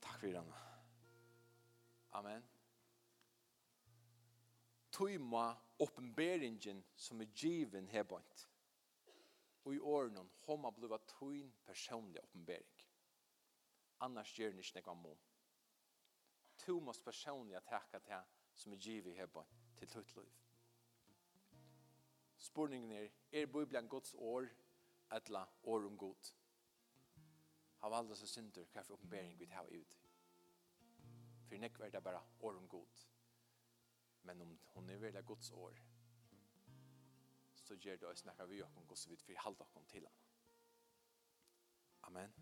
Takk 0.00 0.20
for 0.20 0.30
at, 0.30 0.36
amen. 0.36 0.54
Amen 2.12 2.59
tøyma 5.00 5.56
oppenberingen 5.78 6.84
som 6.96 7.20
er 7.20 7.24
given 7.34 7.88
hebant. 7.88 8.48
Og 9.64 9.74
i 9.74 9.78
årene, 9.78 10.24
hon 10.46 10.64
har 10.64 10.70
blivet 10.70 11.06
tøyn 11.08 11.52
personlig 11.64 12.20
oppenbering. 12.22 12.84
Annars 14.00 14.32
gjør 14.36 14.52
ni 14.52 14.64
ikke 14.64 14.82
noe 14.86 15.14
om. 15.14 15.22
Tu 16.60 16.80
måste 16.80 17.04
personliga 17.04 17.60
tacka 17.60 17.98
till 17.98 18.28
som 18.54 18.72
er 18.72 18.76
givet 18.76 19.16
hebant 19.16 19.60
til 19.78 19.88
tøyt 19.88 20.16
liv. 20.16 20.32
Spurningen 22.40 22.92
er, 22.92 23.08
er 23.32 23.46
Bibelen 23.46 23.88
Guds 23.88 24.14
år 24.14 24.48
etla 25.16 25.44
år 25.62 25.86
om 25.86 25.96
god? 25.98 26.32
Av 27.82 27.94
alle 27.94 28.16
som 28.16 28.28
synder, 28.28 28.68
hva 28.72 28.84
for 28.84 28.96
oppenbering 28.96 29.38
vi 29.38 29.48
tar 29.48 29.68
ut? 29.72 29.96
For 31.48 31.60
nekver 31.60 31.92
det 31.92 32.04
bara 32.04 32.20
år 32.40 32.56
om 32.56 32.68
god. 32.68 33.09
Men 34.22 34.40
om 34.40 34.58
hon 34.66 34.90
är 34.90 34.96
väl 34.96 35.22
Guds 35.22 35.52
år 35.52 35.82
så 37.54 37.74
ger 37.74 37.96
det 37.96 38.06
oss 38.06 38.24
när 38.24 38.46
vi 38.46 38.62
och 38.62 38.68
hon 38.74 38.86
går 38.86 38.96
så 38.96 39.10
vid 39.10 39.20
för 39.20 39.34
halda 39.34 39.66
hon 39.72 39.84
till 39.84 40.06
honom. 40.06 40.20
Amen. 42.00 42.32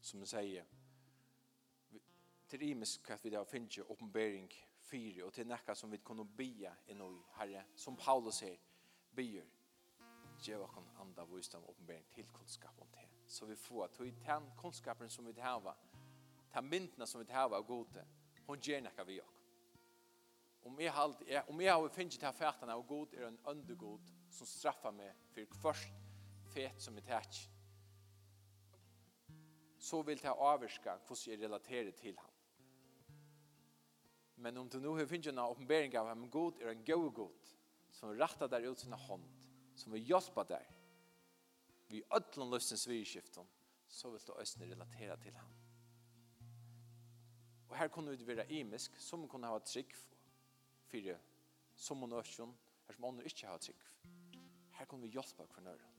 Som 0.00 0.18
jag 0.18 0.28
säger 0.28 0.66
till 2.46 2.62
imisk 2.62 3.02
kvart 3.06 3.24
vi 3.24 3.30
där 3.30 3.44
finns 3.44 3.78
ju 3.78 3.82
uppenbering 3.82 4.54
4 4.78 5.26
och 5.26 5.32
till 5.32 5.46
näka 5.46 5.74
som 5.74 5.90
vi 5.90 5.98
kunde 5.98 6.24
bia 6.24 6.76
i 6.86 6.94
nu, 6.94 7.22
Herre, 7.32 7.64
som 7.74 7.96
Paulus 7.96 8.34
säger, 8.34 8.60
bier 9.10 9.46
Gjev 10.40 10.62
okkom 10.64 10.86
anda 11.02 11.24
vysdom 11.28 11.64
og 11.66 11.74
oppenbering 11.74 12.06
til 12.14 12.28
kunnskap 12.32 12.80
om 12.80 12.88
det. 12.94 13.04
Så 13.26 13.46
vi 13.46 13.56
får 13.56 13.84
at 13.84 14.00
i 14.06 14.12
ten 14.24 14.46
kunnskapen 14.56 15.10
som 15.10 15.26
vi 15.26 15.40
hava, 15.40 15.74
den 16.54 16.70
myndene 16.70 17.06
som 17.06 17.20
vi 17.20 17.32
hava 17.32 17.60
av 17.60 17.66
gode, 17.68 18.04
hon 18.46 18.60
gjer 18.60 18.80
nekka 18.82 19.04
vi 19.04 19.20
okkom. 19.20 19.36
Om 20.62 20.80
jeg, 20.80 20.92
halt, 20.92 21.22
jeg, 21.28 21.44
om 21.48 21.60
jeg 21.60 21.72
har 21.72 21.92
finnet 21.94 22.18
til 22.20 22.36
fætene 22.36 22.74
av 22.76 22.82
god, 22.86 23.14
er 23.16 23.28
en 23.28 23.38
undergod 23.48 24.10
som 24.30 24.48
straffar 24.48 24.92
meg 24.92 25.16
for 25.32 25.56
først 25.62 25.94
fæt 26.52 26.82
som 26.82 26.96
vi 26.96 27.04
tætj. 27.06 27.40
Så 29.80 30.02
vil 30.04 30.20
det 30.20 30.34
avvirka 30.34 30.98
hvordan 31.06 31.32
jeg 31.32 31.40
relaterer 31.40 31.90
til 31.96 32.18
ham. 32.18 32.36
Men 34.36 34.56
om 34.56 34.68
du 34.68 34.78
nu 34.80 34.94
har 34.94 35.06
finnet 35.06 35.32
en 35.32 35.38
oppenbering 35.38 35.96
av 35.96 36.08
ham 36.08 36.28
god, 36.30 36.60
er 36.60 36.74
en 36.74 36.84
god 36.84 37.12
god, 37.14 37.52
som 37.92 38.12
rattar 38.20 38.48
der 38.48 38.68
ut 38.70 38.80
sina 38.80 38.96
hånd, 38.96 39.24
som 39.80 39.96
vil 39.96 40.12
hjelpe 40.12 40.44
deg 40.50 40.76
vi 41.90 42.02
ødlom 42.14 42.50
løsens 42.50 42.88
vidskiften, 42.88 43.48
så 43.88 44.10
vil 44.10 44.20
du 44.26 44.34
østene 44.40 44.70
relatera 44.70 45.16
til 45.16 45.34
ham. 45.34 45.50
Og 47.68 47.76
her 47.78 47.88
kunne 47.88 48.16
vi 48.16 48.26
være 48.26 48.52
imisk, 48.52 49.00
som 49.00 49.28
kunne 49.28 49.46
ha 49.46 49.58
trygg 49.58 49.94
for 50.86 51.18
som 51.74 52.02
og 52.02 52.08
nøsjon, 52.08 52.54
her 52.86 52.94
som 52.94 53.04
andre 53.04 53.24
ikke 53.24 53.46
har 53.46 53.58
trygg. 53.58 53.82
Her 54.78 54.84
kunne 54.84 55.02
vi 55.02 55.12
hjelpe 55.12 55.36
hver 55.36 55.46
hverandre. 55.46 55.90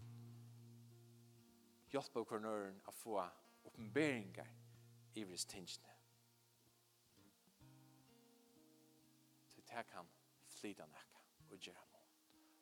Hjelpe 1.91 2.23
hver 2.23 2.39
hverandre 2.39 2.73
å 2.87 2.95
få 2.95 3.19
oppenberinger 3.65 4.47
i 5.15 5.23
våre 5.23 5.47
tingene. 5.47 5.95
Så 9.51 9.63
det 9.67 9.87
kan 9.91 10.11
flyta 10.47 10.87
nækka 10.87 11.25
og 11.51 11.57
gjøre 11.57 11.90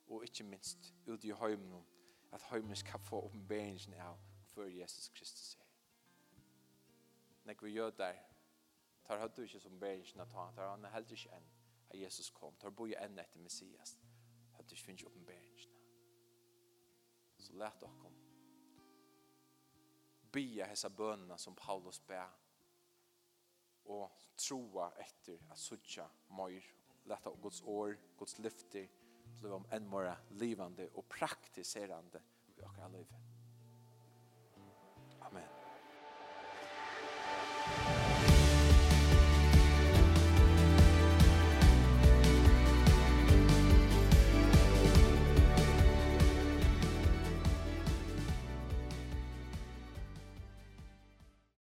og 0.10 0.24
ikke 0.24 0.44
minst 0.44 0.94
ut 1.08 1.24
i 1.24 1.32
høymen 1.32 1.86
at 2.34 2.42
høymen 2.42 2.76
skal 2.76 3.00
få 3.00 3.22
oppenberingen 3.26 3.94
av 4.02 4.18
før 4.54 4.66
Jesus 4.66 5.10
Kristus 5.10 5.56
er. 5.56 5.66
Når 7.46 7.56
vi 7.62 7.72
gjør 7.72 7.90
der, 7.90 8.20
tar 9.06 9.22
høyde 9.22 9.44
ikke 9.44 9.60
som 9.60 9.72
oppenberingen 9.72 10.22
av 10.22 10.30
ta, 10.30 10.50
tar 10.56 10.72
han 10.72 10.86
heller 10.94 11.18
ikke 11.18 11.34
enn 11.38 11.50
at 11.90 12.00
Jesus 12.00 12.30
kom, 12.30 12.58
tar 12.62 12.70
bo 12.70 12.86
enn 12.86 13.20
etter 13.20 13.42
Messias, 13.42 13.98
høyde 14.54 14.76
ikke 14.76 14.86
finnes 14.86 15.06
oppenberingen. 15.10 15.78
Så 17.40 17.56
let 17.58 17.80
dere 17.82 18.12
bia 20.32 20.68
hessa 20.70 20.90
bønna 20.90 21.38
som 21.38 21.56
Paulus 21.58 22.00
ber, 22.06 22.30
og 23.90 24.12
troa 24.38 24.92
etter 25.02 25.42
at 25.50 25.58
suttja 25.58 26.06
møyr, 26.38 26.66
leta 27.10 27.32
Guds 27.42 27.62
år, 27.66 27.96
Guds 28.18 28.38
lyfter, 28.40 28.86
blå 29.40 29.56
om 29.56 29.66
en 29.72 29.88
mora 29.90 30.16
livande 30.30 30.90
og 30.94 31.08
praktiserande 31.10 32.22
i 32.56 32.62
okra 32.66 32.88
livet. 32.94 33.29